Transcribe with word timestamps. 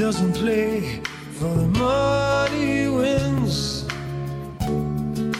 Doesn't 0.00 0.32
play 0.32 1.02
for 1.32 1.54
the 1.56 1.68
money 1.78 2.84
he 2.84 2.88
wins. 2.88 3.82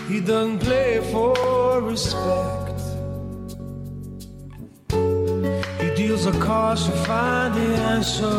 He 0.06 0.20
doesn't 0.20 0.58
play 0.58 1.00
for 1.11 1.80
respect. 1.80 2.78
He 5.81 5.88
deals 5.97 6.27
the 6.27 6.38
cards 6.44 6.84
to 6.84 6.92
find 7.08 7.55
the 7.55 7.69
answer. 7.94 8.38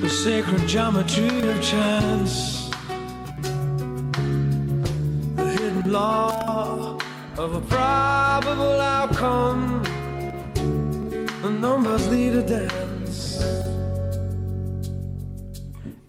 The 0.00 0.10
sacred 0.10 0.66
geometry 0.66 1.48
of 1.52 1.62
chance. 1.62 2.68
The 5.36 5.46
hidden 5.56 5.92
law 5.92 6.98
of 7.38 7.54
a 7.54 7.60
probable 7.60 8.80
outcome. 8.80 9.84
The 11.42 11.50
numbers 11.50 12.08
lead 12.08 12.34
a 12.34 12.42
dance. 12.42 12.83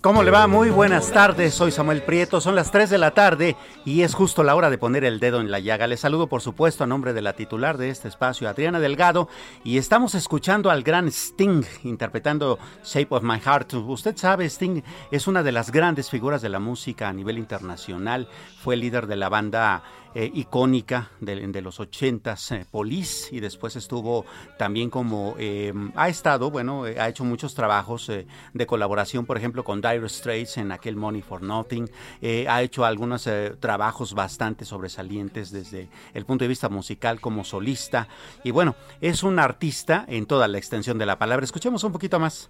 ¿Cómo 0.05 0.21
le 0.21 0.29
va? 0.29 0.45
Muy 0.45 0.69
buenas 0.69 1.11
tardes, 1.11 1.55
soy 1.55 1.71
Samuel 1.71 2.03
Prieto, 2.03 2.39
son 2.39 2.53
las 2.53 2.69
3 2.69 2.91
de 2.91 2.99
la 2.99 3.15
tarde 3.15 3.55
y 3.85 4.03
es 4.03 4.13
justo 4.13 4.43
la 4.43 4.53
hora 4.53 4.69
de 4.69 4.77
poner 4.77 5.03
el 5.03 5.19
dedo 5.19 5.41
en 5.41 5.49
la 5.49 5.59
llaga. 5.59 5.87
Les 5.87 5.99
saludo 5.99 6.27
por 6.27 6.43
supuesto 6.43 6.83
a 6.83 6.87
nombre 6.87 7.11
de 7.11 7.23
la 7.23 7.33
titular 7.33 7.79
de 7.79 7.89
este 7.89 8.07
espacio, 8.07 8.47
Adriana 8.47 8.79
Delgado, 8.79 9.29
y 9.63 9.79
estamos 9.79 10.13
escuchando 10.13 10.69
al 10.69 10.83
gran 10.83 11.07
Sting 11.07 11.63
interpretando 11.85 12.59
Shape 12.83 13.15
of 13.15 13.23
My 13.23 13.39
Heart. 13.39 13.73
Usted 13.73 14.15
sabe, 14.15 14.45
Sting 14.45 14.83
es 15.09 15.27
una 15.27 15.41
de 15.41 15.51
las 15.51 15.71
grandes 15.71 16.11
figuras 16.11 16.43
de 16.43 16.49
la 16.49 16.59
música 16.59 17.09
a 17.09 17.13
nivel 17.13 17.39
internacional, 17.39 18.29
fue 18.61 18.75
líder 18.75 19.07
de 19.07 19.15
la 19.15 19.29
banda 19.29 19.81
eh, 20.15 20.31
icónica 20.33 21.11
de, 21.19 21.47
de 21.47 21.61
los 21.61 21.79
80s, 21.79 22.55
eh, 22.55 22.65
Police, 22.71 23.35
y 23.35 23.41
después 23.41 23.75
estuvo 23.75 24.25
también 24.57 24.89
como, 24.89 25.35
eh, 25.37 25.73
ha 25.95 26.09
estado, 26.09 26.49
bueno, 26.49 26.87
eh, 26.87 26.99
ha 26.99 27.09
hecho 27.09 27.23
muchos 27.23 27.53
trabajos 27.53 28.09
eh, 28.09 28.25
de 28.53 28.65
colaboración, 28.65 29.25
por 29.25 29.37
ejemplo, 29.37 29.63
con 29.63 29.81
Dire 29.81 30.07
Straits 30.07 30.57
en 30.57 30.71
aquel 30.71 30.95
Money 30.95 31.21
for 31.21 31.41
Nothing, 31.41 31.89
eh, 32.21 32.47
ha 32.49 32.61
hecho 32.61 32.85
algunos 32.85 33.29
trabajos 33.59 34.13
bastante 34.13 34.65
sobresalientes 34.65 35.51
desde 35.51 35.89
el 36.13 36.25
punto 36.25 36.45
de 36.45 36.49
vista 36.49 36.69
musical 36.69 37.19
como 37.19 37.43
solista, 37.43 38.07
y 38.43 38.51
bueno, 38.51 38.75
es 39.01 39.23
un 39.23 39.39
artista 39.39 40.05
en 40.07 40.25
toda 40.25 40.47
la 40.47 40.57
extensión 40.57 40.97
de 40.97 41.05
la 41.05 41.19
palabra. 41.19 41.43
Escuchemos 41.43 41.83
un 41.83 41.91
poquito 41.91 42.19
más. 42.19 42.49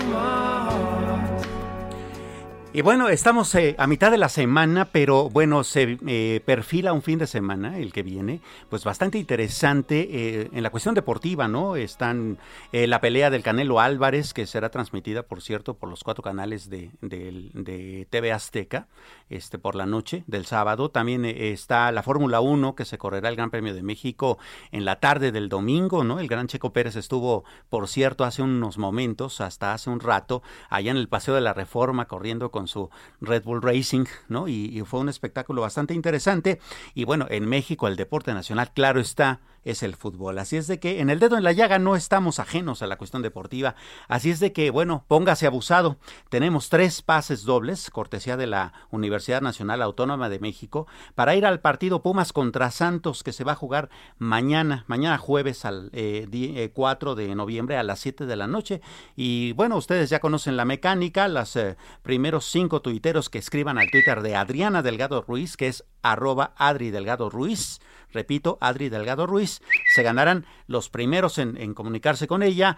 Y 2.73 2.83
bueno, 2.83 3.09
estamos 3.09 3.53
eh, 3.55 3.75
a 3.77 3.85
mitad 3.85 4.11
de 4.11 4.17
la 4.17 4.29
semana, 4.29 4.85
pero 4.93 5.29
bueno, 5.29 5.65
se 5.65 5.97
eh, 6.07 6.41
perfila 6.45 6.93
un 6.93 7.01
fin 7.01 7.19
de 7.19 7.27
semana, 7.27 7.77
el 7.77 7.91
que 7.91 8.01
viene, 8.01 8.39
pues 8.69 8.85
bastante 8.85 9.17
interesante 9.17 10.07
eh, 10.09 10.49
en 10.53 10.63
la 10.63 10.69
cuestión 10.69 10.95
deportiva, 10.95 11.49
¿no? 11.49 11.75
Están 11.75 12.37
eh, 12.71 12.87
la 12.87 13.01
pelea 13.01 13.29
del 13.29 13.43
Canelo 13.43 13.81
Álvarez, 13.81 14.33
que 14.33 14.47
será 14.47 14.69
transmitida, 14.69 15.23
por 15.23 15.41
cierto, 15.41 15.73
por 15.73 15.89
los 15.89 16.01
cuatro 16.05 16.23
canales 16.23 16.69
de, 16.69 16.91
del- 17.01 17.51
de 17.53 18.07
TV 18.09 18.31
Azteca, 18.31 18.87
este, 19.29 19.59
por 19.59 19.75
la 19.75 19.85
noche 19.85 20.23
del 20.27 20.45
sábado. 20.45 20.87
También 20.89 21.25
eh, 21.25 21.51
está 21.51 21.91
la 21.91 22.03
Fórmula 22.03 22.39
1, 22.39 22.75
que 22.75 22.85
se 22.85 22.97
correrá 22.97 23.27
el 23.27 23.35
Gran 23.35 23.49
Premio 23.51 23.73
de 23.73 23.83
México 23.83 24.37
en 24.71 24.85
la 24.85 25.01
tarde 25.01 25.33
del 25.33 25.49
domingo, 25.49 26.05
¿no? 26.05 26.21
El 26.21 26.29
gran 26.29 26.47
Checo 26.47 26.71
Pérez 26.71 26.95
estuvo, 26.95 27.43
por 27.69 27.89
cierto, 27.89 28.23
hace 28.23 28.41
unos 28.43 28.77
momentos, 28.77 29.41
hasta 29.41 29.73
hace 29.73 29.89
un 29.89 29.99
rato, 29.99 30.41
allá 30.69 30.91
en 30.91 30.95
el 30.97 31.09
Paseo 31.09 31.35
de 31.35 31.41
la 31.41 31.53
Reforma, 31.53 32.05
corriendo 32.07 32.49
con 32.49 32.60
su 32.67 32.89
Red 33.19 33.43
Bull 33.43 33.61
Racing, 33.61 34.05
¿no? 34.29 34.47
Y, 34.47 34.77
y 34.77 34.81
fue 34.81 34.99
un 34.99 35.09
espectáculo 35.09 35.61
bastante 35.61 35.93
interesante. 35.93 36.59
Y 36.93 37.05
bueno, 37.05 37.27
en 37.29 37.47
México 37.47 37.87
el 37.87 37.95
deporte 37.95 38.33
nacional, 38.33 38.71
claro 38.73 38.99
está, 38.99 39.39
es 39.63 39.83
el 39.83 39.95
fútbol. 39.95 40.37
Así 40.39 40.57
es 40.57 40.67
de 40.67 40.79
que 40.79 40.99
en 41.01 41.09
el 41.09 41.19
dedo 41.19 41.37
en 41.37 41.43
la 41.43 41.51
llaga 41.51 41.79
no 41.79 41.95
estamos 41.95 42.39
ajenos 42.39 42.81
a 42.81 42.87
la 42.87 42.97
cuestión 42.97 43.21
deportiva. 43.21 43.75
Así 44.07 44.29
es 44.29 44.39
de 44.39 44.53
que, 44.53 44.69
bueno, 44.71 45.05
póngase 45.07 45.45
abusado. 45.47 45.97
Tenemos 46.29 46.69
tres 46.69 47.01
pases 47.01 47.43
dobles, 47.43 47.89
cortesía 47.89 48.37
de 48.37 48.47
la 48.47 48.73
Universidad 48.89 49.41
Nacional 49.41 49.81
Autónoma 49.81 50.29
de 50.29 50.39
México, 50.39 50.87
para 51.15 51.35
ir 51.35 51.45
al 51.45 51.59
partido 51.61 52.01
Pumas 52.01 52.33
contra 52.33 52.71
Santos, 52.71 53.23
que 53.23 53.33
se 53.33 53.43
va 53.43 53.51
a 53.53 53.55
jugar 53.55 53.89
mañana, 54.17 54.85
mañana 54.87 55.17
jueves 55.17 55.65
al 55.65 55.89
eh, 55.93 56.27
di- 56.29 56.57
eh, 56.57 56.71
4 56.73 57.15
de 57.15 57.33
noviembre 57.35 57.77
a 57.77 57.83
las 57.83 57.99
7 57.99 58.25
de 58.25 58.35
la 58.35 58.47
noche. 58.47 58.81
Y 59.15 59.53
bueno, 59.53 59.77
ustedes 59.77 60.09
ya 60.09 60.19
conocen 60.19 60.57
la 60.57 60.65
mecánica, 60.65 61.27
los 61.27 61.55
eh, 61.55 61.77
primeros 62.03 62.45
cinco 62.45 62.81
tuiteros 62.81 63.29
que 63.29 63.37
escriban 63.39 63.77
al 63.77 63.89
Twitter 63.91 64.21
de 64.21 64.35
Adriana 64.35 64.81
Delgado 64.81 65.21
Ruiz, 65.21 65.57
que 65.57 65.67
es 65.67 65.83
arroba 66.01 66.53
Adri 66.57 66.89
Delgado 66.91 67.29
Ruiz, 67.29 67.79
repito, 68.13 68.57
Adri 68.61 68.89
Delgado 68.89 69.27
Ruiz, 69.27 69.61
se 69.93 70.03
ganarán 70.03 70.45
los 70.67 70.89
primeros 70.89 71.37
en, 71.37 71.57
en 71.57 71.73
comunicarse 71.73 72.27
con 72.27 72.43
ella. 72.43 72.77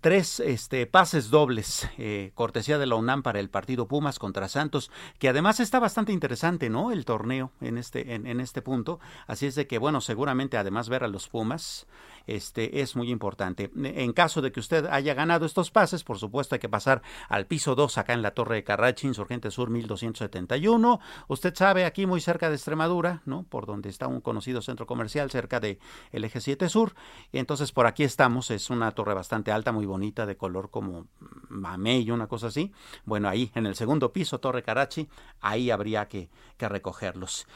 Tres 0.00 0.40
este, 0.40 0.86
pases 0.86 1.28
dobles, 1.28 1.86
eh, 1.98 2.32
cortesía 2.34 2.78
de 2.78 2.86
la 2.86 2.94
UNAM 2.94 3.22
para 3.22 3.40
el 3.40 3.50
partido 3.50 3.86
Pumas 3.86 4.18
contra 4.18 4.48
Santos, 4.48 4.90
que 5.18 5.28
además 5.28 5.60
está 5.60 5.80
bastante 5.80 6.12
interesante, 6.12 6.70
¿no? 6.70 6.92
El 6.92 7.04
torneo 7.04 7.52
en 7.60 7.76
este, 7.76 8.14
en, 8.14 8.40
este 8.40 8.62
punto. 8.62 9.00
Así 9.26 9.44
es 9.44 9.54
de 9.54 9.66
que, 9.66 9.76
bueno, 9.76 10.00
seguramente 10.00 10.56
además 10.56 10.88
ver 10.88 11.04
a 11.04 11.08
los 11.08 11.28
Pumas 11.28 11.86
este, 12.26 12.80
es 12.80 12.96
muy 12.96 13.10
importante. 13.10 13.70
En 13.76 14.14
caso 14.14 14.40
de 14.40 14.50
que 14.50 14.60
usted 14.60 14.86
haya 14.86 15.12
ganado 15.12 15.44
estos 15.44 15.70
pases, 15.70 16.04
por 16.04 16.18
supuesto 16.18 16.54
hay 16.54 16.60
que 16.60 16.70
pasar 16.70 17.02
al 17.28 17.46
piso 17.46 17.74
2 17.74 17.98
acá 17.98 18.14
en 18.14 18.22
la 18.22 18.30
Torre 18.32 18.56
de 18.56 18.64
Carrachi, 18.64 19.06
Insurgente 19.06 19.50
Sur 19.50 19.68
1271. 19.68 21.00
Usted 21.28 21.54
sabe, 21.54 21.84
aquí 21.84 22.06
muy 22.06 22.22
cerca 22.22 22.48
de 22.48 22.56
Extremadura, 22.56 23.20
¿no? 23.26 23.42
Por 23.42 23.66
donde 23.66 23.90
está 23.90 24.06
un 24.06 24.22
conocido 24.22 24.62
centro 24.62 24.86
comercial, 24.86 25.30
cerca 25.30 25.60
de 25.60 25.78
el 26.12 26.24
eje 26.24 26.40
7 26.40 26.68
Sur. 26.70 26.94
Entonces 27.32 27.72
por 27.72 27.86
aquí 27.86 28.04
estamos, 28.04 28.50
es 28.50 28.70
una 28.70 28.90
torre 28.92 29.12
bastante 29.12 29.52
alta, 29.52 29.70
muy 29.72 29.81
bonita, 29.86 30.26
de 30.26 30.36
color 30.36 30.70
como 30.70 31.06
mamey, 31.48 32.10
una 32.10 32.26
cosa 32.26 32.48
así. 32.48 32.72
Bueno, 33.04 33.28
ahí 33.28 33.50
en 33.54 33.66
el 33.66 33.74
segundo 33.74 34.12
piso, 34.12 34.40
Torre 34.40 34.62
Carachi, 34.62 35.08
ahí 35.40 35.70
habría 35.70 36.08
que, 36.08 36.30
que 36.56 36.68
recogerlos. 36.68 37.46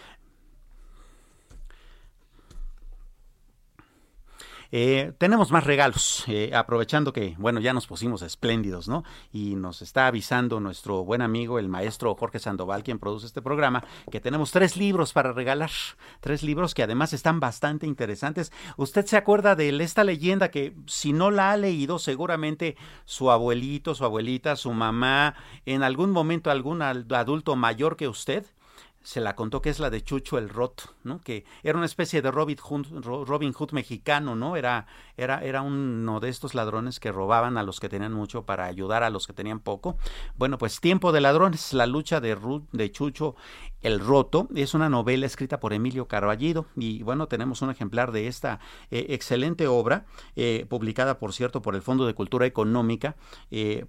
Eh, 4.73 5.13
tenemos 5.19 5.51
más 5.51 5.65
regalos, 5.65 6.25
eh, 6.27 6.53
aprovechando 6.55 7.13
que, 7.13 7.35
bueno, 7.39 7.61
ya 7.61 7.73
nos 7.73 7.87
pusimos 7.87 8.23
espléndidos, 8.23 8.89
¿no? 8.89 9.05
Y 9.33 9.55
nos 9.55 9.83
está 9.83 10.07
avisando 10.07 10.61
nuestro 10.61 11.05
buen 11.05 11.23
amigo, 11.23 11.59
el 11.59 11.69
maestro 11.69 12.15
Jorge 12.15 12.39
Sandoval, 12.39 12.83
quien 12.83 12.99
produce 12.99 13.27
este 13.27 13.43
programa, 13.43 13.85
que 14.11 14.21
tenemos 14.21 14.51
tres 14.51 14.77
libros 14.77 15.13
para 15.13 15.33
regalar. 15.33 15.71
Tres 16.21 16.43
libros 16.43 16.75
que 16.75 16.83
además 16.83 17.13
están 17.13 17.41
bastante 17.41 17.87
interesantes. 17.87 18.53
¿Usted 18.77 19.07
se 19.07 19.17
acuerda 19.17 19.55
de 19.55 19.69
esta 19.83 20.05
leyenda 20.05 20.51
que, 20.51 20.75
si 20.87 21.13
no 21.13 21.31
la 21.31 21.53
ha 21.53 21.57
leído, 21.57 21.99
seguramente 21.99 22.77
su 23.05 23.31
abuelito, 23.31 23.95
su 23.95 24.05
abuelita, 24.05 24.57
su 24.57 24.73
mamá, 24.73 25.35
en 25.65 25.83
algún 25.83 26.11
momento 26.11 26.51
algún 26.51 26.83
adulto 26.83 27.57
mayor 27.57 27.97
que 27.97 28.09
usted, 28.09 28.47
se 29.07 29.21
la 29.21 29.37
contó 29.37 29.63
que 29.63 29.71
es 29.71 29.79
la 29.79 29.89
de 29.89 30.03
Chucho 30.03 30.37
el 30.37 30.49
Roto, 30.49 30.83
¿no? 31.05 31.21
Que 31.21 31.45
era 31.63 31.79
una 31.79 31.87
especie 31.87 32.23
de 32.23 32.33
Robin 32.33 32.57
Hood, 32.57 33.05
Robin 33.05 33.53
Hood 33.53 33.71
mexicano, 33.71 34.35
¿no? 34.35 34.57
Era, 34.57 34.89
era, 35.17 35.45
era 35.45 35.63
uno 35.63 36.19
de 36.19 36.29
estos 36.29 36.57
ladrones 36.57 36.99
que 36.99 37.13
robaban 37.13 37.57
a 37.57 37.63
los 37.63 37.79
que 37.79 37.89
tenían 37.89 38.13
mucho 38.13 38.45
para 38.45 38.65
ayudar 38.65 39.05
a 39.05 39.11
los 39.11 39.29
que 39.29 39.33
tenían 39.33 39.61
poco. 39.61 39.97
Bueno, 40.35 40.59
pues 40.59 40.81
Tiempo 40.81 41.13
de 41.13 41.21
Ladrones, 41.21 41.73
la 41.73 41.87
lucha 41.87 42.21
de, 42.21 42.37
de 42.73 42.91
Chucho 42.91 43.37
el 43.81 44.01
Roto, 44.01 44.49
es 44.57 44.75
una 44.75 44.89
novela 44.89 45.27
escrita 45.27 45.61
por 45.61 45.73
Emilio 45.73 46.09
Carballido 46.09 46.67
y 46.75 47.05
bueno, 47.05 47.29
tenemos 47.29 47.63
un 47.63 47.71
ejemplar 47.71 48.11
de 48.11 48.27
esta 48.27 48.59
eh, 48.91 49.07
excelente 49.11 49.69
obra, 49.69 50.07
eh, 50.35 50.67
publicada 50.69 51.21
por 51.21 51.33
cierto 51.33 51.63
por 51.63 51.77
el 51.77 51.83
Fondo 51.83 52.09
de 52.09 52.15
Cultura 52.15 52.45
Económica, 52.47 53.15
eh, 53.53 53.87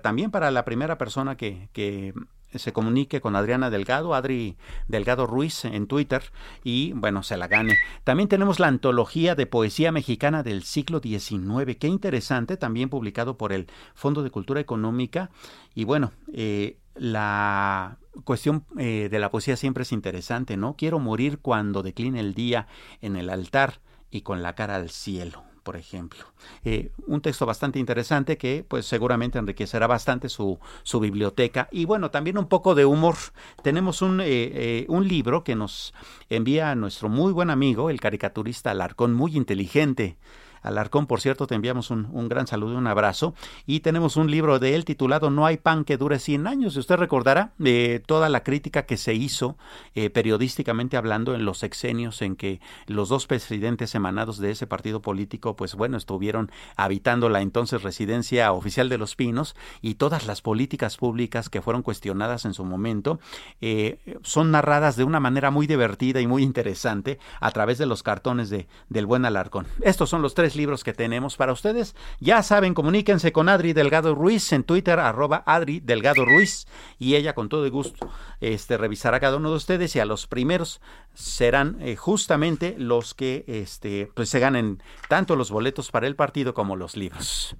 también 0.00 0.30
para 0.30 0.50
la 0.50 0.64
primera 0.64 0.96
persona 0.96 1.36
que 1.36 2.14
se 2.58 2.72
comunique 2.72 3.20
con 3.20 3.36
Adriana 3.36 3.70
Delgado, 3.70 4.14
Adri 4.14 4.56
Delgado 4.88 5.26
Ruiz 5.26 5.64
en 5.64 5.86
Twitter 5.86 6.22
y 6.64 6.92
bueno, 6.92 7.22
se 7.22 7.36
la 7.36 7.48
gane. 7.48 7.78
También 8.04 8.28
tenemos 8.28 8.60
la 8.60 8.68
antología 8.68 9.34
de 9.34 9.46
poesía 9.46 9.92
mexicana 9.92 10.42
del 10.42 10.62
siglo 10.62 11.00
XIX, 11.00 11.76
qué 11.78 11.88
interesante, 11.88 12.56
también 12.56 12.88
publicado 12.88 13.36
por 13.36 13.52
el 13.52 13.66
Fondo 13.94 14.22
de 14.22 14.30
Cultura 14.30 14.60
Económica 14.60 15.30
y 15.74 15.84
bueno, 15.84 16.12
eh, 16.32 16.78
la 16.94 17.98
cuestión 18.24 18.64
eh, 18.78 19.08
de 19.10 19.18
la 19.18 19.30
poesía 19.30 19.56
siempre 19.56 19.82
es 19.82 19.92
interesante, 19.92 20.56
¿no? 20.56 20.74
Quiero 20.76 20.98
morir 20.98 21.38
cuando 21.40 21.82
decline 21.82 22.18
el 22.18 22.34
día 22.34 22.66
en 23.02 23.16
el 23.16 23.30
altar 23.30 23.80
y 24.10 24.22
con 24.22 24.42
la 24.42 24.54
cara 24.54 24.76
al 24.76 24.90
cielo 24.90 25.44
por 25.66 25.76
ejemplo. 25.76 26.20
Eh, 26.64 26.92
un 27.08 27.20
texto 27.20 27.44
bastante 27.44 27.80
interesante 27.80 28.38
que 28.38 28.64
pues 28.66 28.86
seguramente 28.86 29.40
enriquecerá 29.40 29.88
bastante 29.88 30.28
su, 30.28 30.60
su 30.84 31.00
biblioteca. 31.00 31.68
Y 31.72 31.86
bueno, 31.86 32.12
también 32.12 32.38
un 32.38 32.46
poco 32.46 32.76
de 32.76 32.84
humor. 32.84 33.16
Tenemos 33.64 34.00
un, 34.00 34.20
eh, 34.20 34.26
eh, 34.28 34.86
un 34.88 35.08
libro 35.08 35.42
que 35.42 35.56
nos 35.56 35.92
envía 36.30 36.70
a 36.70 36.76
nuestro 36.76 37.08
muy 37.08 37.32
buen 37.32 37.50
amigo, 37.50 37.90
el 37.90 38.00
caricaturista 38.00 38.70
Alarcón, 38.70 39.12
muy 39.12 39.36
inteligente. 39.36 40.18
Alarcón, 40.66 41.06
por 41.06 41.20
cierto, 41.20 41.46
te 41.46 41.54
enviamos 41.54 41.90
un, 41.90 42.28
gran 42.28 42.48
saludo 42.48 42.74
y 42.74 42.76
un 42.76 42.88
abrazo. 42.88 43.34
Y 43.66 43.80
tenemos 43.80 44.16
un 44.16 44.30
libro 44.30 44.58
de 44.58 44.74
él 44.74 44.84
titulado 44.84 45.30
No 45.30 45.46
hay 45.46 45.58
pan 45.58 45.84
que 45.84 45.96
dure 45.96 46.18
100 46.18 46.46
años. 46.48 46.74
Y 46.74 46.80
usted 46.80 46.96
recordará 46.96 47.52
de 47.58 48.02
toda 48.04 48.28
la 48.28 48.42
crítica 48.42 48.84
que 48.84 48.96
se 48.96 49.14
hizo 49.14 49.56
eh, 49.94 50.10
periodísticamente 50.10 50.96
hablando 50.96 51.34
en 51.34 51.44
los 51.44 51.58
sexenios 51.58 52.20
en 52.20 52.34
que 52.34 52.60
los 52.86 53.08
dos 53.08 53.26
presidentes 53.28 53.94
emanados 53.94 54.38
de 54.38 54.50
ese 54.50 54.66
partido 54.66 55.00
político, 55.00 55.54
pues 55.54 55.76
bueno, 55.76 55.96
estuvieron 55.96 56.50
habitando 56.76 57.28
la 57.28 57.42
entonces 57.42 57.82
residencia 57.82 58.52
oficial 58.52 58.88
de 58.88 58.98
Los 58.98 59.14
Pinos 59.14 59.54
y 59.82 59.94
todas 59.94 60.26
las 60.26 60.42
políticas 60.42 60.96
públicas 60.96 61.48
que 61.48 61.62
fueron 61.62 61.82
cuestionadas 61.82 62.44
en 62.44 62.54
su 62.54 62.64
momento 62.64 63.20
eh, 63.60 64.18
son 64.22 64.50
narradas 64.50 64.96
de 64.96 65.04
una 65.04 65.20
manera 65.20 65.52
muy 65.52 65.68
divertida 65.68 66.20
y 66.20 66.26
muy 66.26 66.42
interesante 66.42 67.20
a 67.40 67.52
través 67.52 67.78
de 67.78 67.86
los 67.86 68.02
cartones 68.02 68.50
de, 68.50 68.66
del 68.88 69.06
buen 69.06 69.24
Alarcón. 69.24 69.66
Estos 69.80 70.10
son 70.10 70.22
los 70.22 70.34
tres 70.34 70.55
libros 70.56 70.84
que 70.84 70.92
tenemos 70.92 71.36
para 71.36 71.52
ustedes. 71.52 71.94
Ya 72.20 72.42
saben, 72.42 72.74
comuníquense 72.74 73.32
con 73.32 73.48
Adri 73.48 73.72
Delgado 73.72 74.14
Ruiz 74.14 74.52
en 74.52 74.64
Twitter, 74.64 74.98
arroba 74.98 75.42
Adri 75.46 75.80
Delgado 75.80 76.24
Ruiz, 76.24 76.66
y 76.98 77.14
ella 77.14 77.34
con 77.34 77.48
todo 77.48 77.70
gusto 77.70 78.10
este, 78.40 78.76
revisará 78.76 79.20
cada 79.20 79.36
uno 79.36 79.50
de 79.50 79.56
ustedes 79.56 79.94
y 79.96 80.00
a 80.00 80.04
los 80.04 80.26
primeros 80.26 80.80
serán 81.14 81.78
eh, 81.80 81.96
justamente 81.96 82.74
los 82.78 83.14
que 83.14 83.44
este, 83.46 84.10
pues 84.14 84.28
se 84.28 84.40
ganen 84.40 84.82
tanto 85.08 85.36
los 85.36 85.50
boletos 85.50 85.90
para 85.90 86.06
el 86.06 86.16
partido 86.16 86.54
como 86.54 86.76
los 86.76 86.96
libros. 86.96 87.56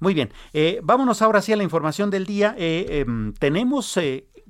Muy 0.00 0.14
bien, 0.14 0.32
eh, 0.52 0.80
vámonos 0.82 1.22
ahora 1.22 1.42
sí 1.42 1.52
a 1.52 1.56
la 1.56 1.64
información 1.64 2.10
del 2.10 2.24
día. 2.24 2.54
Eh, 2.56 3.00
em, 3.00 3.32
tenemos 3.34 3.98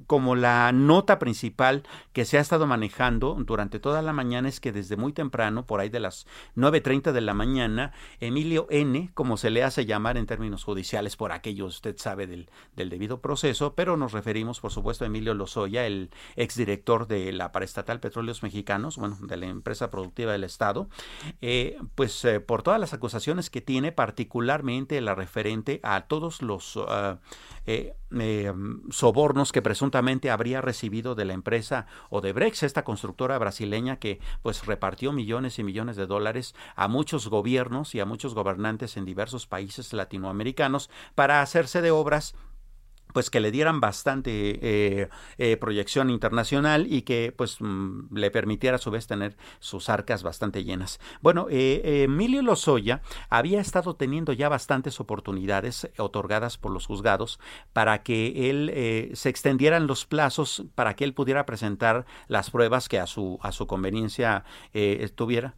como 0.08 0.36
la 0.36 0.72
nota 0.72 1.18
principal 1.18 1.82
que 2.14 2.24
se 2.24 2.38
ha 2.38 2.40
estado 2.40 2.66
manejando 2.66 3.36
durante 3.44 3.78
toda 3.78 4.00
la 4.00 4.14
mañana 4.14 4.48
es 4.48 4.58
que 4.58 4.72
desde 4.72 4.96
muy 4.96 5.12
temprano, 5.12 5.66
por 5.66 5.80
ahí 5.80 5.90
de 5.90 6.00
las 6.00 6.26
9.30 6.56 7.12
de 7.12 7.20
la 7.20 7.34
mañana, 7.34 7.92
Emilio 8.18 8.66
N., 8.70 9.10
como 9.12 9.36
se 9.36 9.50
le 9.50 9.62
hace 9.62 9.84
llamar 9.84 10.16
en 10.16 10.24
términos 10.24 10.64
judiciales, 10.64 11.16
por 11.16 11.30
aquello 11.30 11.66
usted 11.66 11.94
sabe 11.98 12.26
del, 12.26 12.48
del 12.74 12.88
debido 12.88 13.20
proceso, 13.20 13.74
pero 13.74 13.98
nos 13.98 14.12
referimos, 14.12 14.60
por 14.60 14.72
supuesto, 14.72 15.04
a 15.04 15.08
Emilio 15.08 15.34
Lozoya, 15.34 15.86
el 15.86 16.08
exdirector 16.36 17.06
de 17.06 17.30
la 17.32 17.52
paraestatal 17.52 18.00
Petróleos 18.00 18.42
Mexicanos, 18.42 18.96
bueno, 18.96 19.18
de 19.20 19.36
la 19.36 19.46
empresa 19.46 19.90
productiva 19.90 20.32
del 20.32 20.44
Estado, 20.44 20.88
eh, 21.42 21.76
pues 21.94 22.24
eh, 22.24 22.40
por 22.40 22.62
todas 22.62 22.80
las 22.80 22.94
acusaciones 22.94 23.50
que 23.50 23.60
tiene, 23.60 23.92
particularmente 23.92 25.02
la 25.02 25.14
referente 25.14 25.80
a 25.82 26.06
todos 26.06 26.40
los 26.40 26.78
ah, 26.88 27.18
eh, 27.66 27.94
sobornos 28.88 29.52
que 29.52 29.60
presuntamente 29.60 29.97
habría 30.30 30.60
recibido 30.60 31.14
de 31.14 31.24
la 31.24 31.32
empresa 31.32 31.86
Odebrecht, 32.10 32.62
esta 32.62 32.84
constructora 32.84 33.38
brasileña 33.38 33.98
que 33.98 34.20
pues 34.42 34.66
repartió 34.66 35.12
millones 35.12 35.58
y 35.58 35.64
millones 35.64 35.96
de 35.96 36.06
dólares 36.06 36.54
a 36.76 36.88
muchos 36.88 37.28
gobiernos 37.28 37.94
y 37.94 38.00
a 38.00 38.06
muchos 38.06 38.34
gobernantes 38.34 38.96
en 38.96 39.04
diversos 39.04 39.46
países 39.46 39.92
latinoamericanos 39.92 40.90
para 41.14 41.42
hacerse 41.42 41.82
de 41.82 41.90
obras 41.90 42.34
pues 43.12 43.30
que 43.30 43.40
le 43.40 43.50
dieran 43.50 43.80
bastante 43.80 44.30
eh, 44.32 45.08
eh, 45.38 45.56
proyección 45.56 46.10
internacional 46.10 46.86
y 46.92 47.02
que 47.02 47.32
pues 47.36 47.58
mm, 47.60 48.14
le 48.14 48.30
permitiera 48.30 48.76
a 48.76 48.78
su 48.78 48.90
vez 48.90 49.06
tener 49.06 49.36
sus 49.60 49.88
arcas 49.88 50.22
bastante 50.22 50.64
llenas. 50.64 51.00
Bueno, 51.20 51.46
eh, 51.50 52.04
Emilio 52.04 52.42
Lozoya 52.42 53.02
había 53.28 53.60
estado 53.60 53.94
teniendo 53.94 54.32
ya 54.32 54.48
bastantes 54.48 55.00
oportunidades 55.00 55.90
otorgadas 55.98 56.58
por 56.58 56.72
los 56.72 56.86
juzgados 56.86 57.38
para 57.72 58.02
que 58.02 58.50
él 58.50 59.12
se 59.14 59.28
extendieran 59.28 59.86
los 59.86 60.06
plazos 60.06 60.64
para 60.74 60.94
que 60.94 61.04
él 61.04 61.14
pudiera 61.14 61.46
presentar 61.46 62.06
las 62.26 62.50
pruebas 62.50 62.88
que 62.88 62.98
a 62.98 63.06
su 63.06 63.38
a 63.42 63.52
su 63.52 63.66
conveniencia 63.66 64.44
tuviera 65.14 65.54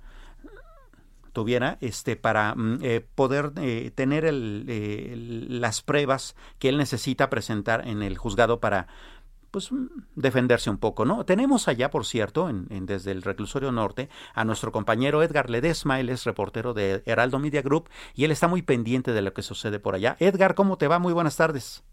tuviera 1.32 1.78
este 1.80 2.16
para 2.16 2.54
mm, 2.54 2.78
eh, 2.82 3.00
poder 3.14 3.52
eh, 3.56 3.90
tener 3.94 4.24
el, 4.24 5.60
las 5.60 5.82
pruebas 5.82 6.36
que 6.58 6.68
él 6.68 6.78
necesita 6.78 7.30
presentar 7.30 7.86
en 7.86 8.02
el 8.02 8.18
juzgado 8.18 8.60
para 8.60 8.86
pues 9.50 9.72
mm, 9.72 9.86
defenderse 10.14 10.70
un 10.70 10.78
poco, 10.78 11.04
¿no? 11.04 11.24
Tenemos 11.24 11.68
allá, 11.68 11.90
por 11.90 12.04
cierto, 12.04 12.48
en, 12.48 12.86
desde 12.86 13.12
el 13.12 13.22
reclusorio 13.22 13.72
norte, 13.72 14.08
a 14.34 14.44
nuestro 14.44 14.72
compañero 14.72 15.22
Edgar 15.22 15.50
Ledesma, 15.50 16.00
él 16.00 16.08
es 16.08 16.24
reportero 16.24 16.74
de 16.74 17.02
Heraldo 17.06 17.38
Media 17.38 17.62
Group 17.62 17.88
y 18.14 18.24
él 18.24 18.30
está 18.30 18.48
muy 18.48 18.62
pendiente 18.62 19.12
de 19.12 19.22
lo 19.22 19.32
que 19.32 19.42
sucede 19.42 19.80
por 19.80 19.94
allá. 19.94 20.16
Edgar, 20.20 20.54
¿cómo 20.54 20.78
te 20.78 20.88
va? 20.88 20.98
Muy 20.98 21.12
buenas 21.12 21.36
tardes. 21.36 21.84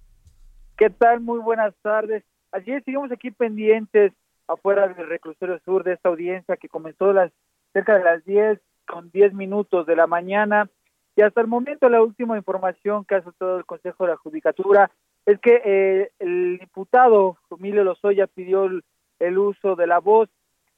¿Qué 0.77 0.89
tal? 0.89 1.21
Muy 1.21 1.39
buenas 1.39 1.73
tardes. 1.81 2.23
Así 2.51 2.71
seguimos 2.85 3.11
aquí 3.11 3.31
pendientes 3.31 4.13
afuera 4.47 4.87
del 4.87 5.07
reclusorio 5.07 5.59
sur 5.65 5.83
de 5.83 5.93
esta 5.93 6.09
audiencia 6.09 6.55
que 6.57 6.69
comenzó 6.69 7.11
las 7.11 7.31
cerca 7.73 7.97
de 7.97 8.03
las 8.03 8.23
10 8.25 8.59
con 8.87 9.11
10 9.11 9.33
minutos 9.33 9.85
de 9.85 9.95
la 9.95 10.07
mañana. 10.07 10.69
Y 11.15 11.21
hasta 11.21 11.41
el 11.41 11.47
momento 11.47 11.89
la 11.89 12.01
última 12.01 12.37
información 12.37 13.05
que 13.05 13.15
ha 13.15 13.23
soltado 13.23 13.57
el 13.57 13.65
Consejo 13.65 14.05
de 14.05 14.11
la 14.11 14.17
Judicatura 14.17 14.91
es 15.25 15.39
que 15.39 15.61
eh, 15.63 16.11
el 16.19 16.57
diputado 16.59 17.37
Emilio 17.51 17.83
Lozoya 17.83 18.27
pidió 18.27 18.69
el, 19.19 19.37
uso 19.37 19.75
de 19.75 19.87
la 19.87 19.99
voz, 19.99 20.29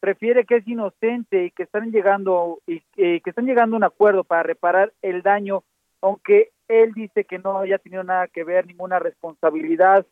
refiere 0.02 0.46
que 0.46 0.58
es 0.58 0.68
inocente 0.68 1.46
y 1.46 1.52
que 1.52 1.64
están 1.64 1.92
llegando 1.92 2.60
y 2.66 2.82
que 2.96 3.22
están 3.26 3.46
llegando 3.46 3.76
a 3.76 3.78
un 3.78 3.84
acuerdo 3.84 4.24
para 4.24 4.44
reparar 4.44 4.94
el 5.02 5.22
daño, 5.22 5.64
aunque 6.02 6.52
él 6.70 6.94
dice 6.94 7.26
que 7.26 7.40
no 7.40 7.60
haya 7.60 7.78
tenido 7.80 8.04
nada 8.04 8.28
que 8.28 8.44
ver, 8.44 8.66
ninguna 8.66 9.00
responsabilidad, 9.00 10.06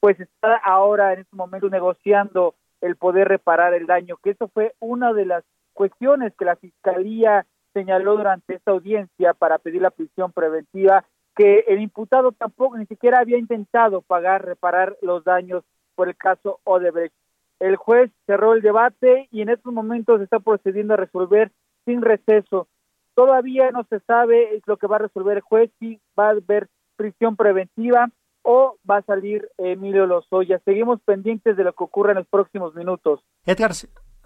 pues 0.00 0.18
está 0.20 0.56
ahora 0.56 1.12
en 1.12 1.20
este 1.20 1.36
momento 1.36 1.68
negociando 1.68 2.54
el 2.80 2.96
poder 2.96 3.28
reparar 3.28 3.74
el 3.74 3.86
daño, 3.86 4.16
que 4.22 4.30
eso 4.30 4.48
fue 4.48 4.74
una 4.78 5.12
de 5.12 5.26
las 5.26 5.44
cuestiones 5.76 6.32
que 6.36 6.44
la 6.44 6.56
Fiscalía 6.56 7.46
señaló 7.72 8.16
durante 8.16 8.54
esta 8.54 8.72
audiencia 8.72 9.34
para 9.34 9.58
pedir 9.58 9.82
la 9.82 9.90
prisión 9.90 10.32
preventiva, 10.32 11.04
que 11.36 11.64
el 11.68 11.80
imputado 11.80 12.32
tampoco 12.32 12.78
ni 12.78 12.86
siquiera 12.86 13.20
había 13.20 13.36
intentado 13.36 14.00
pagar, 14.00 14.44
reparar 14.44 14.96
los 15.02 15.22
daños 15.22 15.62
por 15.94 16.08
el 16.08 16.16
caso 16.16 16.60
Odebrecht. 16.64 17.14
El 17.60 17.76
juez 17.76 18.10
cerró 18.26 18.54
el 18.54 18.62
debate 18.62 19.28
y 19.30 19.42
en 19.42 19.50
estos 19.50 19.72
momentos 19.72 20.20
está 20.22 20.40
procediendo 20.40 20.94
a 20.94 20.96
resolver 20.96 21.52
sin 21.84 22.00
receso. 22.00 22.66
Todavía 23.14 23.70
no 23.70 23.84
se 23.84 24.00
sabe 24.00 24.60
lo 24.66 24.78
que 24.78 24.86
va 24.86 24.96
a 24.96 25.00
resolver 25.00 25.36
el 25.36 25.42
juez, 25.42 25.70
si 25.78 26.00
va 26.18 26.28
a 26.28 26.30
haber 26.30 26.68
prisión 26.96 27.36
preventiva 27.36 28.08
o 28.42 28.76
va 28.88 28.98
a 28.98 29.02
salir 29.02 29.48
Emilio 29.58 30.06
Lozoya. 30.06 30.60
Seguimos 30.64 31.00
pendientes 31.02 31.56
de 31.56 31.64
lo 31.64 31.72
que 31.74 31.84
ocurra 31.84 32.12
en 32.12 32.18
los 32.18 32.26
próximos 32.26 32.74
minutos. 32.74 33.20
Edgar, 33.44 33.72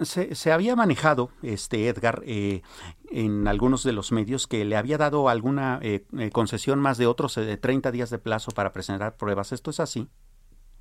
Se, 0.00 0.52
había 0.52 0.76
manejado, 0.76 1.30
este 1.42 1.88
Edgar, 1.88 2.22
eh, 2.24 2.62
en 3.10 3.46
algunos 3.46 3.84
de 3.84 3.92
los 3.92 4.12
medios 4.12 4.46
que 4.46 4.64
le 4.64 4.76
había 4.76 4.96
dado 4.96 5.28
alguna 5.28 5.78
eh, 5.82 6.04
eh, 6.18 6.30
concesión 6.30 6.78
más 6.78 6.96
de 6.96 7.06
otros 7.06 7.34
de 7.34 7.56
30 7.56 7.90
días 7.90 8.10
de 8.10 8.18
plazo 8.18 8.50
para 8.52 8.72
presentar 8.72 9.16
pruebas. 9.16 9.52
¿Esto 9.52 9.70
es 9.70 9.80
así? 9.80 10.08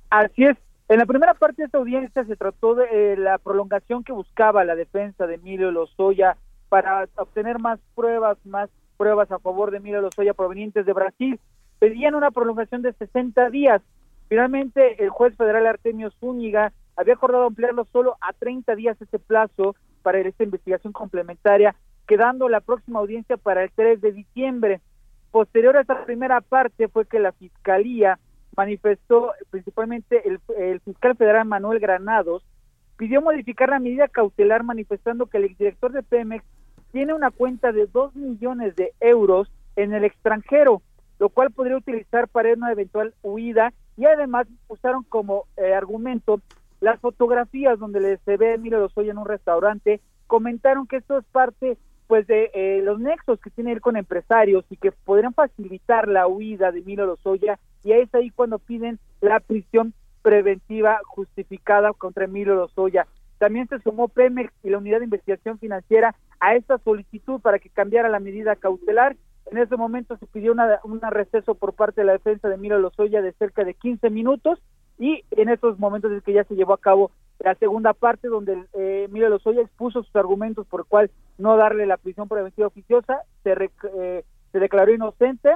Así 0.08 0.44
es. 0.44 0.56
En 0.88 0.98
la 0.98 1.06
primera 1.06 1.34
parte 1.34 1.62
de 1.62 1.66
esta 1.66 1.78
audiencia 1.78 2.24
se 2.24 2.36
trató 2.36 2.74
de 2.74 3.16
la 3.16 3.38
prolongación 3.38 4.02
que 4.02 4.12
buscaba 4.12 4.64
la 4.64 4.74
defensa 4.74 5.26
de 5.26 5.34
Emilio 5.34 5.70
Lozoya 5.70 6.36
para 6.68 7.06
obtener 7.16 7.58
más 7.58 7.78
pruebas, 7.94 8.38
más 8.44 8.70
pruebas 8.96 9.30
a 9.30 9.38
favor 9.38 9.70
de 9.70 9.76
Emilio 9.76 10.00
Lozoya 10.00 10.34
provenientes 10.34 10.86
de 10.86 10.92
Brasil. 10.92 11.38
Pedían 11.78 12.14
una 12.14 12.30
prolongación 12.30 12.82
de 12.82 12.92
60 12.94 13.50
días. 13.50 13.82
Finalmente, 14.28 15.02
el 15.02 15.10
juez 15.10 15.36
federal 15.36 15.66
Artemio 15.66 16.10
Zúñiga 16.18 16.72
había 17.00 17.14
acordado 17.14 17.46
ampliarlo 17.46 17.86
solo 17.92 18.18
a 18.20 18.34
30 18.34 18.74
días 18.76 19.00
ese 19.00 19.18
plazo 19.18 19.74
para 20.02 20.18
esta 20.18 20.44
investigación 20.44 20.92
complementaria, 20.92 21.74
quedando 22.06 22.48
la 22.50 22.60
próxima 22.60 23.00
audiencia 23.00 23.38
para 23.38 23.64
el 23.64 23.70
3 23.74 24.02
de 24.02 24.12
diciembre. 24.12 24.80
Posterior 25.30 25.76
a 25.76 25.80
esta 25.80 26.04
primera 26.04 26.42
parte 26.42 26.88
fue 26.88 27.06
que 27.06 27.18
la 27.18 27.32
Fiscalía 27.32 28.18
manifestó, 28.54 29.32
principalmente 29.48 30.22
el, 30.28 30.80
fiscal 30.80 31.16
federal 31.16 31.46
Manuel 31.46 31.80
Granados, 31.80 32.44
pidió 32.98 33.22
modificar 33.22 33.70
la 33.70 33.78
medida 33.78 34.08
cautelar 34.08 34.62
manifestando 34.62 35.24
que 35.24 35.38
el 35.38 35.44
exdirector 35.44 35.92
de 35.92 36.02
Pemex 36.02 36.44
tiene 36.92 37.14
una 37.14 37.30
cuenta 37.30 37.72
de 37.72 37.86
2 37.86 38.14
millones 38.14 38.76
de 38.76 38.92
euros 39.00 39.50
en 39.76 39.94
el 39.94 40.04
extranjero, 40.04 40.82
lo 41.18 41.30
cual 41.30 41.50
podría 41.50 41.78
utilizar 41.78 42.28
para 42.28 42.52
una 42.52 42.72
eventual 42.72 43.14
huida 43.22 43.72
y 43.96 44.04
además 44.04 44.46
usaron 44.68 45.04
como 45.04 45.46
eh, 45.56 45.72
argumento 45.72 46.42
las 46.80 46.98
fotografías 47.00 47.78
donde 47.78 48.18
se 48.24 48.36
ve 48.36 48.50
a 48.50 48.54
Emilio 48.54 48.80
Lozoya 48.80 49.12
en 49.12 49.18
un 49.18 49.26
restaurante, 49.26 50.00
comentaron 50.26 50.86
que 50.86 50.96
esto 50.96 51.18
es 51.18 51.24
parte 51.26 51.76
pues 52.06 52.26
de 52.26 52.50
eh, 52.54 52.82
los 52.82 52.98
nexos 52.98 53.38
que 53.40 53.50
tiene 53.50 53.78
con 53.78 53.96
empresarios 53.96 54.64
y 54.68 54.76
que 54.76 54.90
podrían 54.90 55.32
facilitar 55.32 56.08
la 56.08 56.26
huida 56.26 56.72
de 56.72 56.80
Emilio 56.80 57.06
Lozoya 57.06 57.58
y 57.84 57.92
es 57.92 58.12
ahí 58.14 58.30
cuando 58.30 58.58
piden 58.58 58.98
la 59.20 59.38
prisión 59.38 59.94
preventiva 60.22 60.98
justificada 61.04 61.92
contra 61.92 62.24
Emilio 62.24 62.54
Lozoya. 62.56 63.06
También 63.38 63.68
se 63.68 63.78
sumó 63.78 64.08
Pemex 64.08 64.52
y 64.64 64.70
la 64.70 64.78
Unidad 64.78 64.98
de 64.98 65.04
Investigación 65.04 65.58
Financiera 65.58 66.16
a 66.40 66.56
esta 66.56 66.78
solicitud 66.78 67.40
para 67.40 67.58
que 67.58 67.70
cambiara 67.70 68.08
la 68.08 68.18
medida 68.18 68.56
cautelar. 68.56 69.16
En 69.46 69.58
ese 69.58 69.76
momento 69.76 70.16
se 70.16 70.26
pidió 70.26 70.52
una, 70.52 70.80
un 70.84 71.00
receso 71.00 71.54
por 71.54 71.74
parte 71.74 72.00
de 72.00 72.06
la 72.06 72.12
defensa 72.14 72.48
de 72.48 72.56
Emilio 72.56 72.78
Lozoya 72.78 73.22
de 73.22 73.32
cerca 73.32 73.64
de 73.64 73.74
15 73.74 74.10
minutos 74.10 74.60
y 75.00 75.24
en 75.30 75.48
estos 75.48 75.78
momentos 75.78 76.12
es 76.12 76.22
que 76.22 76.34
ya 76.34 76.44
se 76.44 76.54
llevó 76.54 76.74
a 76.74 76.78
cabo 76.78 77.10
la 77.38 77.54
segunda 77.54 77.94
parte 77.94 78.28
donde 78.28 78.66
eh, 78.74 79.06
Emilio 79.08 79.30
Lozoya 79.30 79.62
expuso 79.62 80.02
sus 80.02 80.14
argumentos 80.14 80.66
por 80.66 80.80
el 80.80 80.86
cual 80.86 81.10
no 81.38 81.56
darle 81.56 81.86
la 81.86 81.96
prisión 81.96 82.28
preventiva 82.28 82.68
oficiosa, 82.68 83.22
se, 83.42 83.54
eh, 83.96 84.24
se 84.52 84.58
declaró 84.58 84.92
inocente, 84.92 85.54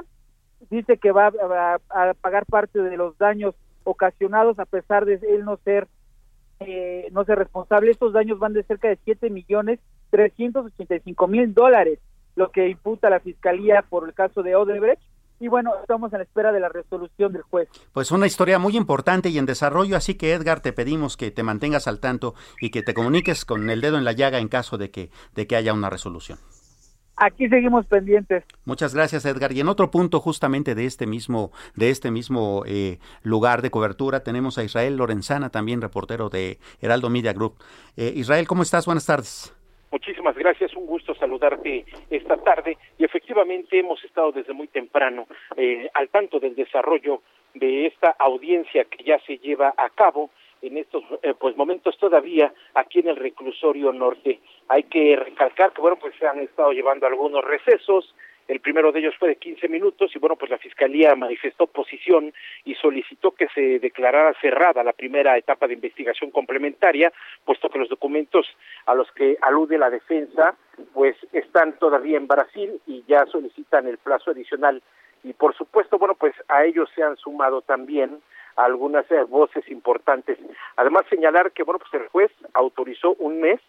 dice 0.71 0.97
que 0.97 1.11
va 1.11 1.27
a, 1.27 1.77
a, 1.89 2.13
pagar 2.15 2.47
parte 2.47 2.79
de 2.79 2.97
los 2.97 3.15
daños 3.19 3.53
ocasionados 3.83 4.57
a 4.57 4.65
pesar 4.65 5.05
de 5.05 5.19
él 5.21 5.45
no 5.45 5.57
ser 5.57 5.87
eh, 6.61 7.09
no 7.11 7.23
ser 7.23 7.37
responsable. 7.37 7.91
Estos 7.91 8.13
daños 8.13 8.39
van 8.39 8.53
de 8.53 8.63
cerca 8.63 8.87
de 8.87 8.97
7 9.03 9.29
millones 9.29 9.79
385 10.09 11.27
mil 11.27 11.53
dólares, 11.53 11.99
lo 12.35 12.49
que 12.49 12.69
imputa 12.69 13.11
la 13.11 13.19
fiscalía 13.19 13.83
por 13.87 14.07
el 14.07 14.15
caso 14.15 14.41
de 14.41 14.55
Odebrecht 14.55 15.03
y 15.39 15.47
bueno, 15.47 15.71
estamos 15.81 16.13
en 16.13 16.21
espera 16.21 16.51
de 16.51 16.59
la 16.59 16.69
resolución 16.69 17.33
del 17.33 17.41
juez. 17.43 17.67
Pues 17.93 18.11
una 18.11 18.27
historia 18.27 18.59
muy 18.59 18.77
importante 18.77 19.29
y 19.29 19.37
en 19.37 19.45
desarrollo, 19.45 19.97
así 19.97 20.15
que 20.15 20.33
Edgar, 20.33 20.61
te 20.61 20.73
pedimos 20.73 21.17
que 21.17 21.31
te 21.31 21.43
mantengas 21.43 21.87
al 21.87 21.99
tanto 21.99 22.35
y 22.59 22.69
que 22.71 22.83
te 22.83 22.93
comuniques 22.93 23.45
con 23.45 23.69
el 23.69 23.81
dedo 23.81 23.97
en 23.97 24.05
la 24.05 24.13
llaga 24.13 24.39
en 24.39 24.47
caso 24.47 24.77
de 24.77 24.91
que, 24.91 25.11
de 25.33 25.47
que 25.47 25.55
haya 25.55 25.73
una 25.73 25.89
resolución. 25.89 26.39
Aquí 27.17 27.47
seguimos 27.47 27.85
pendientes. 27.85 28.43
Muchas 28.65 28.93
gracias, 28.93 29.23
Edgar. 29.25 29.53
Y 29.53 29.61
en 29.61 29.69
otro 29.69 29.89
punto, 29.89 30.19
justamente 30.19 30.75
de 30.75 30.85
este 30.85 31.07
mismo, 31.07 31.51
de 31.73 31.89
este 31.89 32.11
mismo 32.11 32.63
eh, 32.65 32.99
lugar 33.23 33.61
de 33.61 33.71
cobertura, 33.71 34.21
tenemos 34.21 34.57
a 34.57 34.63
Israel 34.63 34.97
Lorenzana, 34.97 35.49
también 35.49 35.81
reportero 35.81 36.29
de 36.29 36.59
Heraldo 36.81 37.09
Media 37.09 37.31
Group. 37.31 37.55
Eh, 37.95 38.11
Israel, 38.15 38.47
¿cómo 38.47 38.63
estás? 38.63 38.85
Buenas 38.85 39.05
tardes. 39.05 39.53
Muchísimas 39.91 40.35
gracias, 40.35 40.75
un 40.75 40.85
gusto 40.85 41.15
saludarte 41.15 41.85
esta 42.09 42.37
tarde 42.37 42.77
y 42.97 43.05
efectivamente 43.05 43.79
hemos 43.79 44.03
estado 44.03 44.31
desde 44.31 44.53
muy 44.53 44.67
temprano 44.67 45.27
eh, 45.55 45.89
al 45.93 46.09
tanto 46.09 46.39
del 46.39 46.55
desarrollo 46.55 47.21
de 47.53 47.87
esta 47.87 48.15
audiencia 48.19 48.85
que 48.85 49.03
ya 49.03 49.19
se 49.19 49.37
lleva 49.37 49.73
a 49.77 49.89
cabo 49.89 50.31
en 50.61 50.77
estos 50.77 51.03
eh, 51.21 51.33
pues 51.39 51.55
momentos 51.55 51.97
todavía 51.97 52.51
aquí 52.73 52.99
en 52.99 53.09
el 53.09 53.15
reclusorio 53.15 53.93
norte. 53.93 54.39
Hay 54.67 54.83
que 54.83 55.15
recalcar 55.15 55.71
que 55.71 55.81
bueno 55.81 55.97
pues 55.97 56.13
se 56.19 56.27
han 56.27 56.39
estado 56.39 56.71
llevando 56.71 57.05
algunos 57.05 57.43
recesos, 57.43 58.13
el 58.47 58.59
primero 58.59 58.91
de 58.91 58.99
ellos 58.99 59.15
fue 59.17 59.29
de 59.29 59.35
15 59.37 59.67
minutos 59.69 60.15
y 60.15 60.19
bueno, 60.19 60.35
pues 60.35 60.51
la 60.51 60.57
Fiscalía 60.57 61.15
manifestó 61.15 61.67
posición 61.67 62.33
y 62.63 62.75
solicitó 62.75 63.31
que 63.31 63.47
se 63.55 63.79
declarara 63.79 64.33
cerrada 64.39 64.83
la 64.83 64.93
primera 64.93 65.37
etapa 65.37 65.67
de 65.67 65.73
investigación 65.73 66.31
complementaria, 66.31 67.11
puesto 67.43 67.69
que 67.69 67.79
los 67.79 67.89
documentos 67.89 68.45
a 68.85 68.93
los 68.93 69.11
que 69.11 69.37
alude 69.41 69.77
la 69.77 69.89
defensa 69.89 70.55
pues 70.93 71.15
están 71.31 71.77
todavía 71.79 72.17
en 72.17 72.27
Brasil 72.27 72.79
y 72.85 73.03
ya 73.07 73.25
solicitan 73.25 73.87
el 73.87 73.97
plazo 73.97 74.31
adicional 74.31 74.81
y 75.25 75.33
por 75.33 75.55
supuesto, 75.55 75.97
bueno, 75.97 76.13
pues 76.13 76.35
a 76.47 76.65
ellos 76.65 76.87
se 76.93 77.01
han 77.01 77.17
sumado 77.17 77.63
también 77.63 78.21
algunas 78.55 79.09
eh, 79.11 79.23
voces 79.23 79.67
importantes. 79.69 80.37
Además 80.75 81.05
señalar 81.09 81.51
que 81.51 81.63
bueno, 81.63 81.79
pues 81.79 81.93
el 81.99 82.07
juez 82.09 82.31
autorizó 82.53 83.15
un 83.15 83.41
mes 83.41 83.59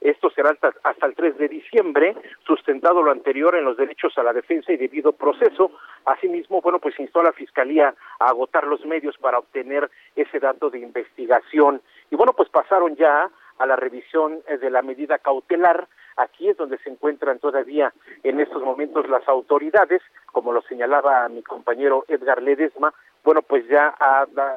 esto 0.00 0.30
será 0.30 0.50
hasta, 0.50 1.06
el 1.06 1.14
3 1.14 1.36
de 1.36 1.48
diciembre, 1.48 2.16
sustentado 2.46 3.02
lo 3.02 3.10
anterior 3.10 3.54
en 3.54 3.64
los 3.64 3.76
derechos 3.76 4.16
a 4.16 4.22
la 4.22 4.32
defensa 4.32 4.72
y 4.72 4.78
debido 4.78 5.12
proceso. 5.12 5.72
Asimismo, 6.06 6.62
bueno, 6.62 6.78
pues 6.78 6.98
instó 6.98 7.20
a 7.20 7.24
la 7.24 7.32
Fiscalía 7.32 7.94
a 8.18 8.26
agotar 8.26 8.66
los 8.66 8.84
medios 8.86 9.18
para 9.18 9.38
obtener 9.38 9.90
ese 10.16 10.40
dato 10.40 10.70
de 10.70 10.78
investigación. 10.78 11.82
Y 12.10 12.16
bueno, 12.16 12.32
pues 12.32 12.48
pasaron 12.48 12.96
ya 12.96 13.30
a 13.58 13.66
la 13.66 13.76
revisión 13.76 14.40
eh, 14.48 14.56
de 14.56 14.70
la 14.70 14.80
medida 14.80 15.18
cautelar. 15.18 15.86
Aquí 16.16 16.48
es 16.48 16.56
donde 16.56 16.78
se 16.78 16.88
encuentran 16.88 17.38
todavía 17.38 17.92
en 18.22 18.40
estos 18.40 18.62
momentos 18.62 19.08
las 19.08 19.28
autoridades, 19.28 20.00
como 20.32 20.52
lo 20.52 20.62
señalaba 20.62 21.28
mi 21.28 21.42
compañero 21.42 22.04
Edgar 22.08 22.42
Ledesma. 22.42 22.94
Bueno, 23.22 23.42
pues 23.42 23.68
ya 23.68 23.94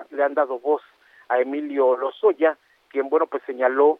le 0.09 0.23
han 0.23 0.33
dado 0.33 0.59
voz 0.59 0.81
a 1.27 1.39
Emilio 1.39 1.97
Lozoya, 1.97 2.57
quien, 2.89 3.09
bueno, 3.09 3.27
pues 3.27 3.43
señaló 3.45 3.99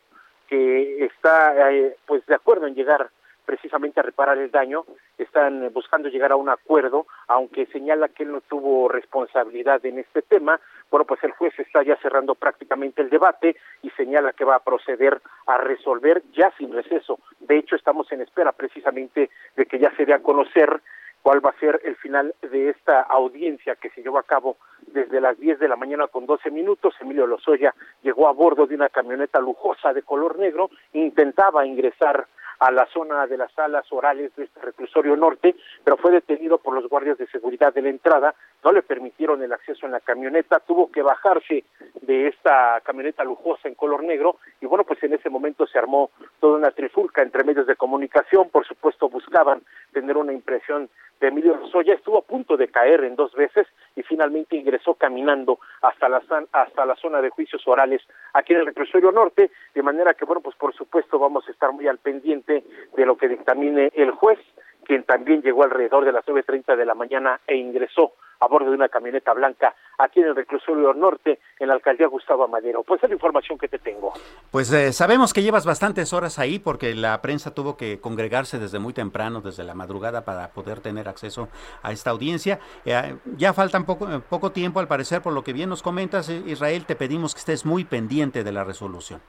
que 0.54 1.06
está 1.06 1.72
eh, 1.72 1.96
pues 2.06 2.24
de 2.28 2.36
acuerdo 2.36 2.68
en 2.68 2.76
llegar 2.76 3.10
precisamente 3.44 4.00
a 4.00 4.04
reparar 4.04 4.38
el 4.38 4.52
daño, 4.52 4.86
están 5.18 5.74
buscando 5.74 6.10
llegar 6.10 6.32
a 6.32 6.36
un 6.36 6.48
acuerdo, 6.48 7.08
aunque 7.28 7.66
señala 7.66 8.08
que 8.10 8.22
él 8.22 8.32
no 8.32 8.42
tuvo 8.42 8.88
responsabilidad 8.88 9.84
en 9.84 9.98
este 9.98 10.22
tema, 10.22 10.60
bueno, 10.92 11.06
pues 11.06 11.24
el 11.24 11.32
juez 11.32 11.58
está 11.58 11.82
ya 11.82 11.98
cerrando 12.04 12.36
prácticamente 12.36 13.02
el 13.02 13.10
debate 13.10 13.56
y 13.82 13.90
señala 13.98 14.32
que 14.34 14.46
va 14.46 14.58
a 14.58 14.64
proceder 14.64 15.20
a 15.48 15.58
resolver 15.58 16.22
ya 16.34 16.54
sin 16.56 16.72
receso. 16.72 17.18
De 17.40 17.58
hecho, 17.58 17.76
estamos 17.76 18.12
en 18.12 18.22
espera 18.22 18.52
precisamente 18.52 19.32
de 19.56 19.66
que 19.66 19.80
ya 19.80 19.92
se 19.98 20.06
dé 20.06 20.14
a 20.14 20.22
conocer 20.22 20.82
cuál 21.24 21.44
va 21.44 21.52
a 21.52 21.60
ser 21.60 21.82
el 21.86 21.96
final 21.96 22.36
de 22.42 22.70
esta 22.70 23.02
audiencia 23.02 23.76
que 23.76 23.90
se 23.92 24.04
llevó 24.04 24.20
a 24.20 24.24
cabo 24.24 24.58
desde 24.88 25.22
las 25.22 25.40
10 25.40 25.58
de 25.58 25.70
la 25.70 25.78
mañana 25.78 26.08
con 26.08 26.26
12 26.26 26.52
minutos. 26.52 26.94
Emilio 27.00 27.26
Lozoya 27.26 27.74
llegó 28.04 28.28
a 28.28 28.34
bordo 28.34 28.68
de 28.68 28.76
una 28.76 28.90
camioneta 28.90 29.40
lujosa 29.40 29.94
de 29.94 30.04
color 30.04 30.38
negro, 30.38 30.70
intentaba 30.92 31.66
ingresar 31.66 32.28
a 32.64 32.72
la 32.72 32.86
zona 32.94 33.28
de 33.28 33.38
las 33.38 33.52
salas 33.52 33.86
orales 33.92 34.34
de 34.38 34.46
este 34.46 34.62
reclusorio 34.62 35.18
norte, 35.18 35.54
pero 35.84 35.98
fue 35.98 36.12
detenido 36.12 36.60
por 36.60 36.74
los 36.74 36.88
guardias 36.88 37.18
de 37.18 37.28
seguridad 37.28 37.74
de 37.74 37.82
la 37.82 37.90
entrada, 37.90 38.34
no 38.64 38.72
le 38.72 38.82
permitieron 38.82 39.44
el 39.44 39.52
acceso 39.52 39.86
en 39.86 39.92
la 39.92 40.00
camioneta, 40.00 40.62
tuvo 40.62 40.90
que 40.90 41.02
bajarse 41.02 41.66
de 42.02 42.28
esta 42.30 42.80
camioneta 42.86 43.26
lujosa 43.26 43.68
en 43.68 43.76
color 43.76 44.04
negro. 44.04 44.38
Y 44.62 44.66
bueno, 44.66 44.86
pues 44.86 45.04
en 45.04 45.14
ese 45.14 45.30
momento 45.30 45.68
se 45.68 45.78
armó 45.78 46.12
toda 46.40 46.58
una 46.58 46.72
trifulca 46.72 47.22
entre 47.22 47.44
medios 47.44 47.68
de 47.68 47.76
comunicación, 47.76 48.50
por 48.50 48.66
supuesto 48.66 49.10
buscaban 49.10 49.62
tener 49.92 50.16
una 50.16 50.32
impresión 50.32 50.90
de 51.24 51.30
Emilio 51.30 51.56
Lozoya, 51.56 51.94
estuvo 51.94 52.18
a 52.18 52.22
punto 52.22 52.58
de 52.58 52.68
caer 52.68 53.06
en 53.06 53.16
dos 53.16 53.34
veces 53.34 53.66
y 53.96 54.04
finalmente 54.04 54.58
ingresó 54.58 54.96
caminando 54.96 55.58
hasta 55.82 56.10
la, 56.10 56.22
hasta 56.52 56.86
la 56.86 56.96
zona 56.96 57.22
de 57.22 57.30
juicios 57.30 57.66
orales 57.66 58.02
aquí 58.34 58.52
en 58.52 58.60
el 58.60 58.66
reclusorio 58.66 59.10
norte, 59.12 59.50
de 59.74 59.84
manera 59.84 60.16
que, 60.16 60.26
bueno, 60.26 60.42
pues 60.42 60.58
por 60.58 60.76
supuesto 60.76 61.20
vamos 61.20 61.48
a 61.48 61.52
estar 61.52 61.72
muy 61.72 61.88
al 61.88 61.98
pendiente 61.98 62.53
de 62.96 63.06
lo 63.06 63.18
que 63.18 63.28
dictamine 63.28 63.92
el 63.96 64.12
juez, 64.12 64.40
quien 64.84 65.04
también 65.04 65.42
llegó 65.42 65.64
alrededor 65.64 66.06
de 66.06 66.12
las 66.12 66.26
9.30 66.26 66.76
de 66.76 66.86
la 66.86 66.94
mañana 66.94 67.40
e 67.48 67.56
ingresó 67.56 68.14
a 68.40 68.48
bordo 68.48 68.70
de 68.70 68.76
una 68.76 68.90
camioneta 68.90 69.34
blanca 69.34 69.74
aquí 69.98 70.20
en 70.20 70.28
el 70.28 70.36
reclusorio 70.36 70.94
norte, 70.94 71.40
en 71.60 71.68
la 71.68 71.76
alcaldía 71.76 72.08
Gustavo 72.08 72.48
Madero. 72.48 72.84
Pues 72.84 73.02
es 73.02 73.10
la 73.10 73.16
información 73.16 73.58
que 73.58 73.70
te 73.70 73.80
tengo. 73.80 74.14
Pues 74.52 74.72
eh, 74.74 74.92
sabemos 74.92 75.34
que 75.34 75.42
llevas 75.42 75.66
bastantes 75.66 76.12
horas 76.14 76.40
ahí 76.40 76.60
porque 76.60 76.94
la 76.94 77.22
prensa 77.22 77.54
tuvo 77.54 77.78
que 77.78 78.00
congregarse 78.02 78.60
desde 78.60 78.80
muy 78.80 78.94
temprano, 78.94 79.42
desde 79.42 79.64
la 79.64 79.74
madrugada, 79.74 80.26
para 80.26 80.50
poder 80.50 80.82
tener 80.82 81.08
acceso 81.08 81.48
a 81.82 81.92
esta 81.92 82.10
audiencia. 82.10 82.60
Eh, 82.86 83.16
ya 83.38 83.54
faltan 83.54 83.86
poco, 83.86 84.12
eh, 84.12 84.20
poco 84.30 84.52
tiempo, 84.52 84.80
al 84.80 84.88
parecer, 84.88 85.22
por 85.22 85.34
lo 85.34 85.44
que 85.44 85.54
bien 85.54 85.70
nos 85.70 85.82
comentas, 85.82 86.30
Israel, 86.30 86.86
te 86.86 86.96
pedimos 86.96 87.34
que 87.34 87.40
estés 87.40 87.66
muy 87.66 87.86
pendiente 87.86 88.44
de 88.44 88.52
la 88.52 88.64
resolución. 88.64 89.22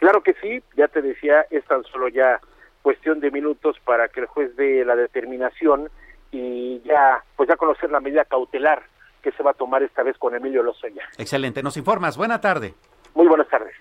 Claro 0.00 0.22
que 0.22 0.34
sí, 0.40 0.62
ya 0.76 0.88
te 0.88 1.02
decía, 1.02 1.46
es 1.50 1.64
tan 1.66 1.84
solo 1.84 2.08
ya 2.08 2.40
cuestión 2.82 3.20
de 3.20 3.30
minutos 3.30 3.76
para 3.84 4.08
que 4.08 4.20
el 4.20 4.26
juez 4.26 4.56
dé 4.56 4.82
la 4.84 4.96
determinación 4.96 5.90
y 6.32 6.80
ya, 6.80 7.22
pues 7.36 7.48
ya 7.48 7.56
conocer 7.56 7.90
la 7.90 8.00
medida 8.00 8.24
cautelar 8.24 8.82
que 9.22 9.30
se 9.32 9.42
va 9.42 9.50
a 9.50 9.54
tomar 9.54 9.82
esta 9.82 10.02
vez 10.02 10.16
con 10.16 10.34
Emilio 10.34 10.62
Lozoya. 10.62 11.02
Excelente, 11.18 11.62
nos 11.62 11.76
informas. 11.76 12.16
Buena 12.16 12.40
tarde. 12.40 12.74
Muy 13.14 13.28
buenas 13.28 13.48
tardes. 13.48 13.74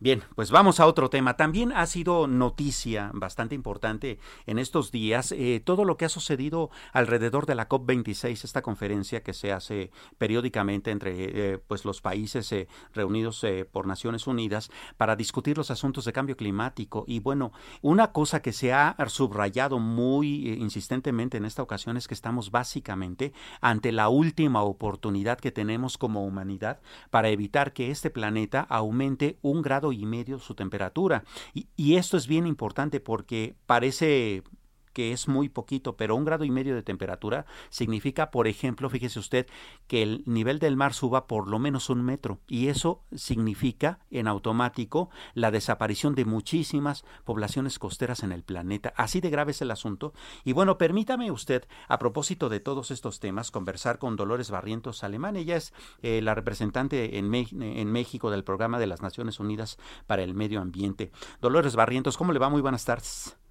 Bien, 0.00 0.22
pues 0.34 0.50
vamos 0.50 0.80
a 0.80 0.86
otro 0.86 1.08
tema. 1.08 1.36
También 1.36 1.72
ha 1.72 1.86
sido 1.86 2.26
noticia 2.26 3.10
bastante 3.14 3.54
importante 3.54 4.18
en 4.46 4.58
estos 4.58 4.90
días 4.90 5.32
eh, 5.32 5.62
todo 5.64 5.84
lo 5.84 5.96
que 5.96 6.04
ha 6.04 6.08
sucedido 6.08 6.70
alrededor 6.92 7.46
de 7.46 7.54
la 7.54 7.68
COP26, 7.68 8.44
esta 8.44 8.62
conferencia 8.62 9.22
que 9.22 9.32
se 9.32 9.52
hace 9.52 9.90
periódicamente 10.18 10.90
entre 10.90 11.52
eh, 11.54 11.58
pues 11.58 11.84
los 11.84 12.00
países 12.00 12.50
eh, 12.52 12.66
reunidos 12.92 13.44
por 13.70 13.86
Naciones 13.86 14.26
Unidas 14.26 14.70
para 14.96 15.16
discutir 15.16 15.56
los 15.56 15.70
asuntos 15.70 16.04
de 16.04 16.12
cambio 16.12 16.36
climático. 16.36 17.04
Y 17.06 17.20
bueno, 17.20 17.52
una 17.82 18.12
cosa 18.12 18.42
que 18.42 18.52
se 18.52 18.72
ha 18.72 18.96
subrayado 19.08 19.78
muy 19.78 20.48
insistentemente 20.54 21.36
en 21.36 21.44
esta 21.44 21.62
ocasión 21.62 21.96
es 21.96 22.08
que 22.08 22.14
estamos 22.14 22.50
básicamente 22.50 23.32
ante 23.60 23.92
la 23.92 24.08
última 24.08 24.62
oportunidad 24.62 25.38
que 25.38 25.52
tenemos 25.52 25.98
como 25.98 26.24
humanidad 26.24 26.80
para 27.10 27.28
evitar 27.28 27.72
que 27.72 27.90
este 27.90 28.10
planeta 28.10 28.60
aumente 28.60 29.38
un 29.42 29.62
grado 29.62 29.83
y 29.92 30.06
medio 30.06 30.38
su 30.38 30.54
temperatura. 30.54 31.24
Y, 31.52 31.96
esto 31.96 32.16
es 32.16 32.26
bien 32.26 32.46
importante 32.46 33.00
porque 33.00 33.54
parece 33.66 34.42
que 34.94 35.12
es 35.12 35.28
muy 35.28 35.50
poquito, 35.50 35.96
pero 35.96 36.16
un 36.16 36.24
grado 36.24 36.44
y 36.44 36.50
medio 36.50 36.74
de 36.74 36.82
temperatura 36.82 37.44
significa, 37.68 38.30
por 38.30 38.46
ejemplo, 38.46 38.88
fíjese 38.88 39.18
usted, 39.18 39.46
que 39.86 40.02
el 40.02 40.22
nivel 40.24 40.58
del 40.58 40.76
mar 40.76 40.94
suba 40.94 41.26
por 41.26 41.48
lo 41.48 41.58
menos 41.58 41.90
un 41.90 42.02
metro 42.02 42.40
y 42.48 42.68
eso 42.68 43.02
significa 43.14 43.98
en 44.10 44.28
automático 44.28 45.10
la 45.34 45.50
desaparición 45.50 46.14
de 46.14 46.24
muchísimas 46.24 47.04
poblaciones 47.24 47.78
costeras 47.78 48.22
en 48.22 48.32
el 48.32 48.42
planeta. 48.42 48.94
Así 48.96 49.20
de 49.20 49.30
grave 49.30 49.50
es 49.50 49.60
el 49.60 49.70
asunto. 49.70 50.14
Y 50.44 50.52
bueno, 50.52 50.78
permítame 50.78 51.30
usted, 51.30 51.66
a 51.88 51.98
propósito 51.98 52.48
de 52.48 52.60
todos 52.60 52.90
estos 52.90 53.20
temas, 53.20 53.50
conversar 53.50 53.98
con 53.98 54.16
Dolores 54.16 54.50
Barrientos 54.50 55.04
Alemán. 55.04 55.36
Ella 55.36 55.56
es 55.56 55.74
eh, 56.02 56.22
la 56.22 56.34
representante 56.34 57.18
en, 57.18 57.34
en 57.34 57.92
México 57.92 58.30
del 58.30 58.44
Programa 58.44 58.78
de 58.78 58.86
las 58.86 59.02
Naciones 59.02 59.40
Unidas 59.40 59.78
para 60.06 60.22
el 60.22 60.34
Medio 60.34 60.60
Ambiente. 60.60 61.10
Dolores 61.40 61.76
Barrientos, 61.76 62.16
¿cómo 62.16 62.32
le 62.32 62.38
va? 62.38 62.48
Muy 62.48 62.62
buenas 62.62 62.84
tardes. 62.84 63.43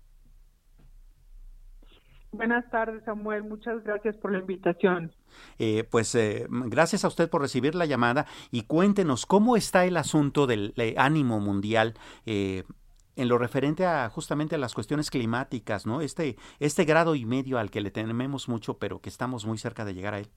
Buenas 2.33 2.67
tardes, 2.71 3.03
Samuel. 3.05 3.43
Muchas 3.43 3.83
gracias 3.83 4.17
por 4.17 4.31
la 4.31 4.39
invitación. 4.39 5.11
Eh, 5.59 5.83
pues 5.89 6.15
eh, 6.15 6.47
gracias 6.49 7.05
a 7.05 7.07
usted 7.07 7.29
por 7.29 7.41
recibir 7.41 7.75
la 7.75 7.85
llamada 7.85 8.25
y 8.49 8.63
cuéntenos 8.63 9.27
cómo 9.27 9.55
está 9.55 9.85
el 9.85 9.97
asunto 9.97 10.47
del 10.47 10.73
eh, 10.77 10.95
ánimo 10.97 11.39
mundial. 11.39 11.93
en 12.25 13.27
lo 13.27 13.37
referente 13.37 13.85
a 13.85 14.09
justamente 14.09 14.55
a 14.55 14.57
las 14.57 14.73
cuestiones 14.73 15.11
climáticas, 15.11 15.85
¿no? 15.85 16.01
Este, 16.01 16.35
este 16.59 16.85
grado 16.85 17.13
y 17.13 17.25
medio 17.25 17.59
al 17.59 17.69
que 17.69 17.81
le 17.81 17.91
tememos 17.91 18.49
mucho, 18.49 18.79
pero 18.79 18.99
que 18.99 19.09
estamos 19.09 19.45
muy 19.45 19.59
cerca 19.59 19.85
de 19.85 19.93
llegar 19.93 20.15
a 20.15 20.19
él. 20.19 20.27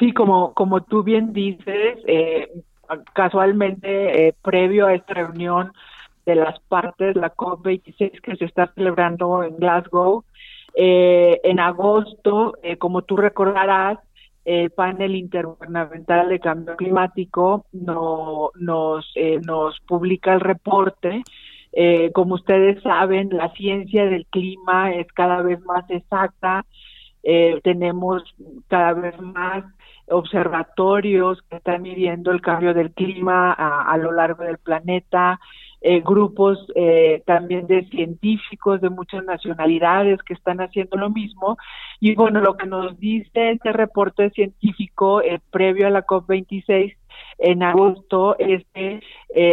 Sí, 0.00 0.12
como, 0.12 0.52
como 0.54 0.82
tú 0.82 1.04
bien 1.04 1.32
dices, 1.32 2.00
casualmente, 3.14 4.34
previo 4.42 4.88
a 4.88 4.94
esta 4.94 5.14
reunión, 5.14 5.72
de 6.26 6.34
las 6.34 6.58
partes, 6.68 7.16
la 7.16 7.34
COP26 7.34 8.20
que 8.20 8.36
se 8.36 8.44
está 8.44 8.70
celebrando 8.74 9.44
en 9.44 9.56
Glasgow. 9.56 10.24
Eh, 10.74 11.40
en 11.44 11.60
agosto, 11.60 12.54
eh, 12.62 12.76
como 12.76 13.02
tú 13.02 13.16
recordarás, 13.16 13.98
el 14.44 14.70
panel 14.70 15.16
intergubernamental 15.16 16.28
de 16.28 16.38
cambio 16.38 16.76
climático 16.76 17.64
no, 17.72 18.50
nos, 18.54 19.10
eh, 19.14 19.40
nos 19.44 19.80
publica 19.80 20.34
el 20.34 20.40
reporte. 20.40 21.22
como 22.14 22.36
ustedes 22.36 22.82
saben, 22.82 23.28
la 23.32 23.52
ciencia 23.52 24.06
del 24.06 24.26
clima 24.26 24.92
es 24.92 25.06
cada 25.12 25.42
vez 25.42 25.60
más 25.64 25.84
exacta. 25.90 26.64
tenemos 27.62 28.22
cada 28.68 28.94
vez 28.94 29.20
más 29.20 29.64
observatorios 30.08 31.42
que 31.50 31.56
están 31.56 31.82
midiendo 31.82 32.30
el 32.30 32.40
cambio 32.40 32.72
del 32.72 32.92
clima 32.92 33.52
a 33.52 33.96
lo 33.98 34.12
largo 34.12 34.44
del 34.44 34.58
planeta. 34.58 35.38
Eh, 35.82 36.00
grupos 36.00 36.58
eh, 36.74 37.22
también 37.26 37.66
de 37.66 37.84
científicos 37.90 38.80
de 38.80 38.88
muchas 38.88 39.22
nacionalidades 39.24 40.22
que 40.22 40.32
están 40.32 40.60
haciendo 40.60 40.96
lo 40.96 41.10
mismo. 41.10 41.58
Y 42.00 42.14
bueno, 42.14 42.40
lo 42.40 42.56
que 42.56 42.66
nos 42.66 42.98
dice 42.98 43.50
este 43.50 43.72
reporte 43.72 44.30
científico 44.30 45.20
eh, 45.20 45.38
previo 45.50 45.86
a 45.86 45.90
la 45.90 46.06
COP26 46.06 46.96
en 47.38 47.62
agosto 47.62 48.38
es 48.38 48.64
que 48.74 49.00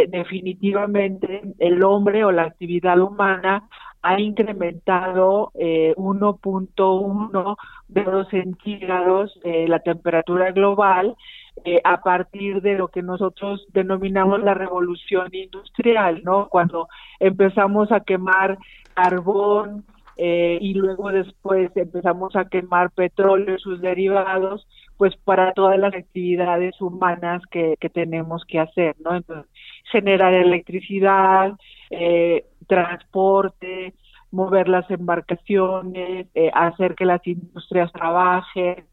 definitivamente 0.08 1.42
el 1.58 1.82
hombre 1.82 2.24
o 2.24 2.32
la 2.32 2.44
actividad 2.44 2.98
humana 2.98 3.68
ha 4.02 4.20
incrementado 4.20 5.50
1.1 5.54 7.56
grados 7.88 8.28
centígrados 8.28 9.38
la 9.44 9.80
temperatura 9.80 10.52
global 10.52 11.16
eh, 11.64 11.80
a 11.84 12.02
partir 12.02 12.60
de 12.62 12.74
lo 12.74 12.88
que 12.88 13.00
nosotros 13.00 13.64
denominamos 13.72 14.42
la 14.42 14.54
revolución 14.54 15.28
industrial, 15.32 16.22
¿no? 16.24 16.48
Cuando 16.48 16.88
empezamos 17.20 17.92
a 17.92 18.00
quemar 18.00 18.58
carbón 18.92 19.84
eh, 20.16 20.58
y 20.60 20.74
luego 20.74 21.10
después 21.10 21.70
empezamos 21.76 22.34
a 22.34 22.46
quemar 22.48 22.90
petróleo 22.90 23.54
y 23.54 23.60
sus 23.60 23.80
derivados, 23.80 24.66
pues 24.96 25.16
para 25.16 25.52
todas 25.52 25.78
las 25.78 25.94
actividades 25.94 26.80
humanas 26.80 27.40
que, 27.50 27.76
tenemos 27.92 28.44
que 28.46 28.58
hacer, 28.58 28.96
¿no? 28.98 29.14
Entonces, 29.14 29.50
generar 29.92 30.34
electricidad, 30.34 31.52
eh, 31.90 32.46
transporte, 32.66 33.94
mover 34.32 34.68
las 34.68 34.90
embarcaciones, 34.90 36.26
hacer 36.52 36.96
que 36.96 37.04
las 37.04 37.24
industrias 37.26 37.92
trabajen, 37.92 38.86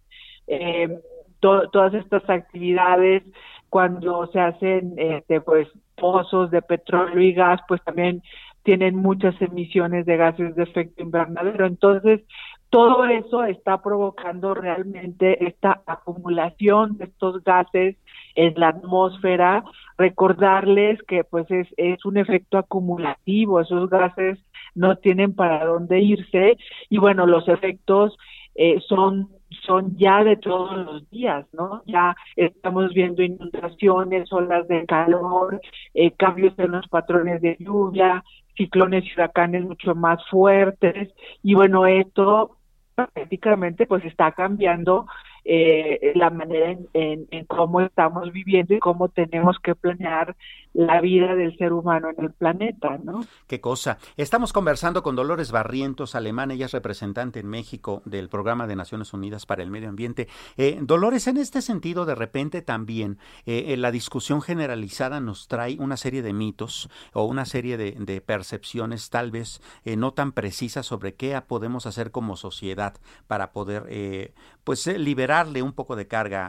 eh, 0.48 1.00
todas 1.42 1.94
estas 1.94 2.30
actividades 2.30 3.24
cuando 3.70 4.28
se 4.28 4.40
hacen 4.40 4.94
este, 4.98 5.42
pues 5.42 5.68
pozos 5.96 6.52
de 6.52 6.62
petróleo 6.62 7.20
y 7.20 7.34
gas 7.34 7.62
pues 7.68 7.82
también 7.84 8.22
tienen 8.64 8.96
muchas 8.96 9.40
emisiones 9.42 10.06
de 10.06 10.18
gases 10.18 10.56
de 10.56 10.64
efecto 10.64 11.02
invernadero. 11.02 11.66
Entonces 11.66 12.22
todo 12.70 13.06
eso 13.06 13.44
está 13.44 13.82
provocando 13.82 14.54
realmente 14.54 15.46
esta 15.46 15.82
acumulación 15.86 16.98
de 16.98 17.06
estos 17.06 17.44
gases 17.44 17.98
en 18.36 18.54
la 18.58 18.70
atmósfera. 18.70 19.64
Recordarles 19.98 21.02
que 21.04 21.24
pues 21.24 21.50
es, 21.50 21.68
es 21.78 22.06
un 22.06 22.18
efecto 22.18 22.58
acumulativo. 22.58 23.60
Esos 23.60 23.90
gases 23.90 24.40
no 24.76 24.96
tienen 24.98 25.36
para 25.36 25.66
dónde 25.66 26.00
irse. 26.00 26.58
Y 26.90 26.98
bueno 26.98 27.26
los 27.26 27.48
efectos 27.48 28.18
eh, 28.56 28.80
son 28.88 29.30
son 29.66 29.98
ya 29.98 30.24
de 30.24 30.38
todos 30.38 30.78
los 30.78 31.10
días, 31.10 31.46
¿no? 31.54 31.84
Ya 31.86 32.16
estamos 32.36 32.94
viendo 32.94 33.24
inundaciones, 33.24 34.32
olas 34.32 34.68
de 34.68 34.86
calor, 34.86 35.62
eh, 35.94 36.12
cambios 36.12 36.54
en 36.58 36.72
los 36.72 36.88
patrones 36.88 37.42
de 37.42 37.58
lluvia, 37.60 38.24
ciclones 38.56 39.06
y 39.06 39.14
huracanes 39.14 39.64
mucho 39.64 39.96
más 39.96 40.20
fuertes 40.30 41.10
y 41.44 41.54
bueno, 41.54 41.86
esto 41.86 42.58
prácticamente 42.96 43.86
pues 43.88 44.04
está 44.06 44.32
cambiando 44.32 45.06
eh, 45.44 46.12
la 46.16 46.30
manera 46.30 46.72
en, 46.94 47.28
en, 47.32 47.46
cómo 47.46 47.82
estamos 47.82 48.32
viviendo 48.32 48.76
y 48.76 48.80
cómo 48.80 49.10
tenemos 49.10 49.58
que 49.60 49.74
planear 49.74 50.36
la 50.74 51.02
vida 51.02 51.36
del 51.36 51.58
ser 51.58 51.74
humano 51.74 52.10
en 52.16 52.26
el 52.26 52.32
planeta, 52.32 52.98
¿no? 53.04 53.26
Qué 53.48 53.60
cosa. 53.60 53.98
Estamos 54.16 54.54
conversando 54.54 55.04
con 55.04 55.16
Dolores 55.16 55.52
Barrientos, 55.52 56.16
alemana, 56.16 56.54
ella 56.54 56.68
es 56.68 56.72
representante 56.72 57.40
en 57.40 57.48
México 57.48 58.02
del 58.06 58.30
Programa 58.30 58.68
de 58.68 58.76
Naciones 58.76 59.14
Unidas 59.14 59.46
para 59.46 59.64
el 59.64 59.72
Medio 59.72 59.90
Ambiente. 59.90 60.28
Eh, 60.58 60.80
Dolores, 60.82 61.28
en 61.28 61.38
este 61.38 61.62
sentido, 61.62 62.06
de 62.06 62.16
repente 62.16 62.62
también 62.62 63.18
eh, 63.46 63.76
la 63.78 63.92
discusión 63.92 64.42
generalizada 64.42 65.20
nos 65.20 65.48
trae 65.48 65.78
una 65.80 65.98
serie 65.98 66.22
de 66.22 66.34
mitos 66.34 66.90
o 67.14 67.26
una 67.26 67.46
serie 67.46 67.78
de, 67.78 68.22
percepciones 68.22 69.10
tal 69.10 69.32
vez 69.32 69.62
eh, 69.84 69.96
no 69.96 70.14
tan 70.14 70.32
precisas 70.32 70.86
sobre 70.86 71.16
qué 71.16 71.42
podemos 71.48 71.86
hacer 71.86 72.12
como 72.12 72.36
sociedad 72.36 72.96
para 73.28 73.52
poder 73.52 73.86
eh, 73.90 74.34
pues 74.64 74.86
liberarle 74.86 75.62
un 75.62 75.74
poco 75.74 75.96
de 75.96 76.08
carga 76.08 76.48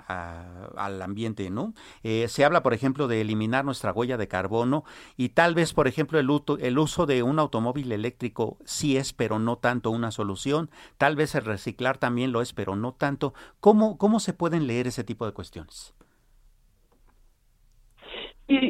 al 0.77 1.01
ambiente, 1.01 1.49
¿no? 1.51 1.73
se 2.03 2.45
habla, 2.45 2.63
por 2.63 2.75
ejemplo, 2.75 3.09
de 3.09 3.21
eliminar 3.21 3.65
nuestra 3.65 3.93
huella 3.93 4.12
de 4.17 4.29
carbono 4.29 4.85
y 5.17 5.31
tal 5.31 5.55
vez, 5.55 5.73
por 5.73 5.89
ejemplo, 5.89 6.19
el, 6.19 6.29
el 6.61 6.79
uso 6.79 7.07
de 7.07 7.23
un 7.23 7.39
automóvil 7.39 7.93
eléctrico 7.93 8.59
sí 8.65 8.97
es, 8.97 9.13
pero 9.13 9.39
no 9.39 9.57
tanto 9.57 9.91
una 9.91 10.11
solución. 10.11 10.71
Tal 10.99 11.17
vez 11.17 11.35
el 11.35 11.45
reciclar 11.45 11.99
también 11.99 12.33
lo 12.33 12.43
es, 12.43 12.53
pero 12.53 12.77
no 12.77 12.93
tanto. 12.93 13.35
¿Cómo, 13.61 13.99
cómo 13.99 14.21
se 14.21 14.33
pueden 14.33 14.67
leer 14.67 14.87
ese 14.87 15.05
tipo 15.05 15.27
de 15.27 15.33
cuestiones? 15.33 15.95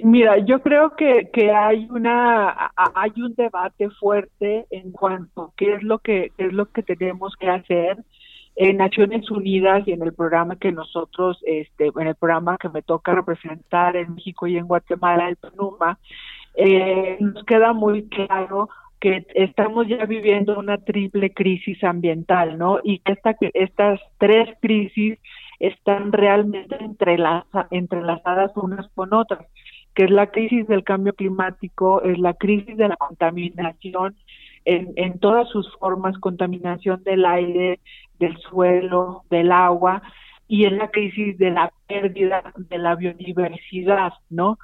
mira, 0.05 0.39
yo 0.39 0.61
creo 0.63 0.95
que, 0.97 1.31
que 1.33 1.51
hay 1.51 1.89
una 1.91 2.71
hay 2.77 3.13
un 3.17 3.35
debate 3.35 3.91
fuerte 3.91 4.67
en 4.71 4.93
cuanto 4.93 5.43
a 5.43 5.53
qué 5.57 5.75
es 5.75 5.83
lo 5.83 5.99
que 5.99 6.31
qué 6.37 6.47
es 6.47 6.53
lo 6.53 6.67
que 6.67 6.83
tenemos 6.83 7.35
que 7.37 7.49
hacer 7.49 7.99
en 8.57 8.77
Naciones 8.77 9.31
Unidas 9.31 9.83
y 9.87 9.93
en 9.93 10.03
el 10.03 10.13
programa 10.13 10.57
que 10.57 10.73
nosotros, 10.73 11.39
este, 11.47 11.91
en 11.97 12.07
el 12.07 12.15
programa 12.15 12.59
que 12.59 12.69
me 12.69 12.83
toca 12.83 13.15
representar 13.15 13.97
en 13.97 14.15
México 14.15 14.47
y 14.47 14.57
en 14.57 14.67
Guatemala, 14.67 15.29
el 15.29 15.37
PNUMA, 15.37 15.99
eh, 16.55 17.17
nos 17.21 17.45
queda 17.45 17.73
muy 17.73 18.09
claro 18.09 18.69
que 19.01 19.27
estamos 19.35 19.89
ya 19.89 20.05
viviendo 20.07 20.59
una 20.59 20.79
triple 20.79 21.33
crisis 21.33 21.83
ambiental, 21.83 22.57
¿no? 22.57 22.79
Y 22.85 23.01
que 23.01 23.13
esta, 23.13 23.35
estas 23.55 24.01
tres 24.19 24.49
crisis 24.61 25.19
están 25.59 26.13
realmente 26.13 26.77
entrelazadas 27.71 28.53
unas 28.57 28.89
con 28.95 29.13
otras, 29.15 29.47
que 29.95 30.05
es 30.05 30.11
la 30.11 30.29
crisis 30.29 30.69
del 30.69 30.85
cambio 30.85 31.15
climático, 31.15 32.03
es 32.03 32.19
la 32.19 32.35
crisis 32.35 32.77
de 32.77 32.89
la 32.89 32.97
contaminación 32.97 34.15
en, 34.65 34.93
en 34.97 35.19
todas 35.19 35.49
sus 35.49 35.71
formas, 35.79 36.19
contaminación 36.19 37.03
del 37.05 37.25
aire, 37.25 37.81
del 38.19 38.37
suelo, 38.39 39.23
del 39.31 39.53
agua, 39.53 40.03
y 40.49 40.67
es 40.67 40.73
la 40.73 40.89
crisis 40.89 41.39
de 41.39 41.51
la 41.51 41.73
pérdida 41.87 42.53
de 42.57 42.79
la 42.79 42.95
biodiversidad, 42.95 44.13
¿no? 44.29 44.59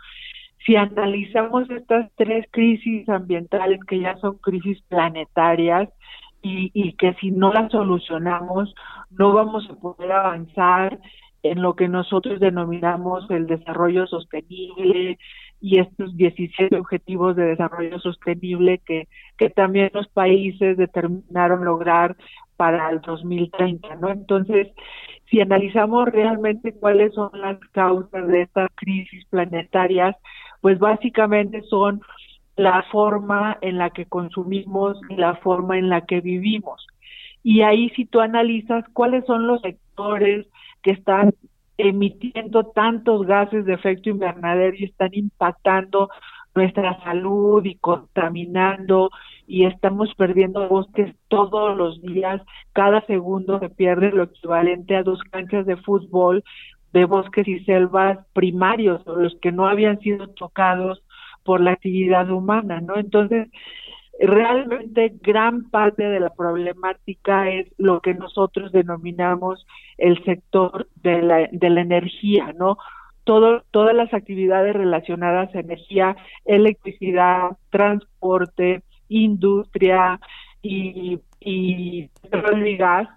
Si 0.66 0.76
analizamos 0.76 1.70
estas 1.70 2.10
tres 2.16 2.46
crisis 2.50 3.08
ambientales 3.08 3.80
que 3.86 4.00
ya 4.00 4.16
son 4.18 4.36
crisis 4.38 4.82
planetarias 4.88 5.88
y, 6.42 6.70
y 6.74 6.92
que 6.92 7.14
si 7.14 7.30
no 7.30 7.52
las 7.52 7.70
solucionamos 7.72 8.74
no 9.10 9.32
vamos 9.32 9.68
a 9.70 9.74
poder 9.74 10.12
avanzar 10.12 10.98
en 11.42 11.62
lo 11.62 11.74
que 11.74 11.88
nosotros 11.88 12.40
denominamos 12.40 13.30
el 13.30 13.46
desarrollo 13.46 14.06
sostenible 14.06 15.18
y 15.60 15.80
estos 15.80 16.16
17 16.16 16.76
objetivos 16.76 17.36
de 17.36 17.46
desarrollo 17.46 17.98
sostenible 17.98 18.78
que, 18.84 19.08
que 19.36 19.50
también 19.50 19.90
los 19.92 20.08
países 20.08 20.76
determinaron 20.76 21.64
lograr 21.64 22.16
para 22.56 22.90
el 22.90 23.00
2030, 23.00 23.96
¿no? 23.96 24.10
Entonces, 24.10 24.68
si 25.30 25.40
analizamos 25.40 26.08
realmente 26.08 26.72
cuáles 26.72 27.14
son 27.14 27.30
las 27.34 27.58
causas 27.72 28.26
de 28.26 28.42
estas 28.42 28.68
crisis 28.74 29.24
planetarias, 29.26 30.16
pues 30.60 30.78
básicamente 30.78 31.62
son 31.62 32.00
la 32.56 32.82
forma 32.90 33.58
en 33.60 33.78
la 33.78 33.90
que 33.90 34.06
consumimos 34.06 34.98
y 35.08 35.16
la 35.16 35.36
forma 35.36 35.78
en 35.78 35.88
la 35.88 36.04
que 36.06 36.20
vivimos. 36.20 36.84
Y 37.44 37.62
ahí 37.62 37.90
si 37.90 38.04
tú 38.04 38.20
analizas 38.20 38.84
cuáles 38.92 39.24
son 39.26 39.46
los 39.46 39.60
sectores 39.60 40.46
que 40.82 40.90
están 40.90 41.34
emitiendo 41.78 42.64
tantos 42.64 43.26
gases 43.26 43.64
de 43.64 43.74
efecto 43.74 44.10
invernadero 44.10 44.76
y 44.76 44.84
están 44.84 45.10
impactando 45.12 46.10
nuestra 46.54 47.00
salud 47.04 47.64
y 47.64 47.76
contaminando 47.76 49.10
y 49.46 49.64
estamos 49.64 50.12
perdiendo 50.16 50.68
bosques 50.68 51.14
todos 51.28 51.76
los 51.76 52.02
días, 52.02 52.42
cada 52.72 53.00
segundo 53.06 53.58
se 53.60 53.70
pierde 53.70 54.10
lo 54.10 54.24
equivalente 54.24 54.96
a 54.96 55.02
dos 55.02 55.20
canchas 55.30 55.64
de 55.66 55.76
fútbol 55.76 56.42
de 56.92 57.04
bosques 57.04 57.46
y 57.46 57.60
selvas 57.64 58.18
primarios, 58.32 59.02
los 59.06 59.36
que 59.40 59.52
no 59.52 59.68
habían 59.68 60.00
sido 60.00 60.28
tocados 60.28 61.02
por 61.44 61.60
la 61.60 61.72
actividad 61.72 62.30
humana, 62.30 62.80
¿no? 62.80 62.96
Entonces, 62.96 63.48
realmente 64.18 65.14
gran 65.22 65.70
parte 65.70 66.02
de 66.02 66.20
la 66.20 66.30
problemática 66.30 67.50
es 67.50 67.68
lo 67.78 68.00
que 68.00 68.14
nosotros 68.14 68.72
denominamos 68.72 69.66
el 69.96 70.22
sector 70.24 70.88
de 70.96 71.22
la, 71.22 71.48
de 71.52 71.70
la 71.70 71.80
energía, 71.80 72.52
¿no? 72.52 72.78
Todas 73.24 73.94
las 73.94 74.14
actividades 74.14 74.74
relacionadas 74.74 75.54
a 75.54 75.60
energía, 75.60 76.16
electricidad, 76.46 77.58
transporte, 77.68 78.82
industria 79.08 80.18
y, 80.62 81.20
y 81.38 82.08
petróleo 82.22 82.66
y 82.66 82.76
gas, 82.78 83.08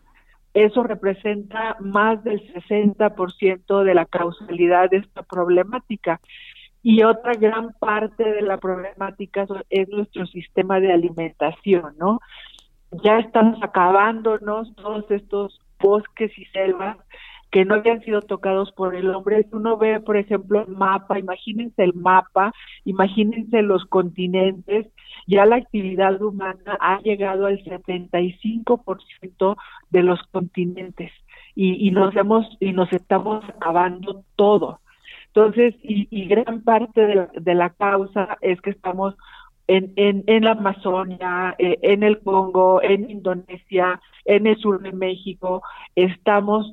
eso 0.54 0.84
representa 0.84 1.78
más 1.80 2.24
del 2.24 2.42
60% 2.54 3.84
de 3.84 3.94
la 3.94 4.06
causalidad 4.06 4.90
de 4.90 4.98
esta 4.98 5.24
problemática. 5.24 6.20
Y 6.84 7.04
otra 7.04 7.34
gran 7.34 7.74
parte 7.74 8.24
de 8.24 8.42
la 8.42 8.58
problemática 8.58 9.46
es 9.70 9.90
nuestro 9.90 10.26
sistema 10.26 10.80
de 10.80 10.92
alimentación, 10.92 11.96
¿no? 11.98 12.20
Ya 13.04 13.20
estamos 13.20 13.62
acabándonos 13.62 14.76
todos 14.76 15.10
estos 15.12 15.60
bosques 15.80 16.38
y 16.38 16.46
selvas 16.46 16.98
que 17.52 17.66
no 17.66 17.76
habían 17.76 18.02
sido 18.02 18.22
tocados 18.22 18.72
por 18.72 18.96
el 18.96 19.14
hombre. 19.14 19.46
Uno 19.52 19.78
ve, 19.78 20.00
por 20.00 20.16
ejemplo, 20.18 20.62
el 20.62 20.70
mapa, 20.70 21.20
imagínense 21.20 21.84
el 21.84 21.94
mapa, 21.94 22.54
imagínense 22.86 23.62
los 23.62 23.86
continentes, 23.86 24.88
ya 25.28 25.46
la 25.46 25.58
actividad 25.58 26.20
humana 26.22 26.78
ha 26.80 27.02
llegado 27.02 27.46
al 27.46 27.62
75% 27.64 29.58
de 29.90 30.04
los 30.04 30.22
continentes 30.32 31.12
y, 31.54 31.88
y 31.88 31.92
nos 31.92 32.16
hemos 32.16 32.48
y 32.60 32.72
nos 32.72 32.92
estamos 32.94 33.44
acabando 33.50 34.24
todo. 34.36 34.80
Entonces, 35.34 35.76
y, 35.82 36.28
gran 36.28 36.62
parte 36.62 37.02
de 37.02 37.28
de 37.34 37.56
la, 37.56 37.70
causa 37.70 38.38
es 38.42 38.60
que 38.62 38.72
estamos 38.72 39.16
en, 39.68 39.94
en, 39.96 40.24
en 40.28 40.44
la 40.44 40.52
Amazonia, 40.52 41.56
eh, 41.58 41.80
en 41.82 42.04
el 42.04 42.20
Congo, 42.20 42.82
en 42.82 43.10
Indonesia, 43.10 44.02
en 44.26 44.48
el 44.48 44.58
sur 44.58 44.82
de 44.82 44.92
México, 44.92 45.64
estamos 45.96 46.72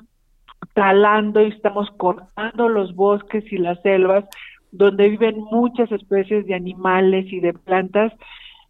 talando 0.75 1.41
y 1.41 1.49
estamos 1.49 1.89
cortando 1.97 2.69
los 2.69 2.95
bosques 2.95 3.45
y 3.53 3.59
las 3.59 3.81
selvas 3.83 4.25
donde 4.73 5.09
viven 5.09 5.39
muchas 5.51 5.91
especies 5.93 6.47
de 6.47 6.55
animales 6.55 7.27
y 7.33 7.41
de 7.41 7.55
plantas 7.55 8.13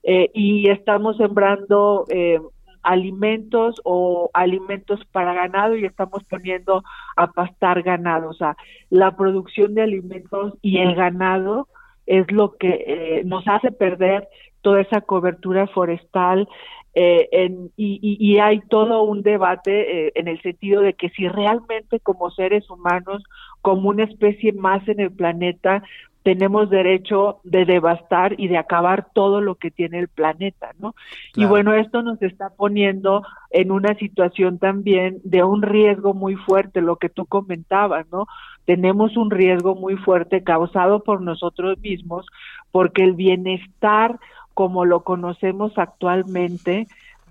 eh, 0.03 0.31
y 0.35 0.69
estamos 0.71 1.17
sembrando 1.17 2.05
eh, 2.09 2.39
alimentos 2.83 3.81
o 3.85 4.31
alimentos 4.35 5.05
para 5.13 5.35
ganado 5.35 5.77
y 5.77 5.85
estamos 5.85 6.25
poniendo 6.25 6.83
a 7.17 7.29
pastar 7.29 7.83
ganado. 7.83 8.31
O 8.31 8.35
sea, 8.35 8.57
la 8.91 9.17
producción 9.17 9.75
de 9.75 9.83
alimentos 9.83 10.55
y 10.63 10.79
el 10.79 10.95
ganado 10.95 11.69
es 12.07 12.31
lo 12.33 12.57
que 12.57 12.85
eh, 12.87 13.23
nos 13.25 13.47
hace 13.47 13.71
perder 13.71 14.29
toda 14.63 14.81
esa 14.81 15.01
cobertura 15.01 15.67
forestal 15.69 16.49
eh, 16.95 17.51
y, 17.77 18.01
y, 18.03 18.39
hay 18.39 18.61
todo 18.61 19.03
un 19.05 19.23
debate 19.23 20.07
eh, 20.07 20.13
en 20.17 20.27
el 20.27 20.41
sentido 20.43 20.81
de 20.81 20.95
que 20.95 21.11
si 21.11 21.29
realmente 21.29 22.01
como 22.01 22.31
seres 22.33 22.69
humanos, 22.69 23.23
como 23.63 23.91
una 23.91 24.03
especie 24.03 24.53
más 24.53 24.87
en 24.89 24.99
el 24.99 25.13
planeta, 25.13 25.85
tenemos 26.23 26.69
derecho 26.69 27.41
de 27.45 27.65
devastar 27.65 28.35
y 28.39 28.49
de 28.49 28.59
acabar 28.59 29.09
todo 29.15 29.41
lo 29.41 29.55
que 29.55 29.71
tiene 29.71 29.99
el 29.99 30.09
planeta, 30.09 30.73
¿no? 30.79 30.95
Y 31.35 31.45
bueno, 31.45 31.73
esto 31.73 32.03
nos 32.03 32.21
está 32.23 32.51
poniendo 32.51 33.23
en 33.51 33.71
una 33.71 33.95
situación 33.95 34.59
también 34.59 35.21
de 35.25 35.45
un 35.45 35.63
riesgo 35.63 36.15
muy 36.15 36.35
fuerte, 36.35 36.81
lo 36.81 36.97
que 36.97 37.09
tú 37.09 37.25
comentabas, 37.25 38.07
¿no? 38.13 38.27
Tenemos 38.65 39.17
un 39.17 39.31
riesgo 39.31 39.75
muy 39.75 39.97
fuerte 39.97 40.43
causado 40.43 41.03
por 41.03 41.23
nosotros 41.23 41.79
mismos, 41.79 42.27
porque 42.71 43.05
el 43.05 43.15
bienestar 43.15 44.19
como 44.55 44.85
lo 44.85 45.05
conocemos 45.05 45.73
actualmente 45.79 46.89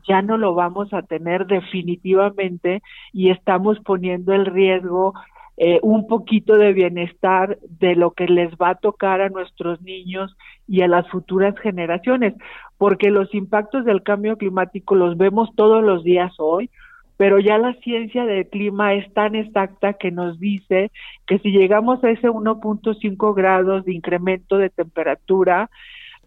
ya 0.08 0.22
no 0.22 0.38
lo 0.38 0.56
vamos 0.56 0.94
a 0.94 1.02
tener 1.02 1.46
definitivamente 1.46 2.82
y 3.12 3.30
estamos 3.30 3.78
poniendo 3.82 4.34
el 4.34 4.46
riesgo 4.46 5.14
eh, 5.58 5.80
un 5.82 6.08
poquito 6.08 6.56
de 6.56 6.72
bienestar 6.72 7.58
de 7.62 7.96
lo 7.96 8.12
que 8.12 8.28
les 8.28 8.54
va 8.56 8.70
a 8.70 8.76
tocar 8.76 9.22
a 9.22 9.30
nuestros 9.30 9.82
niños 9.82 10.38
y 10.68 10.82
a 10.82 10.88
las 10.88 11.10
futuras 11.10 11.58
generaciones, 11.60 12.36
porque 12.78 13.10
los 13.10 13.34
impactos 13.34 13.84
del 13.84 14.04
cambio 14.04 14.38
climático 14.38 14.94
los 14.94 15.18
vemos 15.18 15.50
todos 15.56 15.84
los 15.84 16.04
días 16.04 16.32
hoy, 16.38 16.70
pero 17.18 17.40
ya 17.40 17.58
la 17.58 17.74
ciencia 17.82 18.26
del 18.26 18.48
clima 18.48 18.94
es 18.94 19.12
tan 19.14 19.34
exacta 19.34 19.94
que 19.94 20.12
nos 20.12 20.40
dice 20.40 20.92
que 21.26 21.40
si 21.40 21.50
llegamos 21.50 22.04
a 22.04 22.12
ese 22.12 22.30
1.5 22.30 23.34
grados 23.34 23.84
de 23.86 23.94
incremento 23.94 24.60
de 24.60 24.70
temperatura, 24.70 25.72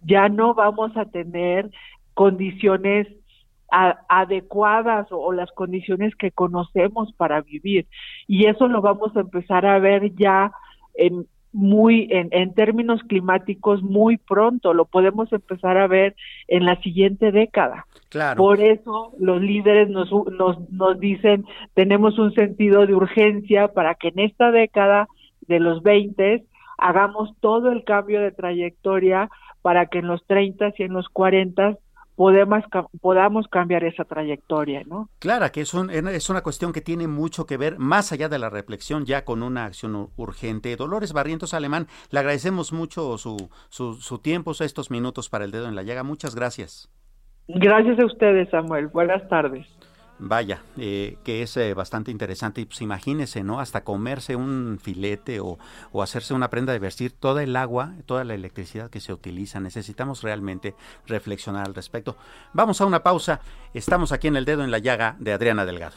ya 0.03 0.29
no 0.29 0.55
vamos 0.55 0.97
a 0.97 1.05
tener 1.05 1.71
condiciones 2.15 3.07
adecuadas 3.71 5.07
o, 5.11 5.33
las 5.33 5.51
condiciones 5.53 6.15
que 6.17 6.31
conocemos 6.31 7.13
para 7.13 7.41
vivir. 7.41 7.87
Y 8.27 8.47
eso 8.47 8.69
lo 8.69 8.81
vamos 8.81 9.17
a 9.17 9.21
empezar 9.21 9.67
a 9.67 9.79
ver 9.79 10.15
ya 10.15 10.53
en 10.95 11.27
muy 11.53 12.07
en, 12.11 12.29
en 12.31 12.55
términos 12.55 13.01
climáticos 13.09 13.83
muy 13.83 14.19
pronto, 14.19 14.73
lo 14.73 14.85
podemos 14.85 15.33
empezar 15.33 15.79
a 15.79 15.89
ver 15.89 16.15
en 16.47 16.65
la 16.65 16.81
siguiente 16.81 17.33
década. 17.33 17.87
Claro. 18.09 18.37
Por 18.37 18.61
eso 18.61 19.13
los 19.19 19.41
líderes 19.41 19.89
nos, 19.89 20.11
nos, 20.11 20.71
nos 20.71 21.01
dicen, 21.01 21.45
tenemos 21.75 22.19
un 22.19 22.33
sentido 22.35 22.87
de 22.87 22.95
urgencia 22.95 23.69
para 23.69 23.95
que 23.97 24.09
en 24.09 24.21
esta 24.21 24.53
década 24.53 25.09
de 25.49 25.61
los 25.61 25.83
20 25.83 26.45
hagamos 26.79 27.31
todo 27.41 27.73
el 27.73 27.85
cambio 27.85 28.21
de 28.21 28.33
trayectoria 28.33 29.29
para 29.63 29.87
que 29.87 29.99
en 29.99 30.07
los 30.07 30.25
30 30.27 30.73
y 30.79 30.83
en 30.85 30.93
los 30.93 31.09
40 31.09 31.77
podemos, 32.21 32.63
podamos 33.01 33.49
cambiar 33.49 33.83
esa 33.83 34.05
trayectoria, 34.05 34.83
¿no? 34.85 35.09
Claro, 35.21 35.51
que 35.51 35.63
es, 35.63 35.73
un, 35.73 35.89
es 35.89 36.29
una 36.29 36.43
cuestión 36.43 36.71
que 36.71 36.83
tiene 36.83 37.09
mucho 37.09 37.47
que 37.47 37.57
ver, 37.57 37.79
más 37.79 38.13
allá 38.13 38.29
de 38.29 38.39
la 38.39 38.51
reflexión, 38.51 39.07
ya 39.07 39.25
con 39.25 39.43
una 39.43 39.65
acción 39.65 40.11
urgente. 40.17 40.77
Dolores 40.77 41.15
Barrientos 41.15 41.55
Alemán, 41.55 41.87
le 42.11 42.19
agradecemos 42.19 42.75
mucho 42.75 43.17
su, 43.17 43.49
su, 43.71 43.95
su 43.95 44.19
tiempo, 44.19 44.53
estos 44.61 44.91
minutos 44.91 45.31
para 45.31 45.47
el 45.47 45.51
dedo 45.51 45.67
en 45.67 45.75
la 45.75 45.83
llaga. 45.83 46.03
Muchas 46.03 46.35
gracias. 46.35 46.93
Gracias 47.49 47.99
a 47.99 48.05
ustedes, 48.05 48.51
Samuel. 48.51 48.89
Buenas 48.89 49.27
tardes. 49.31 49.67
Vaya, 50.23 50.63
eh, 50.77 51.17
que 51.25 51.43
es 51.43 51.57
eh, 51.57 51.73
bastante 51.73 52.11
interesante. 52.11 52.65
Pues 52.67 52.83
imagínese, 52.83 53.43
¿no? 53.43 53.59
Hasta 53.59 53.85
comerse 53.85 54.37
un 54.37 54.79
filete 54.81 55.41
o, 55.41 55.59
o, 55.93 56.03
hacerse 56.03 56.35
una 56.35 56.51
prenda 56.51 56.75
de 56.75 56.79
vestir, 56.79 57.13
toda 57.13 57.43
el 57.43 57.57
agua, 57.57 57.95
toda 58.05 58.25
la 58.25 58.35
electricidad 58.35 58.91
que 58.91 59.01
se 59.01 59.15
utiliza. 59.15 59.61
Necesitamos 59.61 60.23
realmente 60.23 60.75
reflexionar 61.07 61.67
al 61.67 61.75
respecto. 61.75 62.17
Vamos 62.53 62.83
a 62.83 62.87
una 62.87 63.03
pausa. 63.03 63.41
Estamos 63.73 64.13
aquí 64.13 64.29
en 64.29 64.37
el 64.37 64.45
dedo 64.45 64.63
en 64.63 64.71
la 64.71 64.79
llaga 64.79 65.17
de 65.19 65.33
Adriana 65.33 65.65
Delgado. 65.65 65.97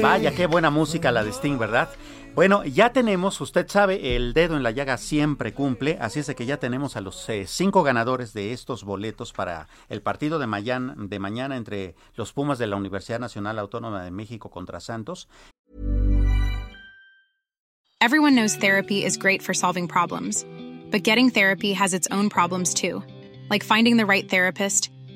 Vaya, 0.00 0.34
qué 0.34 0.46
buena 0.46 0.70
música 0.70 1.12
la 1.12 1.22
de 1.22 1.30
Sting, 1.30 1.58
¿verdad? 1.58 1.90
Bueno, 2.34 2.64
ya 2.64 2.92
tenemos, 2.92 3.40
usted 3.40 3.68
sabe, 3.68 4.16
el 4.16 4.32
dedo 4.32 4.56
en 4.56 4.62
la 4.62 4.70
llaga 4.70 4.96
siempre 4.96 5.52
cumple, 5.52 5.98
así 6.00 6.20
es 6.20 6.34
que 6.34 6.46
ya 6.46 6.58
tenemos 6.58 6.96
a 6.96 7.00
los 7.00 7.28
eh, 7.28 7.46
cinco 7.46 7.82
ganadores 7.82 8.32
de 8.32 8.52
estos 8.52 8.84
boletos 8.84 9.32
para 9.32 9.68
el 9.88 10.00
partido 10.02 10.38
de 10.38 10.46
de 10.46 11.18
mañana 11.18 11.56
entre 11.56 11.94
los 12.14 12.32
Pumas 12.32 12.58
de 12.58 12.68
la 12.68 12.76
Universidad 12.76 13.18
Nacional 13.18 13.58
Autónoma 13.58 14.02
de 14.02 14.10
México 14.10 14.50
contra 14.50 14.80
Santos. 14.80 15.28
Everyone 18.00 18.34
knows 18.34 18.56
therapy 18.56 19.04
is 19.04 19.18
great 19.18 19.42
for 19.42 19.52
solving 19.52 19.88
problems, 19.88 20.46
but 20.90 21.02
getting 21.02 21.30
therapy 21.30 21.74
has 21.74 21.92
its 21.92 22.08
own 22.10 22.30
problems 22.30 22.72
too, 22.72 23.02
like 23.50 23.64
finding 23.64 23.98
the 23.98 24.06
right 24.06 24.30
therapist, 24.30 24.90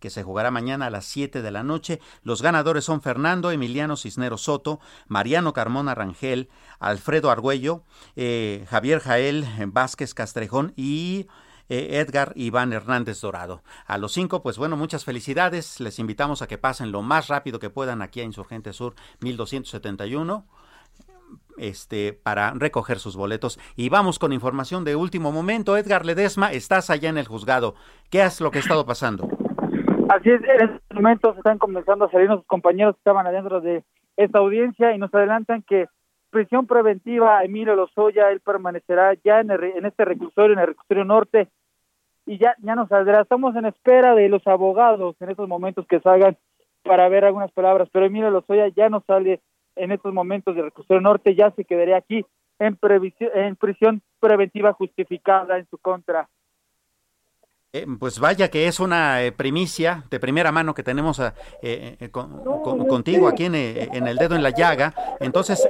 que 0.00 0.10
se 0.10 0.22
jugará 0.22 0.50
mañana 0.50 0.86
a 0.86 0.90
las 0.90 1.04
7 1.06 1.42
de 1.42 1.50
la 1.50 1.62
noche. 1.62 2.00
Los 2.22 2.42
ganadores 2.42 2.84
son 2.84 3.02
Fernando 3.02 3.50
Emiliano 3.50 3.96
Cisneros 3.96 4.42
Soto, 4.42 4.80
Mariano 5.06 5.52
Carmona 5.52 5.94
Rangel, 5.94 6.48
Alfredo 6.78 7.30
Argüello, 7.30 7.82
eh, 8.16 8.66
Javier 8.68 9.00
Jael 9.00 9.46
Vázquez 9.68 10.14
Castrejón 10.14 10.72
y 10.76 11.26
eh, 11.68 12.00
Edgar 12.00 12.32
Iván 12.34 12.72
Hernández 12.72 13.20
Dorado. 13.20 13.62
A 13.86 13.98
los 13.98 14.12
cinco, 14.12 14.42
pues 14.42 14.56
bueno, 14.56 14.76
muchas 14.76 15.04
felicidades. 15.04 15.80
Les 15.80 15.98
invitamos 15.98 16.42
a 16.42 16.46
que 16.46 16.58
pasen 16.58 16.92
lo 16.92 17.02
más 17.02 17.28
rápido 17.28 17.58
que 17.58 17.70
puedan 17.70 18.02
aquí 18.02 18.20
a 18.20 18.24
Insurgente 18.24 18.72
Sur 18.72 18.94
1271 19.20 20.46
este, 21.58 22.12
para 22.14 22.52
recoger 22.52 22.98
sus 22.98 23.16
boletos. 23.16 23.58
Y 23.76 23.88
vamos 23.88 24.18
con 24.18 24.32
información 24.32 24.84
de 24.84 24.96
último 24.96 25.32
momento. 25.32 25.76
Edgar 25.76 26.06
Ledesma, 26.06 26.52
estás 26.52 26.90
allá 26.90 27.10
en 27.10 27.18
el 27.18 27.28
juzgado. 27.28 27.74
¿Qué 28.10 28.24
es 28.24 28.40
lo 28.40 28.50
que 28.50 28.58
ha 28.58 28.62
estado 28.62 28.86
pasando? 28.86 29.28
Así 30.08 30.30
es, 30.30 30.42
en 30.42 30.62
estos 30.62 30.80
momentos 30.94 31.36
están 31.36 31.58
comenzando 31.58 32.06
a 32.06 32.10
salir 32.10 32.28
nuestros 32.28 32.46
compañeros 32.46 32.94
que 32.94 33.00
estaban 33.00 33.26
adentro 33.26 33.60
de 33.60 33.84
esta 34.16 34.38
audiencia 34.38 34.94
y 34.94 34.98
nos 34.98 35.14
adelantan 35.14 35.62
que 35.62 35.86
prisión 36.30 36.66
preventiva 36.66 37.44
Emilio 37.44 37.76
Lozoya, 37.76 38.30
él 38.30 38.40
permanecerá 38.40 39.14
ya 39.22 39.40
en, 39.40 39.50
en 39.50 39.84
este 39.84 40.04
reclusorio, 40.04 40.54
en 40.54 40.60
el 40.60 40.68
reclusorio 40.68 41.04
norte, 41.04 41.48
y 42.26 42.38
ya, 42.38 42.54
ya 42.62 42.74
nos 42.74 42.88
saldrá. 42.88 43.20
Estamos 43.20 43.54
en 43.56 43.66
espera 43.66 44.14
de 44.14 44.28
los 44.28 44.46
abogados 44.46 45.16
en 45.20 45.30
estos 45.30 45.48
momentos 45.48 45.86
que 45.86 46.00
salgan 46.00 46.36
para 46.82 47.08
ver 47.08 47.24
algunas 47.24 47.52
palabras, 47.52 47.88
pero 47.92 48.06
Emilio 48.06 48.30
Lozoya 48.30 48.68
ya 48.68 48.88
no 48.88 49.02
sale 49.06 49.40
en 49.76 49.92
estos 49.92 50.12
momentos 50.12 50.54
del 50.54 50.64
reclusorio 50.64 51.00
norte, 51.00 51.34
ya 51.34 51.50
se 51.52 51.64
quedaría 51.64 51.96
aquí 51.96 52.24
en, 52.58 52.78
en 53.34 53.56
prisión 53.56 54.02
preventiva 54.20 54.72
justificada 54.72 55.58
en 55.58 55.66
su 55.68 55.78
contra. 55.78 56.28
Eh, 57.78 57.86
pues 57.98 58.18
vaya 58.18 58.50
que 58.50 58.66
es 58.66 58.80
una 58.80 59.22
eh, 59.22 59.30
primicia 59.30 60.04
de 60.10 60.18
primera 60.18 60.50
mano 60.50 60.74
que 60.74 60.82
tenemos 60.82 61.20
eh, 61.62 62.10
contigo 62.10 63.28
aquí 63.28 63.44
en, 63.44 63.54
el 63.54 64.16
dedo 64.16 64.34
en 64.34 64.42
la 64.42 64.50
llaga. 64.50 64.94
Entonces, 65.20 65.66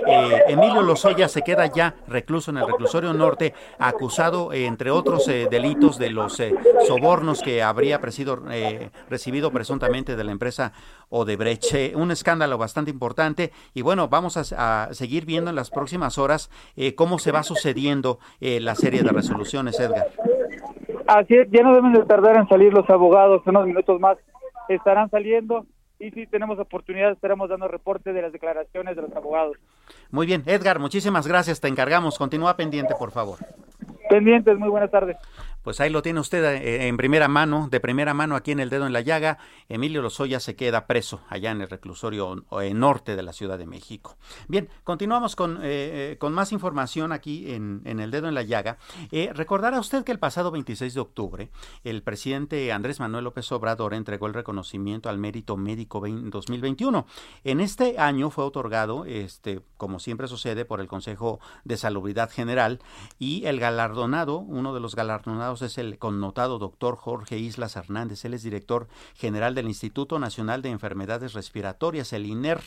Emilio 0.46 0.82
Lozoya 0.82 1.28
se 1.28 1.42
queda 1.42 1.66
ya 1.66 1.96
recluso 2.06 2.50
en 2.50 2.58
el 2.58 2.66
reclusorio 2.66 3.12
norte, 3.12 3.54
acusado, 3.78 4.52
entre 4.52 4.90
otros 4.90 5.26
delitos, 5.26 5.98
de 5.98 6.10
los 6.10 6.40
sobornos 6.86 7.42
que 7.42 7.62
habría 7.62 7.98
recibido 7.98 9.50
presuntamente 9.50 10.16
de 10.16 10.24
la 10.24 10.32
empresa 10.32 10.72
Odebrecht. 11.10 11.94
un 11.94 12.10
escándalo 12.10 12.58
bastante 12.58 12.90
importante. 12.90 13.52
Y 13.74 13.82
bueno, 13.82 14.08
vamos 14.08 14.36
a, 14.36 14.86
a 14.86 14.94
seguir 14.94 15.26
viendo 15.26 15.50
en 15.50 15.56
las 15.56 15.70
próximas 15.70 16.18
horas 16.18 16.50
cómo 16.96 17.18
se 17.18 17.32
va 17.32 17.42
sucediendo 17.42 18.18
la 18.40 18.74
serie 18.74 19.02
de 19.02 19.10
resoluciones, 19.10 19.78
Edgar. 19.80 20.08
Así 21.08 21.34
es, 21.36 21.48
ya 21.50 21.62
no 21.62 21.74
deben 21.74 21.94
de 21.94 22.04
tardar 22.04 22.36
en 22.36 22.46
salir 22.48 22.70
los 22.70 22.88
abogados, 22.90 23.40
unos 23.46 23.66
minutos 23.66 23.98
más 23.98 24.18
estarán 24.68 25.08
saliendo 25.08 25.64
y 25.98 26.10
si 26.10 26.26
tenemos 26.26 26.58
oportunidad 26.58 27.12
estaremos 27.12 27.48
dando 27.48 27.66
reporte 27.66 28.12
de 28.12 28.20
las 28.20 28.30
declaraciones 28.30 28.94
de 28.94 29.00
los 29.00 29.16
abogados. 29.16 29.56
Muy 30.10 30.26
bien, 30.26 30.42
Edgar, 30.44 30.78
muchísimas 30.78 31.26
gracias, 31.26 31.62
te 31.62 31.68
encargamos, 31.68 32.18
continúa 32.18 32.56
pendiente, 32.56 32.94
por 32.98 33.10
favor. 33.10 33.38
Pendientes, 34.10 34.58
muy 34.58 34.68
buenas 34.68 34.90
tardes. 34.90 35.16
Pues 35.68 35.80
ahí 35.80 35.90
lo 35.90 36.00
tiene 36.00 36.18
usted 36.20 36.42
eh, 36.42 36.88
en 36.88 36.96
primera 36.96 37.28
mano, 37.28 37.68
de 37.70 37.78
primera 37.78 38.14
mano 38.14 38.36
aquí 38.36 38.52
en 38.52 38.58
el 38.58 38.70
dedo 38.70 38.86
en 38.86 38.94
la 38.94 39.02
llaga. 39.02 39.36
Emilio 39.68 40.00
Lozoya 40.00 40.40
se 40.40 40.56
queda 40.56 40.86
preso 40.86 41.20
allá 41.28 41.50
en 41.50 41.60
el 41.60 41.68
reclusorio 41.68 42.46
eh, 42.62 42.72
norte 42.72 43.16
de 43.16 43.22
la 43.22 43.34
Ciudad 43.34 43.58
de 43.58 43.66
México. 43.66 44.16
Bien, 44.48 44.70
continuamos 44.82 45.36
con, 45.36 45.58
eh, 45.60 46.16
con 46.18 46.32
más 46.32 46.52
información 46.52 47.12
aquí 47.12 47.52
en, 47.52 47.82
en, 47.84 48.00
el 48.00 48.10
dedo 48.10 48.28
en 48.28 48.34
la 48.34 48.44
llaga. 48.44 48.78
recordará 49.34 49.78
usted 49.78 50.04
que 50.04 50.12
el 50.12 50.18
pasado 50.18 50.50
26 50.50 50.94
de 50.94 51.00
octubre 51.00 51.50
el 51.84 52.02
presidente 52.02 52.72
Andrés 52.72 52.98
Manuel 52.98 53.24
López 53.24 53.52
Obrador 53.52 53.92
entregó 53.92 54.26
el 54.26 54.32
reconocimiento 54.32 55.10
al 55.10 55.18
mérito 55.18 55.58
médico 55.58 56.00
2021. 56.00 57.06
En 57.44 57.60
este 57.60 57.98
año 57.98 58.30
fue 58.30 58.44
otorgado, 58.44 59.04
este, 59.04 59.60
como 59.76 59.98
siempre 59.98 60.28
sucede, 60.28 60.64
por 60.64 60.80
el 60.80 60.88
Consejo 60.88 61.40
de 61.64 61.76
Salubridad 61.76 62.30
General 62.30 62.80
y 63.18 63.44
el 63.44 63.60
galardonado, 63.60 64.38
uno 64.38 64.72
de 64.72 64.80
los 64.80 64.96
galardonados 64.96 65.57
es 65.62 65.78
el 65.78 65.98
connotado 65.98 66.58
doctor 66.58 66.96
Jorge 66.96 67.38
Islas 67.38 67.76
Hernández. 67.76 68.24
Él 68.24 68.34
es 68.34 68.42
director 68.42 68.88
general 69.14 69.54
del 69.54 69.68
Instituto 69.68 70.18
Nacional 70.18 70.62
de 70.62 70.70
Enfermedades 70.70 71.32
Respiratorias, 71.34 72.12
el 72.12 72.26
INER. 72.26 72.60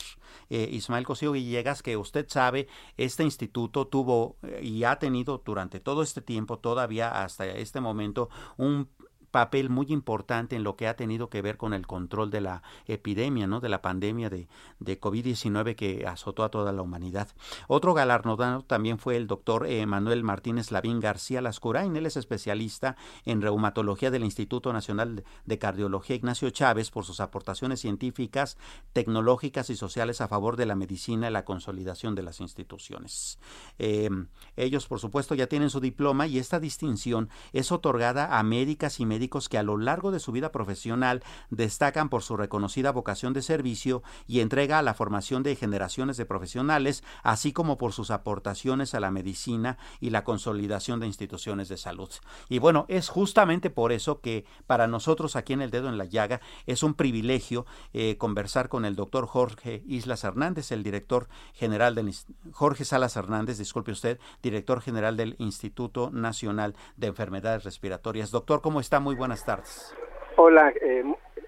Eh, 0.50 0.70
Ismael 0.72 1.06
Cosío 1.06 1.32
Villegas, 1.32 1.82
que 1.82 1.98
usted 1.98 2.26
sabe, 2.30 2.68
este 2.98 3.24
instituto 3.24 3.88
tuvo 3.88 4.38
eh, 4.44 4.62
y 4.64 4.84
ha 4.84 4.98
tenido 5.00 5.42
durante 5.44 5.80
todo 5.80 6.04
este 6.04 6.22
tiempo, 6.22 6.60
todavía 6.60 7.24
hasta 7.24 7.46
este 7.46 7.82
momento, 7.82 8.30
un 8.58 8.90
papel 9.32 9.70
muy 9.70 9.88
importante 9.90 10.56
en 10.56 10.64
lo 10.64 10.76
que 10.76 10.88
ha 10.88 10.96
tenido 10.96 11.30
que 11.30 11.42
ver 11.42 11.58
con 11.58 11.74
el 11.74 11.88
control 11.88 12.30
de 12.30 12.42
la 12.42 12.64
epidemia, 12.86 13.48
¿no? 13.48 13.60
de 13.62 13.70
la 13.70 13.82
pandemia 13.82 14.30
de, 14.30 14.48
de 14.80 15.00
COVID-19 15.00 15.76
que 15.76 16.06
azotó 16.06 16.44
a 16.44 16.50
toda 16.50 16.72
la 16.72 16.82
humanidad. 16.82 17.30
Otro 17.68 17.94
galardonado 17.94 18.64
también 18.64 19.00
fue 19.00 19.16
el 19.16 19.28
doctor 19.28 19.66
eh, 19.68 19.86
Manuel 19.86 20.24
Martínez 20.24 20.72
Lavín 20.72 21.00
García 21.00 21.42
Lascurain. 21.42 21.96
Él 21.96 22.06
es 22.06 22.18
especialista 22.18 22.98
en 23.26 23.42
reumatología 23.42 24.12
del 24.12 24.24
Instituto 24.24 24.74
Nacional 24.74 25.24
de 25.46 25.60
Cardiología 25.60 26.16
Ignacio 26.16 26.50
Chávez 26.50 26.92
por 26.92 27.06
sus 27.06 27.20
aportaciones 27.20 27.80
científicas, 27.80 28.58
tecnológicas 28.94 29.70
y 29.70 29.76
sociales 29.76 30.22
a 30.22 30.28
favor 30.28 30.58
de 30.58 30.66
la 30.66 30.76
medicina 30.76 31.30
y 31.30 31.32
la 31.32 31.46
consolidación 31.46 32.16
de 32.16 32.24
las 32.24 32.42
instituciones. 32.42 33.40
Eh, 33.80 34.10
ellos, 34.58 34.88
por 34.88 35.00
supuesto, 35.00 35.36
ya 35.36 35.48
tienen 35.48 35.70
su 35.70 35.80
diploma 35.80 36.28
y 36.28 36.38
esta 36.38 36.60
distinción 36.60 37.30
es 37.54 37.72
otorgada 37.72 38.38
a 38.38 38.44
médicas 38.44 39.00
y 39.00 39.06
médicos 39.06 39.21
que 39.30 39.58
a 39.58 39.64
lo 39.64 39.78
largo 39.78 40.12
de 40.12 40.20
su 40.20 40.32
vida 40.32 40.52
profesional 40.52 41.24
destacan 41.50 42.10
por 42.10 42.24
su 42.24 42.38
reconocida 42.38 42.92
vocación 42.92 43.34
de 43.34 43.42
servicio 43.42 44.04
y 44.28 44.40
entrega 44.40 44.80
a 44.80 44.82
la 44.82 44.94
formación 44.94 45.44
de 45.44 45.56
generaciones 45.56 46.18
de 46.18 46.26
profesionales, 46.26 47.04
así 47.24 47.54
como 47.54 47.78
por 47.78 47.94
sus 47.94 48.12
aportaciones 48.12 48.94
a 48.94 49.00
la 49.00 49.12
medicina 49.12 49.78
y 50.00 50.10
la 50.10 50.24
consolidación 50.24 51.00
de 51.00 51.08
instituciones 51.08 51.70
de 51.70 51.78
salud. 51.78 52.10
Y 52.50 52.60
bueno, 52.60 52.86
es 52.88 53.10
justamente 53.10 53.70
por 53.70 53.92
eso 53.92 54.22
que 54.22 54.46
para 54.68 54.88
nosotros 54.88 55.36
aquí 55.36 55.54
en 55.54 55.62
El 55.62 55.72
Dedo 55.72 55.90
en 55.90 55.98
la 55.98 56.06
Llaga 56.06 56.42
es 56.66 56.84
un 56.84 56.94
privilegio 56.94 57.66
eh, 57.94 58.18
conversar 58.18 58.70
con 58.70 58.86
el 58.86 58.96
doctor 58.96 59.28
Jorge 59.28 59.84
Islas 59.86 60.24
Hernández, 60.24 60.72
el 60.72 60.84
director 60.84 61.28
general 61.54 61.96
del 61.96 62.14
Jorge 62.52 62.86
Salas 62.86 63.16
Hernández, 63.16 63.58
disculpe 63.58 63.92
usted, 63.92 64.20
director 64.42 64.82
general 64.82 65.18
del 65.18 65.36
Instituto 65.40 66.10
Nacional 66.12 66.76
de 66.98 67.08
Enfermedades 67.08 67.64
Respiratorias. 67.64 68.32
Doctor, 68.32 68.62
¿cómo 68.62 68.80
está? 68.80 69.00
Muy 69.00 69.11
buenas 69.16 69.46
tardes. 69.46 69.96
Hola, 70.38 70.70
eh, 70.82 71.04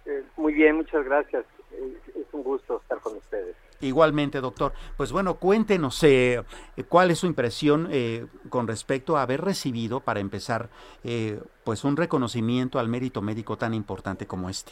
eh, 0.06 0.24
muy 0.38 0.54
bien, 0.54 0.78
muchas 0.78 1.06
gracias. 1.06 1.46
Eh, 1.72 1.98
es 2.16 2.34
un 2.34 2.44
gusto 2.44 2.78
estar 2.82 3.00
con 3.00 3.18
ustedes. 3.18 3.56
Igualmente, 3.84 4.40
doctor. 4.40 4.72
Pues 4.96 5.12
bueno, 5.12 5.36
cuéntenos 5.36 6.02
eh, 6.04 6.42
cuál 6.88 7.12
es 7.12 7.20
su 7.20 7.28
impresión 7.28 7.90
eh, 7.92 8.28
con 8.50 8.66
respecto 8.66 9.18
a 9.18 9.24
haber 9.24 9.42
recibido, 9.42 10.00
para 10.00 10.22
empezar, 10.22 10.70
eh, 11.04 11.42
pues 11.66 11.84
un 11.84 11.98
reconocimiento 11.98 12.80
al 12.80 12.88
mérito 12.88 13.22
médico 13.22 13.58
tan 13.58 13.74
importante 13.74 14.26
como 14.26 14.50
este. 14.50 14.72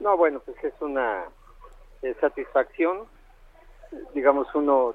No, 0.00 0.16
bueno, 0.16 0.40
pues 0.44 0.56
es 0.64 0.74
una 0.80 1.26
satisfacción, 2.20 3.04
digamos, 4.14 4.48
uno 4.54 4.94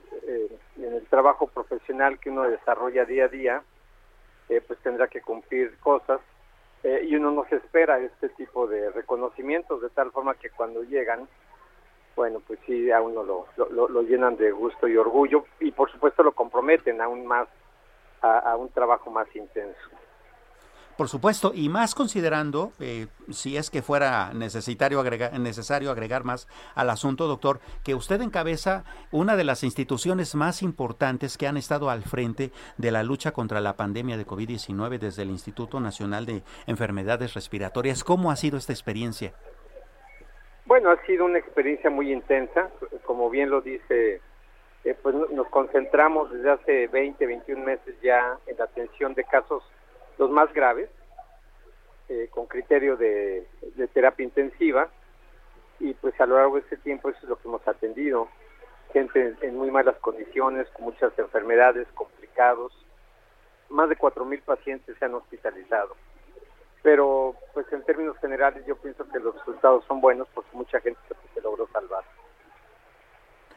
en 0.77 0.93
el 0.95 1.05
trabajo 1.05 1.47
profesional 1.47 2.19
que 2.19 2.31
uno 2.31 2.43
desarrolla 2.43 3.05
día 3.05 3.25
a 3.25 3.27
día, 3.27 3.63
pues 4.47 4.79
tendrá 4.79 5.07
que 5.07 5.21
cumplir 5.21 5.77
cosas 5.77 6.19
eh, 6.85 7.03
y 7.03 7.15
uno 7.15 7.31
no 7.31 7.45
se 7.49 7.55
espera 7.55 7.97
este 7.97 8.29
tipo 8.29 8.67
de 8.67 8.91
reconocimientos 8.91 9.81
de 9.81 9.89
tal 9.89 10.11
forma 10.11 10.35
que 10.35 10.51
cuando 10.51 10.83
llegan, 10.83 11.27
bueno, 12.15 12.43
pues 12.45 12.59
sí, 12.67 12.91
a 12.91 13.01
uno 13.01 13.23
lo, 13.23 13.47
lo, 13.57 13.89
lo 13.89 14.01
llenan 14.03 14.37
de 14.37 14.51
gusto 14.51 14.87
y 14.87 14.95
orgullo 14.95 15.45
y 15.59 15.71
por 15.71 15.91
supuesto 15.91 16.21
lo 16.21 16.33
comprometen 16.33 17.01
aún 17.01 17.25
más 17.25 17.47
a 18.21 18.55
un 18.55 18.69
trabajo 18.69 19.09
más 19.09 19.27
intenso. 19.35 19.89
Por 20.97 21.09
supuesto, 21.09 21.51
y 21.53 21.67
más 21.67 21.93
considerando, 21.93 22.71
eh, 22.79 23.07
si 23.29 23.57
es 23.57 23.69
que 23.69 23.81
fuera 23.81 24.31
necesario 24.33 25.01
agregar, 25.01 25.37
necesario 25.37 25.91
agregar 25.91 26.23
más 26.23 26.47
al 26.73 26.89
asunto, 26.89 27.27
doctor, 27.27 27.59
que 27.83 27.95
usted 27.95 28.21
encabeza 28.21 28.85
una 29.11 29.35
de 29.35 29.43
las 29.43 29.65
instituciones 29.65 30.35
más 30.35 30.61
importantes 30.61 31.37
que 31.37 31.47
han 31.47 31.57
estado 31.57 31.89
al 31.89 32.03
frente 32.03 32.51
de 32.77 32.91
la 32.91 33.03
lucha 33.03 33.33
contra 33.33 33.59
la 33.59 33.75
pandemia 33.75 34.15
de 34.15 34.25
COVID-19 34.25 34.97
desde 34.97 35.23
el 35.23 35.31
Instituto 35.31 35.81
Nacional 35.81 36.25
de 36.25 36.43
Enfermedades 36.65 37.33
Respiratorias. 37.33 38.05
¿Cómo 38.05 38.31
ha 38.31 38.37
sido 38.37 38.57
esta 38.57 38.71
experiencia? 38.71 39.33
Bueno, 40.65 40.91
ha 40.91 41.05
sido 41.05 41.25
una 41.25 41.39
experiencia 41.39 41.89
muy 41.89 42.13
intensa, 42.13 42.69
como 43.05 43.29
bien 43.29 43.49
lo 43.49 43.59
dice, 43.59 44.21
eh, 44.85 44.95
pues 45.03 45.13
nos 45.31 45.47
concentramos 45.49 46.31
desde 46.31 46.51
hace 46.51 46.87
20, 46.87 47.25
21 47.25 47.65
meses 47.65 47.95
ya 48.01 48.37
en 48.47 48.57
la 48.57 48.63
atención 48.63 49.13
de 49.13 49.25
casos 49.25 49.61
los 50.17 50.29
más 50.29 50.53
graves, 50.53 50.89
eh, 52.09 52.27
con 52.31 52.45
criterio 52.47 52.97
de, 52.97 53.47
terapia 53.93 54.23
intensiva, 54.23 54.89
y 55.79 55.93
pues 55.95 56.19
a 56.19 56.25
lo 56.25 56.37
largo 56.37 56.55
de 56.55 56.61
este 56.61 56.77
tiempo 56.77 57.09
eso 57.09 57.19
es 57.23 57.29
lo 57.29 57.37
que 57.37 57.47
hemos 57.47 57.67
atendido, 57.67 58.27
gente 58.93 59.35
en, 59.41 59.57
muy 59.57 59.71
malas 59.71 59.97
condiciones, 59.97 60.67
con 60.69 60.85
muchas 60.85 61.17
enfermedades, 61.17 61.87
complicados, 61.93 62.73
más 63.69 63.89
de 63.89 63.97
4.000 63.97 64.41
pacientes 64.43 64.95
se 64.97 65.05
han 65.05 65.15
hospitalizado. 65.15 65.95
Pero 66.83 67.35
pues 67.53 67.65
en 67.73 67.83
términos 67.83 68.17
generales 68.19 68.63
yo 68.67 68.75
pienso 68.75 69.07
que 69.09 69.19
los 69.19 69.35
resultados 69.35 69.83
son 69.85 70.01
buenos 70.01 70.27
porque 70.33 70.55
mucha 70.55 70.79
gente 70.79 70.99
se 71.33 71.41
logró 71.41 71.67
salvar. 71.73 72.03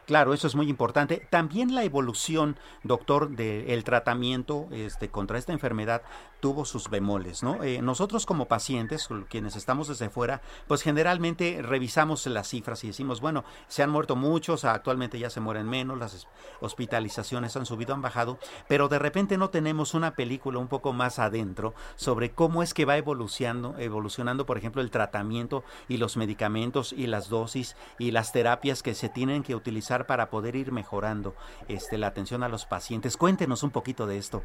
Claro, 0.09 0.33
eso 0.33 0.47
es 0.47 0.55
muy 0.55 0.71
importante. 0.71 1.27
También 1.29 1.75
la 1.75 1.85
evolución, 1.85 2.57
doctor, 2.83 3.29
del 3.29 3.85
tratamiento 3.85 4.67
este, 4.71 5.11
contra 5.11 5.37
esta 5.37 5.53
enfermedad 5.53 6.01
tuvo 6.41 6.65
sus 6.65 6.89
bemoles, 6.89 7.43
¿no? 7.43 7.63
Eh, 7.63 7.83
nosotros 7.83 8.25
como 8.25 8.47
pacientes, 8.47 9.09
quienes 9.29 9.55
estamos 9.55 9.89
desde 9.89 10.09
fuera, 10.09 10.41
pues 10.67 10.81
generalmente 10.81 11.61
revisamos 11.61 12.27
las 12.27 12.49
cifras 12.49 12.85
y 12.85 12.87
decimos, 12.87 13.21
bueno, 13.21 13.45
se 13.67 13.83
han 13.83 13.91
muerto 13.91 14.17
muchos, 14.17 14.65
actualmente 14.65 15.19
ya 15.19 15.29
se 15.29 15.41
mueren 15.41 15.69
menos, 15.69 15.99
las 15.99 16.27
hospitalizaciones 16.61 17.57
han 17.57 17.67
subido, 17.67 17.93
han 17.93 18.01
bajado, 18.01 18.39
pero 18.67 18.89
de 18.89 18.99
repente 18.99 19.37
no 19.37 19.51
tenemos 19.51 19.93
una 19.93 20.15
película 20.15 20.59
un 20.59 20.69
poco 20.69 20.95
más 20.95 21.19
adentro 21.19 21.75
sobre 21.97 22.31
cómo 22.31 22.63
es 22.63 22.73
que 22.73 22.85
va 22.87 22.97
evolucionando, 22.97 23.77
evolucionando, 23.79 24.47
por 24.47 24.57
ejemplo, 24.57 24.81
el 24.81 24.91
tratamiento 24.91 25.65
y 25.89 25.99
los 25.99 26.17
medicamentos 26.17 26.95
y 26.95 27.09
las 27.09 27.29
dosis 27.29 27.77
y 27.99 28.13
las 28.13 28.33
terapias 28.33 28.83
que 28.83 28.95
se 28.95 29.09
tienen 29.09 29.43
que 29.43 29.57
utilizar 29.57 29.98
para 30.07 30.31
poder 30.31 30.57
ir 30.57 30.73
mejorando 30.73 31.35
este, 31.69 31.99
la 31.99 32.09
atención 32.09 32.43
a 32.43 32.49
los 32.49 32.67
pacientes. 32.67 33.17
Cuéntenos 33.17 33.63
un 33.63 33.71
poquito 33.71 34.07
de 34.07 34.19
esto. 34.19 34.43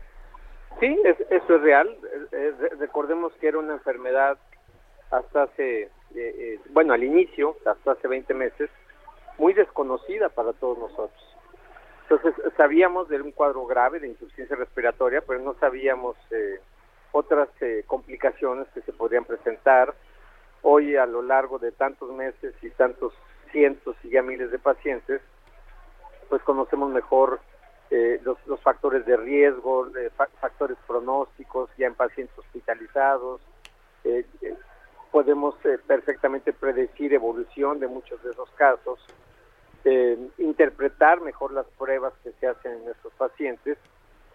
Sí, 0.79 0.97
es, 1.05 1.19
eso 1.29 1.55
es 1.55 1.61
real. 1.61 1.97
recordemos 2.79 3.33
que 3.39 3.47
era 3.47 3.59
una 3.59 3.73
enfermedad 3.73 4.37
hasta 5.13 5.43
hace, 5.43 5.83
eh, 5.83 5.89
eh, 6.15 6.59
bueno, 6.71 6.93
al 6.93 7.03
inicio, 7.03 7.55
hasta 7.65 7.91
hace 7.91 8.07
20 8.07 8.33
meses, 8.33 8.69
muy 9.37 9.53
desconocida 9.53 10.29
para 10.29 10.53
todos 10.53 10.77
nosotros. 10.77 11.37
Entonces, 12.03 12.33
sabíamos 12.57 13.07
de 13.09 13.21
un 13.21 13.31
cuadro 13.31 13.65
grave 13.65 13.99
de 13.99 14.07
insuficiencia 14.07 14.55
respiratoria, 14.55 15.21
pero 15.21 15.39
no 15.39 15.53
sabíamos 15.55 16.17
eh, 16.31 16.59
otras 17.11 17.47
complicaciones 17.87 18.67
que 18.73 18.81
se 18.81 18.91
podrían 18.91 19.25
presentar. 19.25 19.93
Hoy, 20.63 20.95
a 20.95 21.05
lo 21.05 21.21
largo 21.21 21.59
de 21.59 21.71
tantos 21.71 22.11
meses 22.11 22.55
y 22.61 22.69
tantos 22.71 23.13
cientos 23.51 23.95
y 24.03 24.09
ya 24.09 24.21
miles 24.21 24.51
de 24.51 24.59
pacientes, 24.59 25.21
pues 26.33 26.41
conocemos 26.41 26.89
mejor 26.89 27.41
eh, 27.91 28.19
los, 28.23 28.59
factores 28.61 29.05
de 29.05 29.15
riesgo, 29.17 29.85
eh, 29.95 30.09
factores 30.41 30.79
pronósticos 30.87 31.69
ya 31.77 31.85
en 31.85 31.93
pacientes 31.93 32.35
hospitalizados. 32.35 33.39
Eh, 34.03 34.25
eh 34.41 34.55
podemos 35.11 35.53
perfectamente 35.85 36.53
predecir 36.53 37.13
evolución 37.13 37.79
de 37.79 37.85
muchos 37.87 38.23
de 38.23 38.31
esos 38.31 38.49
casos, 38.55 38.99
interpretar 40.39 41.21
mejor 41.21 41.53
las 41.53 41.67
pruebas 41.77 42.13
que 42.23 42.31
se 42.31 42.47
hacen 42.47 42.81
en 42.81 42.89
estos 42.89 43.13
pacientes 43.13 43.77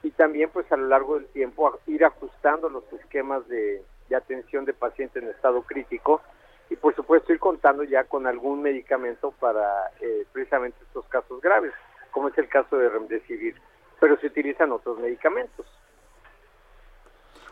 y 0.05 0.13
también 0.13 0.51
pues 0.51 0.71
a 0.71 0.77
lo 0.77 0.87
largo 0.87 1.17
del 1.17 1.27
tiempo 1.27 1.81
ir 1.89 2.05
ajustando 2.05 2.69
los 2.69 2.85
esquemas 2.93 3.49
de, 3.49 3.83
de 4.09 4.15
atención 4.15 4.65
de 4.67 4.73
pacientes 4.73 5.21
en 5.21 5.31
estado 5.31 5.63
crítico 5.63 6.23
y 6.71 6.77
por 6.77 6.95
supuesto 6.95 7.33
ir 7.33 7.39
contando 7.39 7.85
ya 7.85 8.05
con 8.05 8.27
algún 8.27 8.63
medicamento 8.63 9.33
para 9.33 9.91
eh, 10.01 10.27
precisamente 10.33 10.79
estos 10.83 11.07
casos 11.07 11.41
graves, 11.41 11.73
como 12.11 12.29
es 12.29 12.39
el 12.39 12.49
caso 12.49 12.77
de 12.77 12.89
Remdesivir, 12.89 13.61
pero 14.01 14.19
se 14.21 14.27
utilizan 14.27 14.73
otros 14.73 14.99
medicamentos. 14.99 15.67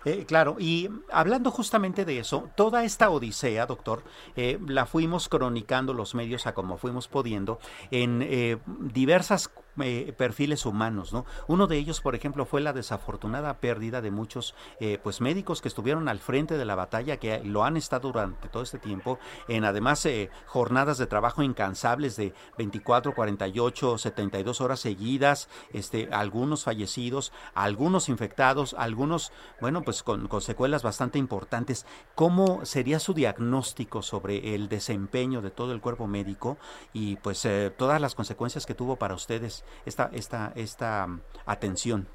Eh, 0.07 0.25
claro, 0.25 0.55
y 0.61 0.89
hablando 1.11 1.51
justamente 1.51 2.05
de 2.05 2.21
eso, 2.21 2.49
toda 2.55 2.85
esta 2.85 3.11
odisea, 3.11 3.67
doctor, 3.67 4.05
eh, 4.37 4.57
la 4.69 4.87
fuimos 4.87 5.29
cronicando 5.29 5.93
los 5.95 6.15
medios 6.15 6.47
a 6.47 6.55
como 6.55 6.77
fuimos 6.77 7.09
pudiendo 7.09 7.59
en 7.91 8.23
eh, 8.23 8.59
diversas 8.67 9.51
eh, 9.81 10.15
perfiles 10.17 10.67
humanos, 10.67 11.13
¿no? 11.13 11.25
Uno 11.49 11.67
de 11.67 11.77
ellos, 11.77 12.01
por 12.01 12.15
ejemplo, 12.15 12.47
fue 12.47 12.61
la 12.61 12.73
desafortunada 12.73 13.59
pérdida 13.59 14.01
de 14.01 14.11
muchos 14.11 14.55
eh, 14.81 14.99
pues 15.03 15.21
médicos 15.21 15.61
que 15.61 15.69
estuvieron 15.69 16.09
al 16.09 16.19
frente 16.19 16.57
de 16.57 16.65
la 16.65 16.75
batalla, 16.75 17.19
que 17.19 17.43
lo 17.45 17.65
han 17.65 17.77
estado 17.77 18.13
durante 18.13 18.49
todo 18.49 18.63
este 18.63 18.79
tiempo, 18.79 19.19
en 19.49 19.65
además 19.65 20.05
eh, 20.07 20.31
jornadas 20.47 20.99
de 20.99 21.07
trabajo 21.07 21.43
incansables 21.43 22.17
de 22.17 22.33
24, 22.59 23.15
48, 23.15 23.99
72 23.99 24.61
horas 24.61 24.81
seguidas, 24.81 25.49
este, 25.73 26.09
algunos 26.13 26.65
fallecidos, 26.65 27.33
algunos 27.55 28.09
infectados, 28.09 28.75
algunos, 28.79 29.33
bueno, 29.61 29.83
pues 29.83 30.03
con, 30.03 30.29
con 30.29 30.41
secuelas 30.41 30.83
bastante 30.83 31.19
importantes. 31.19 31.87
¿Cómo 32.15 32.65
sería 32.65 32.99
su 32.99 33.15
diagnóstico 33.15 34.03
sobre 34.03 34.55
el 34.55 34.69
desempeño 34.69 35.43
de 35.43 35.51
todo 35.51 35.73
el 35.73 35.81
cuerpo 35.81 36.07
médico 36.07 36.59
y 36.93 37.17
pues 37.17 37.45
eh, 37.45 37.73
todas 37.77 38.01
las 38.01 38.15
consecuencias 38.15 38.67
que 38.67 38.75
tuvo 38.75 38.97
para 38.97 39.15
ustedes 39.15 39.65
esta, 39.85 40.11
esta, 40.13 40.53
esta 40.55 41.07
mm, 41.07 41.21
atención? 41.47 42.07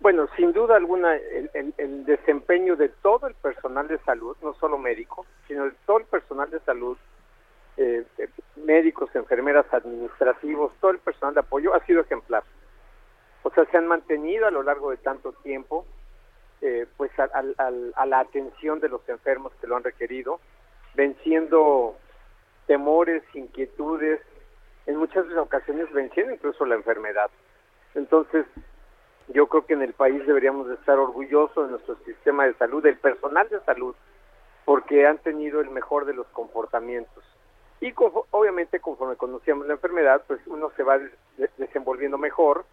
Bueno, 0.00 0.26
sin 0.36 0.52
duda 0.52 0.74
alguna, 0.74 1.14
el, 1.14 2.04
desempeño 2.04 2.74
de 2.74 2.88
todo 2.88 3.28
el 3.28 3.34
personal 3.34 3.86
de 3.86 3.98
salud, 3.98 4.36
no 4.42 4.52
solo 4.54 4.76
médico, 4.76 5.24
sino 5.46 5.66
de 5.66 5.72
todo 5.86 5.98
el 5.98 6.06
personal 6.06 6.50
de 6.50 6.58
salud, 6.60 6.98
eh, 7.76 8.04
eh, 8.18 8.28
médicos, 8.56 9.14
enfermeras, 9.14 9.64
administrativos, 9.72 10.72
todo 10.80 10.90
el 10.90 10.98
personal 10.98 11.34
de 11.34 11.40
apoyo 11.40 11.72
ha 11.72 11.86
sido 11.86 12.00
ejemplar. 12.00 12.42
O 13.44 13.50
sea, 13.50 13.64
se 13.66 13.76
han 13.76 13.86
mantenido 13.86 14.46
a 14.46 14.50
lo 14.50 14.64
largo 14.64 14.90
de 14.90 14.96
tanto 14.96 15.34
tiempo, 15.34 15.86
eh, 16.62 16.86
pues 16.96 17.12
a 17.18 18.06
la 18.06 18.18
atención 18.18 18.80
de 18.80 18.88
los 18.88 19.08
enfermos 19.08 19.52
que 19.60 19.68
lo 19.68 19.76
han 19.76 19.84
requerido, 19.84 20.40
venciendo 20.94 21.96
temores, 22.66 23.22
inquietudes, 23.34 24.20
en 24.86 24.96
muchas 24.96 25.24
ocasiones 25.36 25.90
venciendo 25.92 26.32
incluso 26.32 26.64
la 26.66 26.74
enfermedad. 26.74 27.30
Entonces, 27.94 28.46
yo 29.28 29.46
creo 29.46 29.64
que 29.66 29.74
en 29.74 29.82
el 29.82 29.92
país 29.92 30.26
deberíamos 30.26 30.68
de 30.68 30.74
estar 30.74 30.98
orgullosos 30.98 31.66
de 31.66 31.72
nuestro 31.72 31.96
sistema 32.04 32.44
de 32.46 32.54
salud, 32.54 32.82
del 32.82 32.96
personal 32.98 33.48
de 33.48 33.60
salud, 33.60 33.94
porque 34.64 35.06
han 35.06 35.18
tenido 35.18 35.60
el 35.60 35.70
mejor 35.70 36.04
de 36.06 36.14
los 36.14 36.26
comportamientos. 36.28 37.24
Y 37.80 37.92
confo- 37.92 38.26
obviamente 38.30 38.80
conforme 38.80 39.16
conocíamos 39.16 39.66
la 39.66 39.74
enfermedad, 39.74 40.22
pues 40.26 40.40
uno 40.46 40.70
se 40.76 40.82
va 40.82 40.98
de- 40.98 41.10
desenvolviendo 41.58 42.18
mejor, 42.18 42.64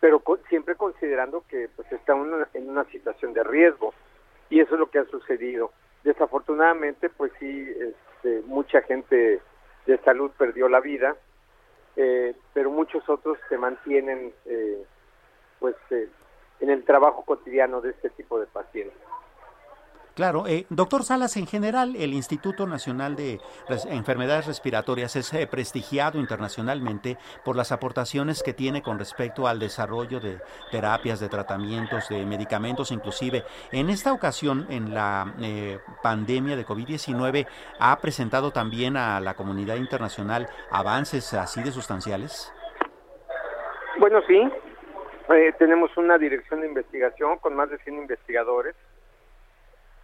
pero 0.00 0.18
co- 0.20 0.38
siempre 0.48 0.74
considerando 0.74 1.44
que 1.48 1.68
pues 1.76 1.90
está 1.92 2.14
uno 2.14 2.44
en 2.54 2.68
una 2.68 2.84
situación 2.86 3.32
de 3.34 3.44
riesgo. 3.44 3.94
Y 4.50 4.60
eso 4.60 4.74
es 4.74 4.80
lo 4.80 4.90
que 4.90 4.98
ha 4.98 5.04
sucedido. 5.06 5.72
Desafortunadamente, 6.02 7.08
pues 7.08 7.32
sí, 7.38 7.70
este, 7.80 8.42
mucha 8.46 8.82
gente 8.82 9.40
de 9.86 9.98
salud 9.98 10.30
perdió 10.36 10.68
la 10.68 10.80
vida, 10.80 11.16
eh, 11.96 12.34
pero 12.54 12.70
muchos 12.70 13.08
otros 13.08 13.38
se 13.48 13.58
mantienen 13.58 14.32
eh, 14.46 14.84
pues 15.58 15.76
eh, 15.90 16.08
en 16.60 16.70
el 16.70 16.84
trabajo 16.84 17.24
cotidiano 17.24 17.80
de 17.80 17.90
este 17.90 18.10
tipo 18.10 18.38
de 18.40 18.46
pacientes. 18.46 18.98
Claro, 20.14 20.46
eh, 20.46 20.66
doctor 20.68 21.04
Salas, 21.04 21.38
en 21.38 21.46
general 21.46 21.96
el 21.96 22.12
Instituto 22.12 22.66
Nacional 22.66 23.16
de 23.16 23.40
Enfermedades 23.88 24.46
Respiratorias 24.46 25.16
es 25.16 25.32
eh, 25.32 25.46
prestigiado 25.46 26.18
internacionalmente 26.18 27.16
por 27.44 27.56
las 27.56 27.72
aportaciones 27.72 28.42
que 28.42 28.52
tiene 28.52 28.82
con 28.82 28.98
respecto 28.98 29.46
al 29.46 29.58
desarrollo 29.58 30.20
de 30.20 30.38
terapias, 30.70 31.18
de 31.18 31.30
tratamientos, 31.30 32.10
de 32.10 32.26
medicamentos 32.26 32.92
inclusive. 32.92 33.44
En 33.70 33.88
esta 33.88 34.12
ocasión, 34.12 34.66
en 34.68 34.92
la 34.92 35.32
eh, 35.40 35.78
pandemia 36.02 36.56
de 36.56 36.66
COVID-19, 36.66 37.46
¿ha 37.78 37.98
presentado 37.98 38.50
también 38.50 38.98
a 38.98 39.18
la 39.18 39.32
comunidad 39.32 39.76
internacional 39.76 40.46
avances 40.70 41.32
así 41.32 41.62
de 41.62 41.72
sustanciales? 41.72 42.52
Bueno, 43.98 44.20
sí, 44.28 44.42
eh, 45.30 45.54
tenemos 45.58 45.96
una 45.96 46.18
dirección 46.18 46.60
de 46.60 46.66
investigación 46.66 47.38
con 47.38 47.54
más 47.56 47.70
de 47.70 47.78
100 47.78 47.96
investigadores 47.96 48.74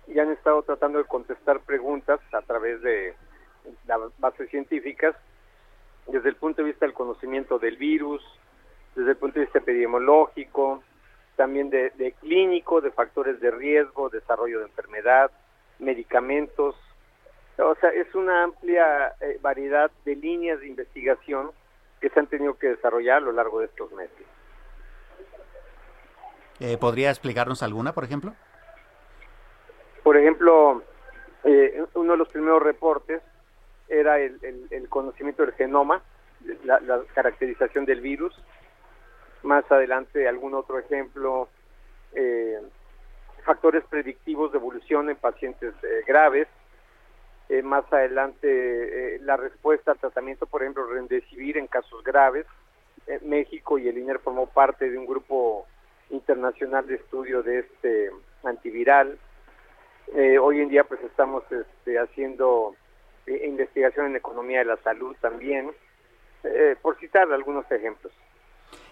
y 0.09 0.19
han 0.19 0.31
estado 0.31 0.63
tratando 0.63 0.99
de 0.99 1.05
contestar 1.05 1.61
preguntas 1.61 2.21
a 2.33 2.41
través 2.43 2.81
de 2.83 3.15
las 3.87 4.01
bases 4.19 4.49
científicas 4.51 5.15
desde 6.07 6.31
el 6.31 6.37
punto 6.37 6.63
de 6.63 6.69
vista 6.69 6.87
del 6.87 6.95
conocimiento 6.95 7.59
del 7.59 7.77
virus, 7.77 8.23
desde 8.95 9.11
el 9.11 9.17
punto 9.17 9.39
de 9.39 9.45
vista 9.45 9.59
epidemiológico, 9.59 10.83
también 11.37 11.69
de, 11.69 11.91
de 11.91 12.13
clínico, 12.13 12.81
de 12.81 12.91
factores 12.91 13.41
de 13.41 13.51
riesgo, 13.51 14.09
desarrollo 14.09 14.61
de 14.61 14.67
enfermedad, 14.67 15.31
medicamentos. 15.79 16.75
O 17.59 17.75
sea, 17.77 17.91
es 17.91 18.13
una 18.15 18.45
amplia 18.45 19.15
eh, 19.21 19.39
variedad 19.43 19.91
de 20.05 20.17
líneas 20.17 20.61
de 20.61 20.69
investigación 20.69 21.51
que 22.01 22.09
se 22.09 22.19
han 22.19 22.27
tenido 22.29 22.55
que 22.55 22.69
desarrollar 22.69 23.19
a 23.19 23.21
lo 23.21 23.33
largo 23.33 23.61
de 23.61 23.67
estos 23.67 23.93
meses. 23.93 24.27
Eh, 26.61 26.77
¿Podría 26.79 27.11
explicarnos 27.11 27.63
alguna, 27.63 27.93
por 27.93 28.05
ejemplo? 28.05 28.35
Por 30.09 30.17
ejemplo, 30.17 30.83
eh, 31.45 31.85
uno 31.93 32.13
de 32.13 32.17
los 32.17 32.31
primeros 32.31 32.63
reportes 32.63 33.21
era 33.89 34.19
el, 34.19 34.41
conocimiento 34.89 35.45
del 35.45 35.53
genoma, 35.53 36.01
la, 36.65 37.03
caracterización 37.13 37.85
del 37.85 38.01
virus. 38.01 38.35
Más 39.43 39.71
adelante, 39.71 40.27
algún 40.27 40.55
otro 40.55 40.79
ejemplo, 40.79 41.51
eh, 42.15 42.59
factores 43.45 43.85
predictivos 43.85 44.51
de 44.51 44.57
evolución 44.57 45.11
en 45.11 45.17
pacientes 45.17 45.75
eh, 45.83 46.05
graves. 46.07 46.49
Eh, 47.51 47.61
más 47.61 47.85
adelante, 47.93 48.47
eh, 48.47 49.19
la 49.21 49.37
respuesta 49.37 49.91
al 49.91 49.99
tratamiento, 49.99 50.47
por 50.47 50.63
ejemplo, 50.63 50.87
Remdesivir 50.87 51.59
en 51.59 51.67
casos 51.67 52.03
graves. 52.03 52.47
México 53.21 53.79
y 53.79 53.89
el 53.89 53.99
INER 53.99 54.21
formó 54.21 54.47
parte 54.47 54.89
de 54.89 54.97
un 54.97 55.05
grupo 55.05 55.67
internacional 56.09 56.87
de 56.87 56.95
estudio 56.95 57.43
de 57.43 57.59
este 57.59 58.11
antiviral. 58.43 59.19
Eh, 60.15 60.39
hoy 60.39 60.61
en 60.61 60.69
día 60.69 60.85
pues 60.85 61.03
estamos 61.03 61.45
este, 61.53 61.99
haciendo 61.99 62.75
eh, 63.27 63.47
investigación 63.47 64.07
en 64.07 64.17
economía 64.17 64.61
de 64.61 64.65
la 64.65 64.77
salud 64.79 65.15
también, 65.21 65.71
eh, 66.45 66.77
por 66.81 66.99
citar 66.99 67.31
algunos 67.31 67.71
ejemplos. 67.71 68.13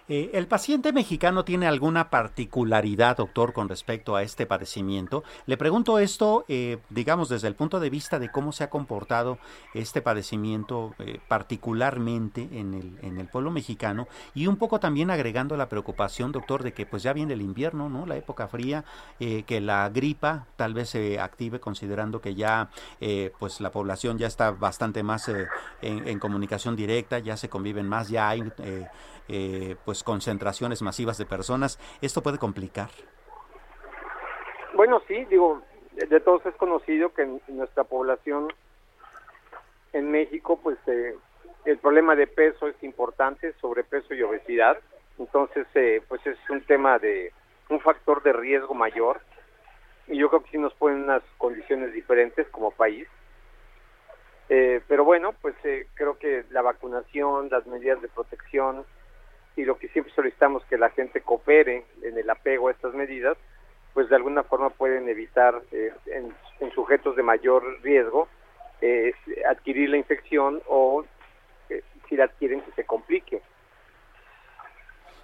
Eh, 0.09 0.31
¿El 0.35 0.47
paciente 0.47 0.93
mexicano 0.93 1.45
tiene 1.45 1.67
alguna 1.67 2.11
particularidad, 2.11 3.17
doctor, 3.17 3.53
con 3.53 3.69
respecto 3.69 4.15
a 4.15 4.23
este 4.23 4.47
padecimiento? 4.47 5.25
Le 5.47 5.57
pregunto 5.57 5.99
esto, 5.99 6.45
eh, 6.47 6.79
digamos, 6.91 7.29
desde 7.29 7.49
el 7.49 7.57
punto 7.57 7.81
de 7.81 7.91
vista 7.91 8.21
de 8.21 8.31
cómo 8.31 8.53
se 8.53 8.63
ha 8.63 8.71
comportado 8.71 9.39
este 9.75 10.03
padecimiento 10.03 10.95
eh, 11.01 11.19
particularmente 11.27 12.49
en 12.53 12.75
el, 12.75 12.99
en 13.03 13.19
el 13.19 13.27
pueblo 13.27 13.51
mexicano 13.51 14.07
y 14.33 14.47
un 14.47 14.57
poco 14.57 14.79
también 14.79 15.11
agregando 15.11 15.57
la 15.57 15.69
preocupación, 15.69 16.31
doctor, 16.31 16.63
de 16.63 16.73
que 16.73 16.87
pues 16.87 17.03
ya 17.03 17.13
viene 17.13 17.35
el 17.35 17.43
invierno, 17.43 17.89
¿no? 17.89 18.07
La 18.07 18.17
época 18.17 18.47
fría, 18.47 18.85
eh, 19.19 19.43
que 19.43 19.61
la 19.61 19.89
gripa 19.89 20.47
tal 20.55 20.73
vez 20.73 20.91
se 20.91 21.19
active 21.19 21.59
considerando 21.59 22.21
que 22.21 22.37
ya 22.37 22.71
eh, 23.01 23.33
pues 23.41 23.61
la 23.61 23.73
población 23.73 24.19
ya 24.19 24.29
está 24.29 24.53
bastante 24.53 25.03
más 25.03 25.29
eh, 25.29 25.49
en, 25.83 26.07
en 26.07 26.21
comunicación 26.21 26.77
directa, 26.77 27.19
ya 27.19 27.37
se 27.37 27.49
conviven 27.49 27.89
más, 27.89 28.09
ya 28.09 28.29
hay 28.29 28.45
eh, 29.29 29.77
pues 29.85 30.03
concentraciones 30.03 30.83
masivas 30.83 31.19
de 31.19 31.27
personas. 31.27 31.79
¿Esto 32.01 32.23
puede 32.23 32.39
complicar? 32.39 32.91
Bueno, 34.75 35.01
sí, 35.09 35.25
digo, 35.27 35.63
de 35.93 36.07
de 36.07 36.21
todos 36.21 36.45
es 36.47 36.55
conocido 36.57 37.13
que 37.15 37.23
en 37.23 37.41
nuestra 37.49 37.85
población 37.85 38.49
en 39.93 40.11
México, 40.11 40.61
pues 40.63 40.77
eh, 40.87 41.17
el 41.65 41.79
problema 41.79 42.15
de 42.15 42.27
peso 42.27 42.69
es 42.69 42.81
importante, 42.83 43.53
sobrepeso 43.61 44.15
y 44.15 44.23
obesidad. 44.23 44.79
Entonces, 45.19 45.67
eh, 45.75 46.03
pues 46.09 46.25
es 46.27 46.39
un 46.51 46.61
tema 46.63 46.99
de 46.99 47.33
un 47.69 47.81
factor 47.81 48.23
de 48.23 48.33
riesgo 48.33 48.75
mayor. 48.75 49.21
Y 50.07 50.19
yo 50.19 50.29
creo 50.29 50.43
que 50.43 50.51
sí 50.51 50.59
nos 50.59 50.75
ponen 50.75 51.03
unas 51.03 51.23
condiciones 51.39 51.93
diferentes 51.93 52.47
como 52.49 52.71
país. 52.71 53.09
Eh, 54.49 54.81
pero 54.87 55.05
bueno, 55.05 55.35
pues 55.43 55.57
eh, 55.65 55.89
creo 55.95 56.19
que 56.19 56.45
la 56.51 56.63
vacunación, 56.63 57.49
las 57.51 57.67
medidas 57.67 58.01
de 58.01 58.09
protección 58.09 58.85
y 59.57 59.65
lo 59.65 59.79
que 59.79 59.89
siempre 59.89 60.13
solicitamos 60.15 60.65
que 60.67 60.79
la 60.79 60.91
gente 60.91 61.21
coopere 61.23 61.85
en 62.03 62.19
el 62.19 62.29
apego 62.29 62.69
a 62.69 62.73
estas 62.73 62.95
medidas, 62.95 63.37
pues 63.95 64.09
de 64.11 64.17
alguna 64.17 64.43
forma 64.43 64.71
pueden 64.71 65.09
evitar 65.09 65.63
eh, 65.73 65.93
en, 66.07 66.33
en 66.61 66.71
sujetos 66.73 67.17
de 67.17 67.23
mayor 67.23 67.81
riesgo 67.83 68.29
eh, 68.83 69.15
adquirir 69.49 69.89
la 69.89 69.97
infección 69.97 70.61
o 70.69 71.03
eh, 71.71 71.83
si 72.09 72.17
la 72.17 72.25
adquieren 72.25 72.61
que 72.61 72.73
se 72.73 72.85
complique. 72.85 73.41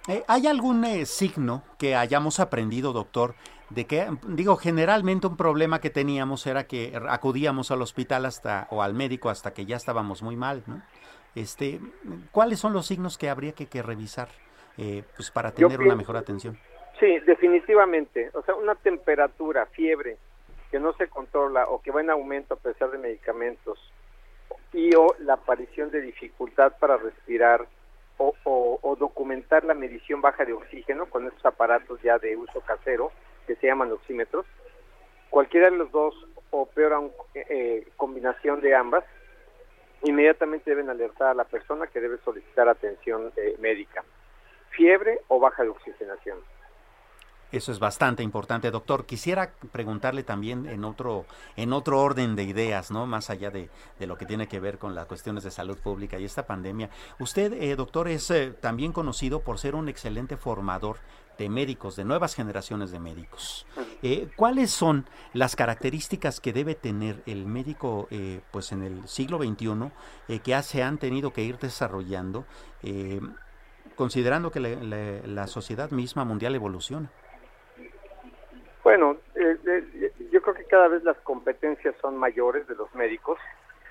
Eh, 0.07 0.23
¿Hay 0.27 0.47
algún 0.47 0.83
signo 1.05 1.63
que 1.77 1.95
hayamos 1.95 2.39
aprendido, 2.39 2.93
doctor, 2.93 3.35
de 3.69 3.85
que, 3.85 4.07
digo, 4.27 4.57
generalmente 4.57 5.27
un 5.27 5.37
problema 5.37 5.79
que 5.79 5.91
teníamos 5.91 6.47
era 6.47 6.65
que 6.65 6.99
acudíamos 7.07 7.69
al 7.69 7.83
hospital 7.83 8.25
hasta 8.25 8.67
o 8.71 8.81
al 8.81 8.95
médico 8.95 9.29
hasta 9.29 9.53
que 9.53 9.65
ya 9.65 9.75
estábamos 9.75 10.23
muy 10.23 10.35
mal, 10.35 10.63
¿no? 10.65 10.81
Este, 11.35 11.79
¿cuáles 12.31 12.59
son 12.59 12.73
los 12.73 12.85
signos 12.87 13.17
que 13.17 13.29
habría 13.29 13.53
que, 13.53 13.65
que 13.67 13.81
revisar, 13.81 14.29
eh, 14.77 15.03
pues 15.15 15.31
para 15.31 15.49
Yo 15.55 15.67
tener 15.67 15.81
una 15.81 15.95
mejor 15.95 16.17
atención? 16.17 16.57
Sí, 16.99 17.19
definitivamente. 17.19 18.29
O 18.33 18.43
sea, 18.43 18.55
una 18.55 18.75
temperatura, 18.75 19.65
fiebre 19.67 20.17
que 20.71 20.79
no 20.79 20.93
se 20.93 21.07
controla 21.07 21.67
o 21.67 21.81
que 21.81 21.91
va 21.91 22.01
en 22.01 22.09
aumento 22.09 22.55
a 22.55 22.57
pesar 22.57 22.89
de 22.91 22.97
medicamentos 22.97 23.79
y 24.73 24.93
o 24.95 25.15
la 25.19 25.33
aparición 25.33 25.91
de 25.91 26.01
dificultad 26.01 26.73
para 26.79 26.97
respirar 26.97 27.67
o, 28.17 28.33
o- 28.43 28.79
o 28.81 28.95
documentar 28.95 29.63
la 29.65 29.73
medición 29.75 30.21
baja 30.21 30.45
de 30.45 30.53
oxígeno 30.53 31.05
con 31.07 31.27
estos 31.27 31.45
aparatos 31.45 32.01
ya 32.01 32.17
de 32.19 32.35
uso 32.37 32.61
casero 32.61 33.11
que 33.45 33.55
se 33.55 33.67
llaman 33.67 33.91
oxímetros. 33.91 34.45
Cualquiera 35.29 35.69
de 35.69 35.77
los 35.77 35.91
dos 35.91 36.15
o 36.51 36.65
peor 36.67 36.93
aún, 36.93 37.11
eh, 37.35 37.87
combinación 37.97 38.61
de 38.61 38.75
ambas, 38.75 39.03
inmediatamente 40.03 40.69
deben 40.69 40.89
alertar 40.89 41.29
a 41.29 41.33
la 41.33 41.45
persona 41.45 41.87
que 41.87 41.99
debe 41.99 42.17
solicitar 42.23 42.67
atención 42.67 43.31
eh, 43.35 43.55
médica. 43.59 44.03
Fiebre 44.69 45.19
o 45.27 45.39
baja 45.39 45.63
de 45.63 45.69
oxigenación. 45.69 46.37
Eso 47.53 47.71
es 47.71 47.77
bastante 47.77 48.23
importante, 48.23 48.71
doctor. 48.71 49.05
Quisiera 49.05 49.51
preguntarle 49.71 50.23
también 50.23 50.65
en 50.65 50.83
otro, 50.83 51.25
en 51.55 51.71
otro 51.71 52.01
orden 52.01 52.35
de 52.35 52.41
ideas, 52.41 52.89
¿no? 52.89 53.05
Más 53.05 53.29
allá 53.29 53.51
de, 53.51 53.69
de 53.99 54.07
lo 54.07 54.17
que 54.17 54.25
tiene 54.25 54.47
que 54.47 54.59
ver 54.59 54.79
con 54.79 54.95
las 54.95 55.05
cuestiones 55.05 55.43
de 55.43 55.51
salud 55.51 55.77
pública 55.77 56.17
y 56.17 56.25
esta 56.25 56.47
pandemia. 56.47 56.89
Usted, 57.19 57.53
eh, 57.53 57.75
doctor, 57.75 58.07
es 58.07 58.31
eh, 58.31 58.55
también 58.59 58.91
conocido 58.91 59.41
por 59.41 59.59
ser 59.59 59.75
un 59.75 59.87
excelente 59.87 60.35
formador 60.35 60.97
de 61.37 61.49
médicos, 61.49 61.95
de 61.95 62.03
nuevas 62.05 62.35
generaciones 62.35 62.91
de 62.91 62.99
médicos. 62.99 63.65
Eh, 64.01 64.27
¿Cuáles 64.35 64.71
son 64.71 65.05
las 65.33 65.55
características 65.55 66.39
que 66.39 66.53
debe 66.53 66.75
tener 66.75 67.23
el 67.25 67.45
médico, 67.45 68.07
eh, 68.11 68.41
pues 68.51 68.71
en 68.71 68.83
el 68.83 69.07
siglo 69.07 69.37
XXI, 69.37 69.91
eh, 70.27 70.39
que 70.39 70.61
se 70.61 70.83
han 70.83 70.97
tenido 70.97 71.31
que 71.33 71.41
ir 71.43 71.57
desarrollando, 71.57 72.45
eh, 72.83 73.19
considerando 73.95 74.51
que 74.51 74.59
la- 74.59 74.69
la- 74.69 75.21
la 75.25 75.47
sociedad 75.47 75.91
misma 75.91 76.23
mundial 76.25 76.55
evoluciona? 76.55 77.09
Bueno, 78.83 79.17
eh, 79.35 79.57
eh, 79.65 80.11
yo 80.31 80.41
creo 80.41 80.55
que 80.55 80.65
cada 80.65 80.89
vez 80.89 81.03
las 81.03 81.17
competencias 81.19 81.95
son 82.01 82.17
mayores 82.17 82.67
de 82.67 82.75
los 82.75 82.93
médicos 82.93 83.39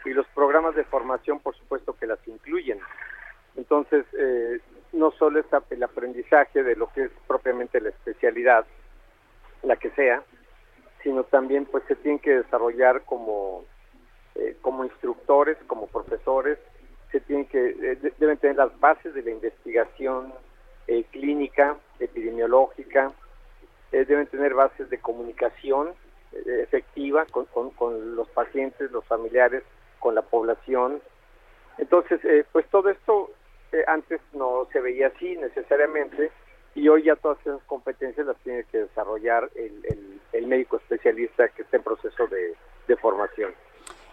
y 0.05 0.11
los 0.11 0.26
programas 0.34 0.74
de 0.74 0.84
formación, 0.84 1.40
por 1.40 1.57
supuesto, 1.57 1.97
que 1.97 2.07
las 2.07 2.18
incluyen. 2.28 2.78
Entonces, 3.57 4.05
eh, 4.18 4.61
no 4.93 5.11
solo 5.12 5.40
es 5.40 5.47
el 5.70 5.82
aprendizaje 5.82 6.62
de 6.62 6.76
lo 6.76 6.88
que 6.93 7.05
es 7.05 7.11
propiamente 7.26 7.80
la 7.80 7.88
especialidad, 7.90 8.66
la 9.62 9.76
que 9.76 9.90
sea, 9.90 10.22
sino 11.03 11.24
también 11.24 11.64
pues 11.66 11.82
se 11.88 11.97
tienen 11.97 12.18
que 12.20 12.36
desarrollar 12.38 13.03
como, 13.05 13.64
eh, 14.34 14.57
como 14.61 14.84
instructores, 14.84 15.57
como 15.66 15.86
profesores, 15.86 16.59
se 17.11 17.20
tienen 17.20 17.47
que, 17.47 17.59
eh, 17.70 17.97
de- 17.97 18.12
deben 18.18 18.38
tener 18.38 18.57
las 18.57 18.78
bases 18.80 19.14
de 19.14 19.22
la 19.22 19.30
investigación 19.30 20.32
eh, 20.88 21.05
clínica, 21.12 21.76
epidemiológica, 22.01 23.12
eh, 23.93 24.05
deben 24.05 24.26
tener 24.26 24.53
bases 24.55 24.90
de 24.90 24.99
comunicación 24.99 25.95
efectiva 26.47 27.26
con, 27.26 27.45
con- 27.47 27.70
con 27.70 28.16
los 28.16 28.26
pacientes, 28.30 28.90
los 28.90 29.05
familiares, 29.05 29.62
con 30.01 30.14
la 30.14 30.22
población. 30.22 31.01
Entonces, 31.78 32.20
pues 32.53 32.66
todo 32.70 32.88
esto 32.88 33.30
antes 33.86 34.20
no 34.32 34.66
se 34.72 34.80
veía 34.80 35.08
así 35.08 35.36
necesariamente 35.36 36.30
y 36.74 36.88
hoy 36.88 37.02
ya 37.04 37.16
todas 37.16 37.38
esas 37.40 37.62
competencias 37.64 38.26
las 38.26 38.36
tiene 38.38 38.64
que 38.64 38.78
desarrollar 38.78 39.50
el, 39.54 39.84
el- 39.84 40.20
el 40.32 40.46
médico 40.46 40.76
especialista 40.78 41.48
que 41.48 41.62
está 41.62 41.76
en 41.76 41.82
proceso 41.82 42.26
de 42.26 42.96
formación. 42.96 43.52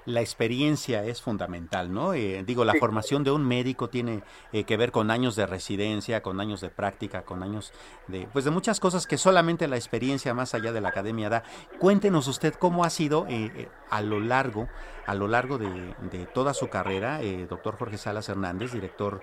La 0.10 0.22
experiencia 0.22 1.04
es 1.06 1.22
fundamental, 1.22 1.94
¿no? 1.94 2.16
Eh, 2.16 2.44
digo, 2.44 2.66
la 2.66 2.74
Sí. 2.74 2.80
formación 2.80 3.24
de 3.24 3.30
un 3.30 3.46
médico 3.46 3.90
tiene 3.90 4.24
eh, 4.52 4.64
que 4.64 4.76
ver 4.76 4.92
con 4.92 5.12
años 5.12 5.36
de 5.36 5.46
residencia, 5.46 6.24
con 6.24 6.40
años 6.42 6.62
de 6.62 6.70
práctica, 6.72 7.22
con 7.22 7.44
años 7.44 7.72
de, 8.08 8.28
pues, 8.34 8.44
de 8.44 8.50
muchas 8.50 8.80
cosas 8.80 9.06
que 9.06 9.20
solamente 9.20 9.68
la 9.68 9.76
experiencia 9.76 10.34
más 10.34 10.56
allá 10.56 10.72
de 10.72 10.82
la 10.82 10.90
academia 10.90 11.30
da. 11.30 11.44
Cuéntenos 11.78 12.28
usted 12.28 12.56
cómo 12.56 12.84
ha 12.86 12.90
sido 12.90 13.28
eh, 13.30 13.70
a 13.92 14.02
lo 14.02 14.20
largo, 14.20 14.68
a 15.06 15.14
lo 15.14 15.28
largo 15.28 15.60
de, 15.60 15.70
de 16.12 16.26
toda 16.26 16.56
su 16.56 16.70
carrera, 16.70 17.20
doctor 17.48 17.78
Jorge 17.78 17.98
Salas 18.00 18.30
Hernández, 18.30 18.72
director 18.72 19.22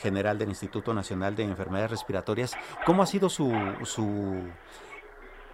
general 0.00 0.38
del 0.38 0.48
Instituto 0.48 0.94
Nacional 0.94 1.34
de 1.36 1.44
Enfermedades 1.44 1.90
Respiratorias, 1.92 2.56
cómo 2.86 3.02
ha 3.02 3.06
sido 3.06 3.28
su, 3.28 3.52
su 3.84 4.42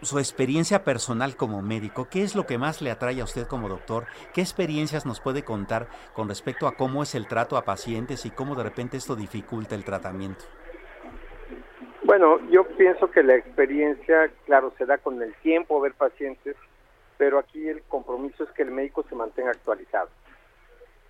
su 0.02 0.18
experiencia 0.18 0.84
personal 0.84 1.36
como 1.36 1.60
médico, 1.62 2.08
¿qué 2.10 2.22
es 2.22 2.36
lo 2.36 2.46
que 2.46 2.58
más 2.58 2.80
le 2.80 2.90
atrae 2.90 3.20
a 3.20 3.24
usted 3.24 3.46
como 3.46 3.68
doctor? 3.68 4.06
¿Qué 4.32 4.40
experiencias 4.40 5.06
nos 5.06 5.20
puede 5.20 5.42
contar 5.42 5.88
con 6.14 6.28
respecto 6.28 6.66
a 6.66 6.76
cómo 6.76 7.02
es 7.02 7.14
el 7.14 7.26
trato 7.26 7.56
a 7.56 7.64
pacientes 7.64 8.24
y 8.24 8.30
cómo 8.30 8.54
de 8.54 8.62
repente 8.62 8.96
esto 8.96 9.16
dificulta 9.16 9.74
el 9.74 9.84
tratamiento? 9.84 10.44
Bueno, 12.04 12.38
yo 12.48 12.64
pienso 12.76 13.10
que 13.10 13.22
la 13.22 13.34
experiencia, 13.34 14.30
claro, 14.46 14.72
se 14.78 14.86
da 14.86 14.98
con 14.98 15.20
el 15.20 15.34
tiempo 15.36 15.80
ver 15.80 15.94
pacientes, 15.94 16.56
pero 17.18 17.38
aquí 17.38 17.68
el 17.68 17.82
compromiso 17.82 18.44
es 18.44 18.50
que 18.50 18.62
el 18.62 18.70
médico 18.70 19.04
se 19.08 19.14
mantenga 19.14 19.50
actualizado, 19.50 20.08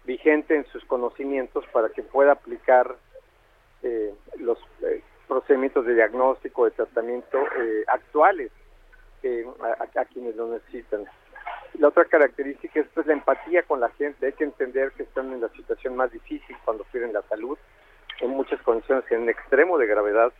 vigente 0.04 0.56
en 0.56 0.64
sus 0.66 0.84
conocimientos 0.86 1.64
para 1.72 1.90
que 1.90 2.02
pueda 2.02 2.32
aplicar 2.32 2.96
eh, 3.82 4.14
los 4.38 4.58
eh, 4.82 5.02
procedimientos 5.28 5.84
de 5.84 5.94
diagnóstico, 5.94 6.64
de 6.64 6.70
tratamiento 6.72 7.38
eh, 7.38 7.84
actuales 7.86 8.50
eh, 9.22 9.46
a, 9.60 10.00
a 10.00 10.04
quienes 10.06 10.36
lo 10.36 10.48
necesitan. 10.48 11.04
La 11.74 11.88
otra 11.88 12.04
característica 12.04 12.80
es 12.80 12.86
pues, 12.94 13.06
la 13.06 13.12
empatía 13.12 13.62
con 13.62 13.80
la 13.80 13.90
gente. 13.90 14.26
Hay 14.26 14.32
que 14.32 14.44
entender 14.44 14.92
que 14.92 15.04
están 15.04 15.32
en 15.32 15.40
la 15.40 15.48
situación 15.50 15.96
más 15.96 16.10
difícil 16.10 16.56
cuando 16.64 16.84
pierden 16.84 17.12
la 17.12 17.22
salud, 17.22 17.58
en 18.20 18.30
muchas 18.30 18.60
condiciones 18.62 19.04
en 19.10 19.28
extremo 19.28 19.78
de 19.78 19.86
gravedad. 19.86 20.32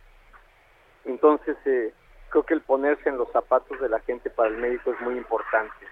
Entonces, 1.05 1.55
eh, 1.65 1.93
creo 2.29 2.43
que 2.43 2.53
el 2.53 2.61
ponerse 2.61 3.09
en 3.09 3.17
los 3.17 3.31
zapatos 3.31 3.79
de 3.79 3.89
la 3.89 3.99
gente 4.01 4.29
para 4.29 4.49
el 4.49 4.57
médico 4.57 4.91
es 4.91 5.01
muy 5.01 5.17
importante. 5.17 5.85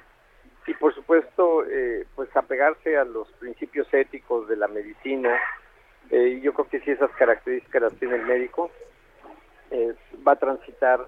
Y 0.68 0.74
por 0.74 0.94
supuesto, 0.94 1.66
eh, 1.66 2.06
pues 2.16 2.36
apegarse 2.36 2.98
a 2.98 3.06
los 3.06 3.32
principios 3.34 3.88
éticos 3.94 4.50
de 4.50 4.58
la 4.58 4.68
medicina. 4.68 5.40
Eh, 6.10 6.42
yo 6.42 6.54
creo 6.54 6.68
que 6.68 6.82
si 6.82 6.92
esas 6.92 7.12
características 7.12 7.82
las 7.82 7.94
tiene 7.94 8.16
el 8.16 8.26
médico, 8.26 8.70
eh, 9.72 9.96
va 10.28 10.34
a 10.34 10.36
transitar 10.36 11.08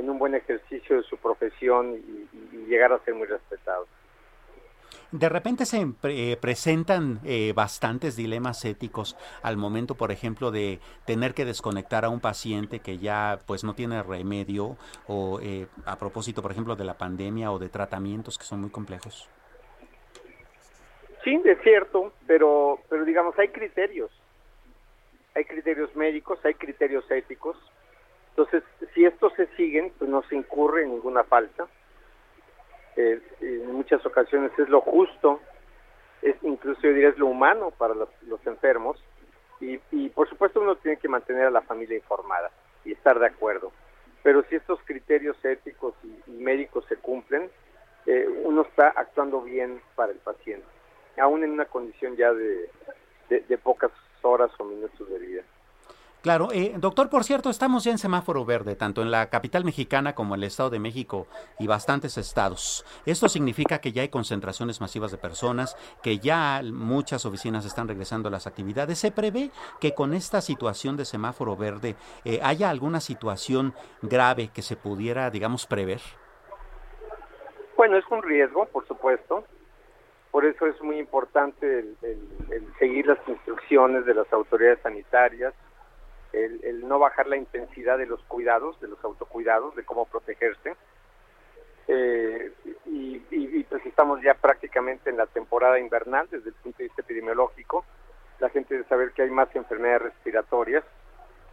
en 0.00 0.10
un 0.10 0.18
buen 0.18 0.34
ejercicio 0.34 0.96
de 0.96 1.02
su 1.04 1.16
profesión 1.16 1.94
y, 1.94 2.56
y 2.56 2.66
llegar 2.66 2.92
a 2.92 2.98
ser 3.04 3.14
muy 3.14 3.26
respetado. 3.26 3.86
De 5.12 5.28
repente 5.28 5.66
se 5.66 5.84
eh, 6.04 6.36
presentan 6.40 7.18
eh, 7.24 7.52
bastantes 7.52 8.14
dilemas 8.14 8.64
éticos 8.64 9.16
al 9.42 9.56
momento, 9.56 9.96
por 9.96 10.12
ejemplo, 10.12 10.52
de 10.52 10.78
tener 11.04 11.34
que 11.34 11.44
desconectar 11.44 12.04
a 12.04 12.10
un 12.10 12.20
paciente 12.20 12.78
que 12.78 12.98
ya 12.98 13.40
pues 13.46 13.64
no 13.64 13.74
tiene 13.74 14.04
remedio 14.04 14.76
o 15.08 15.40
eh, 15.42 15.66
a 15.84 15.96
propósito, 15.98 16.42
por 16.42 16.52
ejemplo, 16.52 16.76
de 16.76 16.84
la 16.84 16.94
pandemia 16.94 17.50
o 17.50 17.58
de 17.58 17.68
tratamientos 17.68 18.38
que 18.38 18.44
son 18.44 18.60
muy 18.60 18.70
complejos. 18.70 19.28
Sí, 21.24 21.40
es 21.44 21.58
cierto, 21.62 22.12
pero, 22.28 22.78
pero 22.88 23.04
digamos, 23.04 23.36
hay 23.38 23.48
criterios. 23.48 24.10
Hay 25.34 25.44
criterios 25.44 25.94
médicos, 25.96 26.38
hay 26.44 26.54
criterios 26.54 27.08
éticos. 27.10 27.56
Entonces, 28.30 28.62
si 28.94 29.04
estos 29.04 29.32
se 29.34 29.46
siguen, 29.56 29.92
pues 29.98 30.10
no 30.10 30.22
se 30.22 30.36
incurre 30.36 30.82
en 30.82 30.90
ninguna 30.90 31.24
falta. 31.24 31.66
Eh, 32.96 33.20
en 33.40 33.72
muchas 33.72 34.04
ocasiones 34.06 34.52
es 34.58 34.68
lo 34.68 34.80
justo, 34.80 35.40
es 36.22 36.36
incluso 36.42 36.80
yo 36.82 36.92
diría 36.92 37.08
es 37.08 37.18
lo 37.18 37.26
humano 37.26 37.70
para 37.70 37.94
los, 37.94 38.08
los 38.22 38.44
enfermos. 38.46 39.02
Y, 39.60 39.78
y 39.90 40.08
por 40.08 40.28
supuesto 40.28 40.60
uno 40.60 40.76
tiene 40.76 40.96
que 40.96 41.08
mantener 41.08 41.46
a 41.46 41.50
la 41.50 41.60
familia 41.62 41.96
informada 41.96 42.50
y 42.84 42.92
estar 42.92 43.18
de 43.18 43.26
acuerdo. 43.26 43.72
Pero 44.22 44.42
si 44.48 44.56
estos 44.56 44.80
criterios 44.84 45.36
éticos 45.44 45.94
y, 46.04 46.30
médicos 46.30 46.84
se 46.88 46.96
cumplen, 46.96 47.50
eh, 48.06 48.26
uno 48.44 48.62
está 48.62 48.88
actuando 48.88 49.42
bien 49.42 49.80
para 49.94 50.12
el 50.12 50.18
paciente, 50.18 50.66
aún 51.18 51.44
en 51.44 51.50
una 51.50 51.66
condición 51.66 52.16
ya 52.16 52.32
de, 52.32 52.70
de 53.28 53.58
pocas 53.58 53.90
horas 54.22 54.50
o 54.58 54.64
minutos 54.64 55.08
de 55.08 55.18
vida. 55.18 55.42
Claro, 56.22 56.48
eh, 56.52 56.74
doctor, 56.76 57.08
por 57.08 57.24
cierto, 57.24 57.48
estamos 57.48 57.82
ya 57.84 57.92
en 57.92 57.96
semáforo 57.98 58.44
verde, 58.44 58.76
tanto 58.76 59.00
en 59.00 59.10
la 59.10 59.30
capital 59.30 59.64
mexicana 59.64 60.14
como 60.14 60.34
en 60.34 60.42
el 60.42 60.48
Estado 60.48 60.68
de 60.68 60.78
México 60.78 61.26
y 61.58 61.66
bastantes 61.66 62.18
estados. 62.18 62.84
Esto 63.06 63.26
significa 63.30 63.80
que 63.80 63.92
ya 63.92 64.02
hay 64.02 64.10
concentraciones 64.10 64.82
masivas 64.82 65.10
de 65.12 65.16
personas, 65.16 65.78
que 66.02 66.18
ya 66.18 66.60
muchas 66.62 67.24
oficinas 67.24 67.64
están 67.64 67.88
regresando 67.88 68.28
a 68.28 68.32
las 68.32 68.46
actividades. 68.46 68.98
¿Se 68.98 69.10
prevé 69.10 69.50
que 69.80 69.94
con 69.94 70.12
esta 70.12 70.42
situación 70.42 70.98
de 70.98 71.06
semáforo 71.06 71.56
verde 71.56 71.96
eh, 72.26 72.38
haya 72.42 72.68
alguna 72.68 73.00
situación 73.00 73.72
grave 74.02 74.50
que 74.52 74.60
se 74.60 74.76
pudiera, 74.76 75.30
digamos, 75.30 75.64
prever? 75.66 76.02
Bueno, 77.78 77.96
es 77.96 78.04
un 78.10 78.22
riesgo, 78.22 78.66
por 78.66 78.86
supuesto. 78.86 79.44
Por 80.30 80.44
eso 80.44 80.66
es 80.66 80.78
muy 80.82 80.98
importante 80.98 81.78
el, 81.78 81.96
el- 82.02 82.28
el 82.52 82.74
seguir 82.78 83.06
las 83.06 83.18
instrucciones 83.26 84.04
de 84.04 84.12
las 84.12 84.30
autoridades 84.34 84.80
sanitarias, 84.82 85.54
el, 86.32 86.64
el 86.64 86.88
no 86.88 86.98
bajar 86.98 87.26
la 87.26 87.36
intensidad 87.36 87.98
de 87.98 88.06
los 88.06 88.22
cuidados, 88.24 88.80
de 88.80 88.88
los 88.88 89.02
autocuidados, 89.04 89.74
de 89.76 89.84
cómo 89.84 90.06
protegerse. 90.06 90.76
Eh, 91.88 92.52
y, 92.86 93.22
y- 93.30 93.64
pues 93.64 93.84
estamos 93.86 94.20
ya 94.22 94.34
prácticamente 94.34 95.10
en 95.10 95.16
la 95.16 95.26
temporada 95.26 95.78
invernal 95.78 96.28
desde 96.30 96.48
el 96.50 96.54
punto 96.56 96.78
de 96.78 96.84
vista 96.84 97.02
epidemiológico. 97.02 97.84
La 98.40 98.48
gente 98.48 98.74
debe 98.74 98.88
saber 98.88 99.12
que 99.12 99.22
hay 99.22 99.30
más 99.30 99.54
enfermedades 99.54 100.02
respiratorias, 100.02 100.84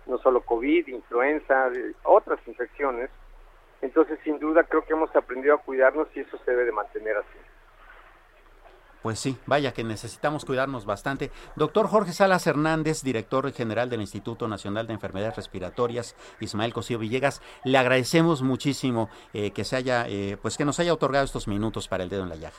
no 0.05 0.17
solo 0.19 0.41
COVID, 0.41 0.87
influenza, 0.87 1.69
otras 2.03 2.39
infecciones. 2.47 3.09
Entonces, 3.81 4.19
sin 4.23 4.39
duda, 4.39 4.63
creo 4.63 4.83
que 4.83 4.93
hemos 4.93 5.15
aprendido 5.15 5.55
a 5.55 5.59
cuidarnos 5.59 6.07
y 6.15 6.21
eso 6.21 6.37
se 6.39 6.51
debe 6.51 6.65
de 6.65 6.71
mantener 6.71 7.17
así. 7.17 7.39
Pues 9.07 9.19
sí, 9.19 9.37
vaya 9.45 9.71
que 9.71 9.85
necesitamos 9.85 10.43
cuidarnos 10.43 10.85
bastante. 10.85 11.31
Doctor 11.55 11.87
Jorge 11.87 12.11
Salas 12.11 12.45
Hernández, 12.45 13.03
director 13.03 13.49
general 13.53 13.89
del 13.89 14.01
Instituto 14.01 14.49
Nacional 14.49 14.85
de 14.85 14.91
Enfermedades 14.91 15.37
Respiratorias, 15.37 16.13
Ismael 16.41 16.73
Cosío 16.73 16.99
Villegas, 16.99 17.41
le 17.63 17.77
agradecemos 17.77 18.41
muchísimo 18.41 19.09
eh, 19.33 19.51
que 19.51 19.63
se 19.63 19.77
haya, 19.77 20.09
eh, 20.09 20.35
pues 20.41 20.57
que 20.57 20.65
nos 20.65 20.81
haya 20.81 20.93
otorgado 20.93 21.23
estos 21.23 21.47
minutos 21.47 21.87
para 21.87 22.03
el 22.03 22.09
dedo 22.09 22.23
en 22.23 22.29
la 22.31 22.35
llaga. 22.35 22.57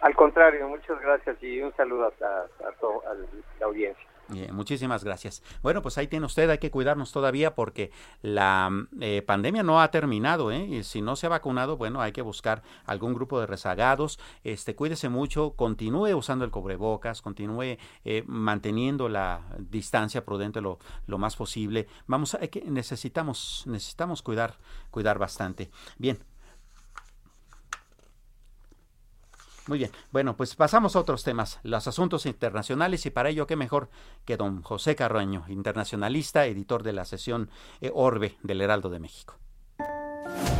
Al 0.00 0.16
contrario, 0.16 0.66
muchas 0.66 1.00
gracias 1.00 1.40
y 1.40 1.62
un 1.62 1.72
saludo 1.76 2.06
a, 2.06 2.26
a, 2.26 2.68
a 2.68 3.14
la 3.60 3.66
audiencia. 3.66 4.08
Bien, 4.28 4.54
muchísimas 4.54 5.04
gracias. 5.04 5.42
Bueno, 5.62 5.82
pues 5.82 5.98
ahí 5.98 6.08
tiene 6.08 6.26
usted, 6.26 6.50
hay 6.50 6.58
que 6.58 6.72
cuidarnos 6.72 7.12
todavía 7.12 7.54
porque 7.54 7.92
la 8.22 8.70
eh, 9.00 9.22
pandemia 9.22 9.62
no 9.62 9.80
ha 9.80 9.90
terminado, 9.92 10.50
¿eh? 10.50 10.64
Y 10.64 10.82
si 10.82 11.00
no 11.00 11.14
se 11.14 11.26
ha 11.26 11.28
vacunado, 11.28 11.76
bueno, 11.76 12.00
hay 12.00 12.10
que 12.10 12.22
buscar 12.22 12.62
algún 12.86 13.14
grupo 13.14 13.38
de 13.38 13.46
rezagados. 13.46 14.18
Este, 14.42 14.74
cuídese 14.74 15.08
mucho, 15.08 15.52
continúe 15.52 16.16
usando 16.16 16.44
el 16.44 16.50
cubrebocas, 16.50 17.22
continúe 17.22 17.78
eh, 18.04 18.24
manteniendo 18.26 19.08
la 19.08 19.42
distancia 19.58 20.24
prudente 20.24 20.60
lo, 20.60 20.78
más 21.06 21.36
posible. 21.36 21.86
Vamos, 22.06 22.34
hay 22.34 22.48
que 22.48 22.62
necesitamos 22.62 23.62
necesitamos 23.66 24.22
cuidar 24.22 24.58
cuidar 24.90 25.18
bastante. 25.18 25.70
Bien, 25.98 26.18
Muy 29.66 29.78
bien. 29.78 29.90
Bueno, 30.12 30.36
pues 30.36 30.54
pasamos 30.54 30.94
a 30.94 31.00
otros 31.00 31.24
temas, 31.24 31.58
los 31.62 31.86
asuntos 31.88 32.26
internacionales 32.26 33.04
y 33.06 33.10
para 33.10 33.30
ello 33.30 33.46
qué 33.46 33.56
mejor 33.56 33.90
que 34.24 34.36
don 34.36 34.62
José 34.62 34.94
Carreño, 34.94 35.44
internacionalista, 35.48 36.46
editor 36.46 36.82
de 36.82 36.92
la 36.92 37.04
sesión 37.04 37.50
eh, 37.80 37.90
Orbe 37.92 38.36
del 38.42 38.60
Heraldo 38.60 38.90
de 38.90 39.00
México. 39.00 39.38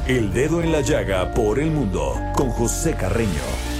El 0.06 0.32
dedo 0.32 0.60
en 0.60 0.72
la 0.72 0.80
llaga 0.80 1.32
por 1.34 1.58
el 1.58 1.70
mundo 1.70 2.14
con 2.36 2.50
José 2.50 2.96
Carreño. 2.96 3.75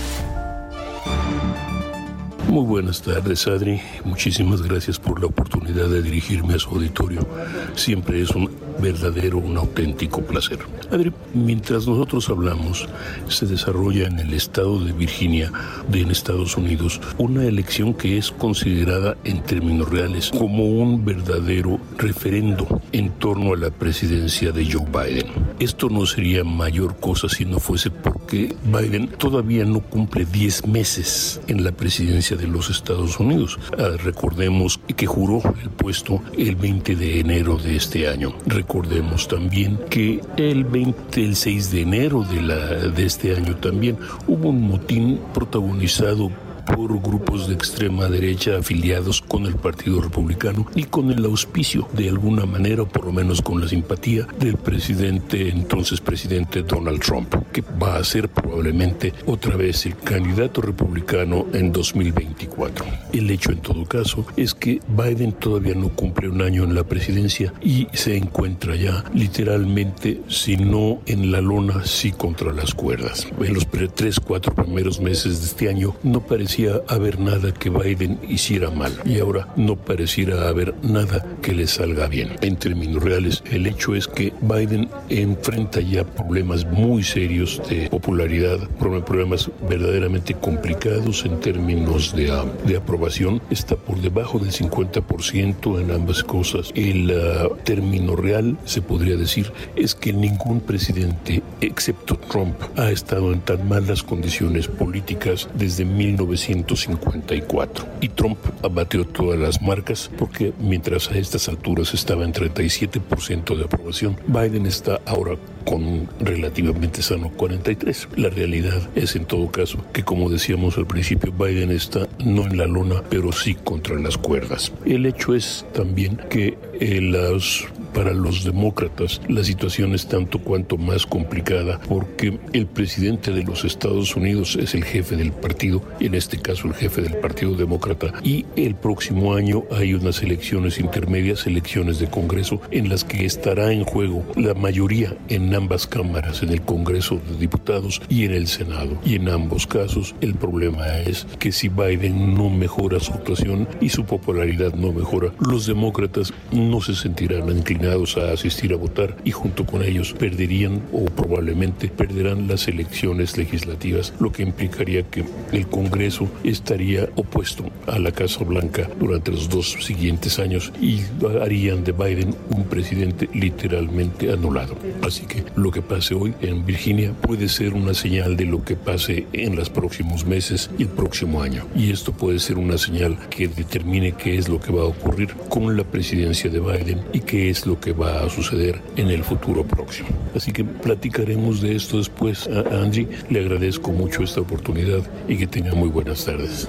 Muy 2.49 2.65
buenas 2.65 3.03
tardes, 3.03 3.47
Adri. 3.49 3.81
Muchísimas 4.05 4.63
gracias 4.63 4.99
por 5.01 5.21
la 5.21 5.27
oportunidad 5.27 5.89
de 5.89 6.01
dirigirme 6.01 6.55
a 6.55 6.59
su 6.59 6.71
auditorio. 6.71 7.27
Siempre 7.75 8.23
es 8.23 8.31
un 8.31 8.51
verdadero, 8.81 9.39
un 9.39 9.57
auténtico 9.57 10.23
placer. 10.23 10.61
Adri, 10.91 11.13
mientras 11.35 11.87
nosotros 11.87 12.29
hablamos, 12.31 12.89
se 13.29 13.47
desarrolla 13.47 14.07
en 14.07 14.21
el 14.21 14.33
estado 14.33 14.79
de 14.79 14.93
Virginia, 14.93 15.51
de 15.89 16.03
en 16.03 16.11
Estados 16.11 16.57
Unidos, 16.57 17.01
una 17.19 17.45
elección 17.45 17.95
que 17.95 18.17
es 18.17 18.31
considerada 18.31 19.17
en 19.25 19.43
términos 19.43 19.91
reales 19.91 20.31
como 20.31 20.65
un 20.65 21.05
verdadero 21.05 21.81
referendo 21.99 22.81
en 22.93 23.11
torno 23.11 23.55
a 23.55 23.57
la 23.57 23.71
presidencia 23.71 24.53
de 24.53 24.71
Joe 24.71 24.87
Biden. 24.87 25.27
Esto 25.59 25.89
no 25.89 26.07
sería 26.07 26.45
mayor 26.45 26.97
cosa 27.01 27.29
si 27.29 27.45
no 27.45 27.59
fuese 27.59 27.91
porque 27.91 28.55
Biden 28.65 29.09
todavía 29.09 29.65
no 29.65 29.81
cumple 29.81 30.27
10 30.27 30.67
meses 30.67 31.41
en 31.49 31.65
la 31.65 31.73
presidencia 31.73 32.36
de 32.37 32.47
los 32.47 32.71
Estados 32.71 33.19
Unidos. 33.19 33.59
Ah, 33.79 33.97
recordemos 34.03 34.81
que 34.97 35.07
juró 35.07 35.41
el 35.63 35.71
puesto 35.71 36.23
el 36.37 36.57
20 36.57 36.97
de 36.97 37.21
enero 37.21 37.57
de 37.57 37.77
este 37.77 38.09
año. 38.09 38.35
Recordemos 38.47 39.29
también 39.29 39.79
que 39.91 40.21
el 40.37 40.65
20, 40.65 41.25
el 41.25 41.37
6 41.37 41.71
de 41.71 41.81
enero 41.83 42.23
de, 42.23 42.43
la, 42.43 42.57
de 42.57 43.07
este 43.07 43.35
año 43.35 43.57
también 43.57 43.99
hubo 44.27 44.51
un 44.51 44.63
motín 44.63 45.21
protagonizado 45.35 46.31
por 46.67 47.01
grupos 47.01 47.49
de 47.49 47.55
extrema 47.55 48.09
derecha 48.09 48.59
afiliados 48.59 49.23
con 49.23 49.47
el 49.47 49.55
Partido 49.55 50.01
Republicano 50.01 50.67
y 50.75 50.85
con 50.85 51.11
el 51.11 51.25
auspicio, 51.25 51.89
de 51.93 52.09
alguna 52.09 52.45
manera, 52.45 52.83
o 52.83 52.89
por 52.89 53.07
lo 53.07 53.13
menos 53.13 53.41
con 53.41 53.61
la 53.61 53.69
simpatía 53.69 54.27
del 54.39 54.57
presidente, 54.57 55.49
entonces 55.49 56.01
presidente 56.01 56.63
Donald 56.63 57.01
Trump, 57.01 57.35
que 57.53 57.63
va 57.83 57.97
a 57.97 58.05
ser 58.05 58.29
probablemente 58.29 59.13
otra 59.27 59.57
vez 59.57 59.87
el 59.87 59.97
candidato 59.97 60.61
republicano 60.61 61.47
en 61.53 61.73
2024. 61.73 62.85
El 63.13 63.31
hecho, 63.31 63.53
en 63.53 63.59
todo 63.59 63.85
caso, 63.85 64.27
es 64.37 64.55
que 64.55 64.81
Biden 64.89 65.33
todavía 65.33 65.75
no 65.75 65.91
cumple 65.91 66.29
un 66.29 66.43
año 66.43 66.65
en 66.65 66.75
la 66.75 66.85
presidencia 66.85 67.53
y 67.63 67.87
se 67.93 68.17
encuentra 68.17 68.77
ya 68.77 69.05
literalmente, 69.15 70.21
si 70.29 70.57
no 70.57 71.01
en 71.07 71.31
la 71.31 71.41
lona, 71.41 71.85
sí 71.85 72.13
contra 72.13 72.53
las 72.53 72.75
cuerdas. 72.75 73.29
En 73.41 73.55
los 73.55 73.67
tres, 73.95 74.19
cuatro 74.21 74.55
primeros 74.55 75.01
meses 75.01 75.41
de 75.41 75.47
este 75.47 75.69
año 75.69 75.95
no 76.03 76.21
parecía 76.21 76.56
haber 76.89 77.21
nada 77.21 77.53
que 77.53 77.71
Biden 77.71 78.19
hiciera 78.29 78.71
mal 78.71 78.93
y 79.05 79.19
ahora 79.19 79.49
no 79.57 79.77
pareciera 79.77 80.49
haber 80.49 80.75
nada 80.83 81.25
que 81.43 81.53
le 81.53 81.67
salga 81.67 82.09
bien. 82.09 82.31
En 82.41 82.57
términos 82.57 83.03
reales, 83.03 83.43
el 83.51 83.67
hecho 83.67 83.95
es 83.95 84.09
que 84.09 84.33
Biden 84.41 84.89
enfrenta 85.09 85.81
ya 85.81 86.05
problemas 86.05 86.65
muy 86.65 87.03
serios 87.03 87.61
de 87.69 87.89
popularidad, 87.91 88.59
problemas 88.79 89.51
verdaderamente 89.69 90.35
complicados 90.35 91.25
en 91.25 91.41
términos 91.41 92.15
de, 92.15 92.33
de 92.67 92.77
aprobación. 92.77 93.43
Está 93.51 93.77
por 93.77 94.01
debajo 94.01 94.39
del 94.39 94.53
50% 94.53 95.81
en 95.81 95.91
ambas 95.91 96.25
cosas. 96.25 96.73
El 96.75 97.11
uh, 97.11 97.57
término 97.65 98.17
real, 98.17 98.57
se 98.65 98.81
podría 98.81 99.17
decir, 99.17 99.53
es 99.77 99.95
que 99.95 100.13
ningún 100.13 100.61
presidente, 100.61 101.43
excepto 101.61 102.17
Trump, 102.17 102.57
ha 102.77 102.91
estado 102.91 103.33
en 103.33 103.41
tan 103.41 103.69
malas 103.69 104.03
condiciones 104.03 104.69
políticas 104.69 105.49
desde 105.55 105.85
1900 105.85 106.46
1954. 106.49 107.87
Y 108.01 108.09
Trump 108.11 108.39
abatió 108.63 109.05
todas 109.05 109.39
las 109.39 109.63
marcas 109.63 110.11
porque 110.19 110.53
mientras 110.59 111.11
a 111.11 111.19
estas 111.19 111.49
alturas 111.49 111.95
estaba 111.95 112.25
en 112.25 112.33
37% 112.33 113.57
de 113.57 113.65
aprobación, 113.65 114.17
Biden 114.27 114.67
está 114.67 115.01
ahora 115.07 115.37
con 115.65 116.09
relativamente 116.21 117.03
sano 117.03 117.31
43. 117.31 118.09
La 118.17 118.31
realidad 118.31 118.89
es 118.95 119.17
en 119.17 119.25
todo 119.25 119.51
caso 119.51 119.85
que 119.93 120.05
como 120.05 120.31
decíamos 120.31 120.79
al 120.79 120.87
principio, 120.87 121.33
Biden 121.33 121.71
está 121.71 122.07
no 122.25 122.47
en 122.47 122.57
la 122.57 122.67
lona, 122.67 123.03
pero 123.11 123.33
sí 123.33 123.55
contra 123.55 123.97
las 123.97 124.17
cuerdas. 124.17 124.73
El 124.85 125.07
hecho 125.07 125.35
es 125.35 125.67
también 125.73 126.21
que 126.31 126.57
eh, 126.81 127.01
las 127.01 127.67
para 127.97 128.13
los 128.13 128.45
demócratas 128.45 129.23
la 129.27 129.43
situación 129.43 129.95
es 129.95 130.07
tanto 130.07 130.39
cuanto 130.39 130.77
más 130.77 131.07
complicada 131.07 131.81
porque 131.89 132.39
el 132.53 132.67
presidente 132.67 133.33
de 133.33 133.43
los 133.43 133.65
Estados 133.65 134.15
Unidos 134.17 134.59
es 134.61 134.75
el 134.75 134.85
jefe 134.85 135.17
del 135.17 135.33
partido, 135.33 135.83
en 135.99 136.15
este 136.15 136.39
caso 136.39 136.69
el 136.69 136.75
jefe 136.75 137.01
del 137.01 137.17
Partido 137.17 137.55
Demócrata, 137.55 138.13
y 138.23 138.45
el 138.57 138.75
próximo 138.75 139.35
año 139.35 139.65
hay 139.71 139.95
unas 139.95 140.23
elecciones 140.23 140.79
intermedias, 140.79 141.47
elecciones 141.47 141.99
de 141.99 142.09
Congreso, 142.09 142.61
en 142.71 142.91
las 142.91 143.03
que 143.03 143.25
estará 143.25 143.73
en 143.73 143.85
juego 143.85 144.27
la 144.37 144.53
mayoría 144.53 145.17
en 145.31 145.55
ambas 145.55 145.87
cámaras, 145.87 146.43
en 146.43 146.51
el 146.51 146.61
Congreso 146.61 147.19
de 147.31 147.39
Diputados 147.39 148.03
y 148.11 148.27
en 148.27 148.35
el 148.35 148.47
Senado. 148.47 148.99
Y 149.07 149.15
en 149.15 149.31
ambos 149.31 149.67
casos 149.67 150.15
el 150.21 150.35
problema 150.35 150.99
es 150.99 151.27
que 151.39 151.51
si 151.51 151.71
Biden 151.71 152.35
no 152.35 152.51
mejora 152.51 153.01
su 153.01 153.15
actuación 153.15 153.67
y 153.81 153.89
su 153.89 154.05
popularidad 154.05 154.75
no 154.75 154.93
mejora, 154.93 155.33
los 155.41 155.65
demócratas 155.67 156.35
no 156.53 156.83
se 156.83 156.95
sentirán 156.95 157.49
inclinados 157.49 157.86
a 157.87 158.33
asistir 158.33 158.73
a 158.73 158.77
votar 158.77 159.17
y 159.25 159.31
junto 159.31 159.65
con 159.65 159.83
ellos 159.83 160.13
perderían 160.13 160.83
o 160.93 161.05
probablemente 161.05 161.89
perderán 161.89 162.49
las 162.49 162.69
elecciones 162.69 163.37
legislativas, 163.37 164.13
lo 164.21 164.33
que 164.33 164.43
implicaría 164.43 165.03
que 165.05 165.25
el 165.53 165.67
Congreso 165.67 166.29
estaría 166.45 167.09
opuesto 167.17 167.65
a 167.87 167.99
la 167.99 168.13
Casa 168.13 168.45
Blanca 168.45 168.89
durante 168.99 169.33
los 169.33 169.49
dos 169.49 169.77
siguientes 169.81 170.39
años 170.39 170.73
y 170.81 171.01
harían 171.41 171.85
de 171.85 171.93
Biden 171.93 172.35
un 172.51 172.65
presidente 172.65 173.29
literalmente 173.33 174.33
anulado. 174.33 174.77
Así 175.03 175.27
que 175.27 175.45
lo 175.55 175.71
que 175.71 175.83
pase 175.83 176.15
hoy 176.15 176.35
en 176.43 176.65
Virginia 176.67 177.13
puede 177.13 177.49
ser 177.49 177.75
una 177.75 177.95
señal 177.95 178.37
de 178.37 178.47
lo 178.47 178.65
que 178.65 178.77
pase 178.77 179.27
en 179.33 179.57
los 179.57 179.71
próximos 179.71 180.25
meses 180.25 180.71
y 180.79 180.83
el 180.83 180.89
próximo 180.89 181.43
año. 181.43 181.67
Y 181.75 181.91
esto 181.91 182.13
puede 182.13 182.39
ser 182.39 182.59
una 182.59 182.79
señal 182.79 183.19
que 183.31 183.49
determine 183.49 184.13
qué 184.13 184.39
es 184.39 184.49
lo 184.49 184.61
que 184.61 184.73
va 184.73 184.83
a 184.83 184.87
ocurrir 184.87 185.35
con 185.49 185.77
la 185.77 185.85
presidencia 185.85 186.51
de 186.51 186.61
Biden 186.61 187.03
y 187.13 187.21
qué 187.21 187.51
es 187.51 187.66
lo 187.67 187.79
que 187.81 187.93
va 187.93 188.25
a 188.25 188.31
suceder 188.31 188.81
en 188.97 189.11
el 189.11 189.25
futuro 189.25 189.65
próximo. 189.65 190.09
Así 190.35 190.53
que 190.53 190.65
platicaremos 190.65 191.61
de 191.61 191.77
esto 191.77 191.99
después. 191.99 192.49
A 192.49 192.83
Angie 192.83 193.09
le 193.31 193.41
agradezco 193.41 193.93
mucho 193.93 194.23
esta 194.23 194.41
oportunidad 194.41 195.03
y 195.29 195.37
que 195.37 195.47
tenga 195.47 195.75
muy 195.75 195.89
buenas 195.89 196.25
tardes. 196.25 196.69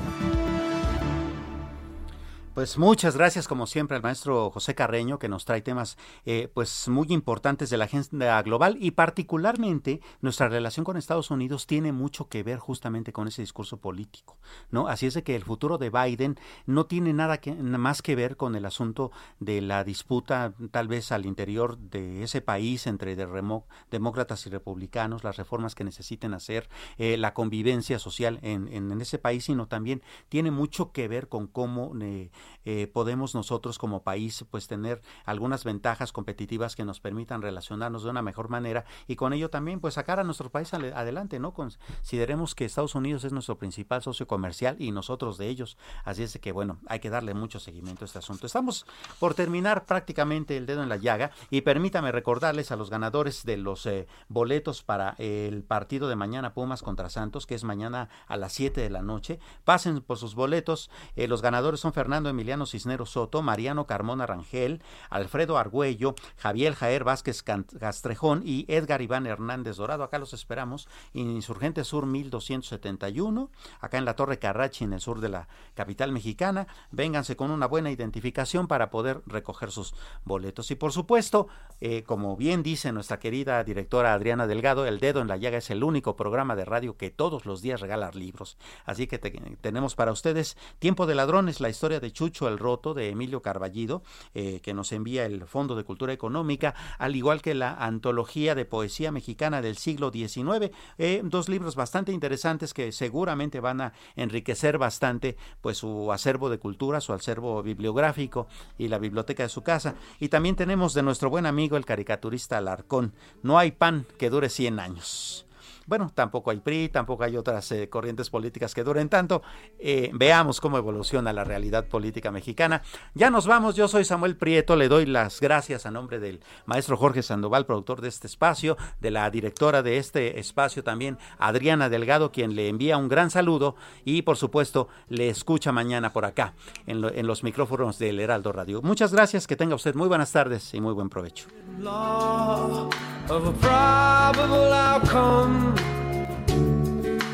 Pues 2.57 2.79
muchas 2.79 3.15
gracias 3.15 3.47
como 3.47 3.67
siempre 3.67 3.97
al 3.97 4.01
maestro 4.01 4.49
José 4.49 4.73
Carreño 4.73 5.19
que 5.19 5.29
nos 5.29 5.45
trae 5.45 5.61
temas 5.61 5.95
eh, 6.25 6.49
pues 6.51 6.87
muy 6.87 7.05
importantes 7.09 7.69
de 7.69 7.77
la 7.77 7.85
agenda 7.85 8.41
global 8.41 8.77
y 8.81 8.89
particularmente 8.89 10.01
nuestra 10.21 10.49
relación 10.49 10.83
con 10.83 10.97
Estados 10.97 11.29
Unidos 11.29 11.67
tiene 11.67 11.91
mucho 11.91 12.29
que 12.29 12.41
ver 12.41 12.57
justamente 12.57 13.13
con 13.13 13.27
ese 13.27 13.43
discurso 13.43 13.77
político, 13.77 14.39
¿no? 14.71 14.87
Así 14.87 15.05
es 15.05 15.13
de 15.13 15.21
que 15.21 15.35
el 15.35 15.43
futuro 15.43 15.77
de 15.77 15.91
Biden 15.91 16.39
no 16.65 16.87
tiene 16.87 17.13
nada 17.13 17.37
que, 17.37 17.53
más 17.53 18.01
que 18.01 18.15
ver 18.15 18.37
con 18.37 18.55
el 18.55 18.65
asunto 18.65 19.11
de 19.39 19.61
la 19.61 19.83
disputa 19.83 20.55
tal 20.71 20.87
vez 20.87 21.11
al 21.11 21.27
interior 21.27 21.77
de 21.77 22.23
ese 22.23 22.41
país 22.41 22.87
entre 22.87 23.15
demócratas 23.15 24.47
y 24.47 24.49
republicanos, 24.49 25.23
las 25.23 25.37
reformas 25.37 25.75
que 25.75 25.83
necesiten 25.83 26.33
hacer, 26.33 26.69
eh, 26.97 27.17
la 27.17 27.35
convivencia 27.35 27.99
social 27.99 28.39
en, 28.41 28.67
en, 28.73 28.99
ese 28.99 29.19
país, 29.19 29.43
sino 29.43 29.67
también 29.67 30.01
tiene 30.27 30.49
mucho 30.49 30.91
que 30.91 31.07
ver 31.07 31.29
con 31.29 31.45
cómo 31.45 31.93
eh, 32.01 32.31
eh, 32.65 32.87
podemos 32.87 33.35
nosotros 33.35 33.77
como 33.77 34.03
país 34.03 34.45
pues 34.49 34.67
tener 34.67 35.01
algunas 35.25 35.63
ventajas 35.63 36.11
competitivas 36.11 36.75
que 36.75 36.85
nos 36.85 36.99
permitan 36.99 37.41
relacionarnos 37.41 38.03
de 38.03 38.09
una 38.09 38.21
mejor 38.21 38.49
manera 38.49 38.85
y 39.07 39.15
con 39.15 39.33
ello 39.33 39.49
también 39.49 39.79
pues 39.79 39.95
sacar 39.95 40.19
a 40.19 40.23
nuestro 40.23 40.49
país 40.49 40.73
adelante, 40.73 41.39
¿no? 41.39 41.53
Consideremos 41.53 42.55
que 42.55 42.65
Estados 42.65 42.95
Unidos 42.95 43.23
es 43.23 43.33
nuestro 43.33 43.57
principal 43.57 44.01
socio 44.01 44.27
comercial 44.27 44.75
y 44.79 44.91
nosotros 44.91 45.37
de 45.37 45.47
ellos. 45.47 45.77
Así 46.03 46.23
es 46.23 46.37
que 46.39 46.51
bueno, 46.51 46.79
hay 46.87 46.99
que 46.99 47.09
darle 47.09 47.33
mucho 47.33 47.59
seguimiento 47.59 48.03
a 48.03 48.07
este 48.07 48.19
asunto. 48.19 48.45
Estamos 48.45 48.85
por 49.19 49.33
terminar 49.33 49.85
prácticamente 49.85 50.57
el 50.57 50.65
dedo 50.65 50.83
en 50.83 50.89
la 50.89 50.97
llaga 50.97 51.31
y 51.49 51.61
permítame 51.61 52.11
recordarles 52.11 52.71
a 52.71 52.75
los 52.75 52.89
ganadores 52.89 53.43
de 53.43 53.57
los 53.57 53.85
eh, 53.85 54.07
boletos 54.27 54.83
para 54.83 55.15
el 55.17 55.63
partido 55.63 56.09
de 56.09 56.15
mañana 56.15 56.53
Pumas 56.53 56.81
contra 56.81 57.09
Santos, 57.09 57.45
que 57.45 57.55
es 57.55 57.63
mañana 57.63 58.09
a 58.27 58.37
las 58.37 58.53
7 58.53 58.81
de 58.81 58.89
la 58.89 59.01
noche. 59.01 59.39
Pasen 59.63 60.01
por 60.01 60.17
sus 60.17 60.35
boletos. 60.35 60.89
Eh, 61.15 61.27
los 61.27 61.41
ganadores 61.41 61.79
son 61.79 61.93
Fernando 61.93 62.29
Emiliano 62.37 62.65
Cisneros 62.65 63.11
Soto, 63.11 63.41
Mariano 63.41 63.85
Carmona 63.85 64.25
Rangel, 64.25 64.81
Alfredo 65.09 65.57
Argüello, 65.57 66.15
Javier 66.37 66.73
Jaer 66.75 67.03
Vázquez 67.03 67.43
Castrejón 67.43 68.41
y 68.45 68.65
Edgar 68.67 69.01
Iván 69.01 69.25
Hernández 69.27 69.77
Dorado. 69.77 70.03
Acá 70.03 70.19
los 70.19 70.33
esperamos. 70.33 70.87
Insurgente 71.13 71.83
Sur 71.83 72.05
1271, 72.05 73.49
acá 73.79 73.97
en 73.97 74.05
la 74.05 74.15
Torre 74.15 74.39
Carrachi, 74.39 74.83
en 74.83 74.93
el 74.93 75.01
sur 75.01 75.19
de 75.21 75.29
la 75.29 75.47
capital 75.73 76.11
mexicana. 76.11 76.67
Vénganse 76.91 77.35
con 77.35 77.51
una 77.51 77.67
buena 77.67 77.91
identificación 77.91 78.67
para 78.67 78.89
poder 78.89 79.21
recoger 79.25 79.71
sus 79.71 79.93
boletos. 80.25 80.71
Y 80.71 80.75
por 80.75 80.91
supuesto, 80.91 81.47
eh, 81.81 82.03
como 82.03 82.35
bien 82.35 82.63
dice 82.63 82.91
nuestra 82.91 83.19
querida 83.19 83.63
directora 83.63 84.13
Adriana 84.13 84.47
Delgado, 84.47 84.85
El 84.85 84.99
Dedo 84.99 85.21
en 85.21 85.27
la 85.27 85.37
Llaga 85.37 85.57
es 85.57 85.69
el 85.69 85.83
único 85.83 86.15
programa 86.15 86.55
de 86.55 86.65
radio 86.65 86.97
que 86.97 87.09
todos 87.09 87.45
los 87.45 87.61
días 87.61 87.81
regala 87.81 88.07
libros. 88.15 88.57
Así 88.85 89.07
que 89.07 89.17
tenemos 89.17 89.95
para 89.95 90.11
ustedes 90.11 90.57
Tiempo 90.79 91.05
de 91.05 91.15
Ladrones, 91.15 91.59
la 91.59 91.69
historia 91.69 91.99
de 91.99 92.11
El 92.27 92.59
Roto 92.59 92.93
de 92.93 93.09
Emilio 93.09 93.41
Carballido, 93.41 94.03
eh, 94.33 94.59
que 94.61 94.73
nos 94.73 94.91
envía 94.91 95.25
el 95.25 95.45
Fondo 95.45 95.75
de 95.75 95.83
Cultura 95.83 96.13
Económica, 96.13 96.75
al 96.99 97.15
igual 97.15 97.41
que 97.41 97.55
la 97.55 97.73
Antología 97.73 98.53
de 98.53 98.65
Poesía 98.65 99.11
Mexicana 99.11 99.61
del 99.61 99.77
siglo 99.77 100.11
XIX. 100.11 100.71
Eh, 100.97 101.21
dos 101.23 101.49
libros 101.49 101.75
bastante 101.75 102.11
interesantes 102.11 102.73
que 102.73 102.91
seguramente 102.91 103.59
van 103.59 103.81
a 103.81 103.93
enriquecer 104.15 104.77
bastante 104.77 105.37
pues 105.61 105.77
su 105.77 106.11
acervo 106.11 106.49
de 106.49 106.59
cultura, 106.59 107.01
su 107.01 107.13
acervo 107.13 107.63
bibliográfico 107.63 108.47
y 108.77 108.89
la 108.89 108.99
biblioteca 108.99 109.43
de 109.43 109.49
su 109.49 109.63
casa. 109.63 109.95
Y 110.19 110.29
también 110.29 110.55
tenemos 110.55 110.93
de 110.93 111.03
nuestro 111.03 111.29
buen 111.29 111.45
amigo 111.45 111.77
el 111.77 111.85
caricaturista 111.85 112.57
Alarcón, 112.57 113.13
No 113.41 113.57
hay 113.57 113.71
pan 113.71 114.05
que 114.17 114.29
dure 114.29 114.49
100 114.49 114.79
años. 114.79 115.46
Bueno, 115.87 116.11
tampoco 116.13 116.51
hay 116.51 116.59
PRI, 116.59 116.89
tampoco 116.89 117.23
hay 117.23 117.37
otras 117.37 117.71
eh, 117.71 117.89
corrientes 117.89 118.29
políticas 118.29 118.75
que 118.75 118.83
duren 118.83 119.07
tanto. 119.09 119.41
Eh, 119.79 120.11
veamos 120.13 120.59
cómo 120.59 120.77
evoluciona 120.77 121.31
la 121.31 121.45
realidad 121.45 121.87
política 121.87 122.29
mexicana. 122.29 122.81
Ya 123.15 123.29
nos 123.29 123.47
vamos, 123.47 123.75
yo 123.75 123.87
soy 123.87 124.03
Samuel 124.03 124.35
Prieto, 124.35 124.75
le 124.75 124.89
doy 124.89 125.05
las 125.05 125.39
gracias 125.39 125.85
a 125.85 125.91
nombre 125.91 126.19
del 126.19 126.41
maestro 126.65 126.97
Jorge 126.97 127.23
Sandoval, 127.23 127.65
productor 127.65 128.01
de 128.01 128.09
este 128.09 128.27
espacio, 128.27 128.77
de 128.99 129.11
la 129.11 129.29
directora 129.31 129.81
de 129.81 129.97
este 129.97 130.39
espacio 130.39 130.83
también, 130.83 131.17
Adriana 131.37 131.89
Delgado, 131.89 132.31
quien 132.31 132.55
le 132.55 132.67
envía 132.67 132.97
un 132.97 133.07
gran 133.07 133.31
saludo 133.31 133.75
y 134.03 134.23
por 134.23 134.35
supuesto 134.37 134.89
le 135.07 135.29
escucha 135.29 135.71
mañana 135.71 136.11
por 136.11 136.25
acá 136.25 136.53
en, 136.85 137.27
los 137.27 137.43
micrófonos 137.43 137.97
del 137.97 138.19
Heraldo 138.19 138.51
Radio. 138.51 138.81
Muchas 138.81 139.13
gracias, 139.13 139.47
que 139.47 139.55
tenga 139.55 139.75
usted 139.75 139.95
muy 139.95 140.07
buenas 140.07 140.31
tardes 140.31 140.73
y 140.73 140.81
muy 140.81 140.93
buen 140.93 141.09
provecho. 141.09 141.47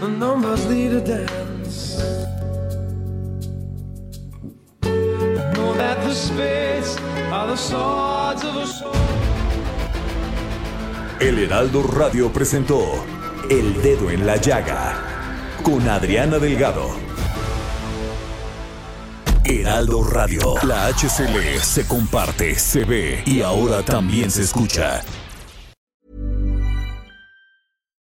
Numbers 0.08 0.66
a 0.66 1.00
dance. 1.02 2.24
El 11.20 11.40
Heraldo 11.40 11.84
Radio 11.84 12.32
presentó 12.32 12.84
El 13.50 13.82
Dedo 13.82 14.12
en 14.12 14.26
la 14.26 14.36
Llaga 14.38 14.96
con 15.64 15.88
Adriana 15.88 16.40
Delgado. 16.40 16.90
Heraldo 19.46 20.04
Radio, 20.04 20.56
la 20.64 20.88
HCL 20.88 21.60
se 21.62 21.88
comparte, 21.88 22.56
se 22.56 22.84
ve 22.86 23.24
y 23.26 23.42
ahora 23.42 23.84
también 23.84 24.30
se 24.30 24.42
escucha. 24.42 25.02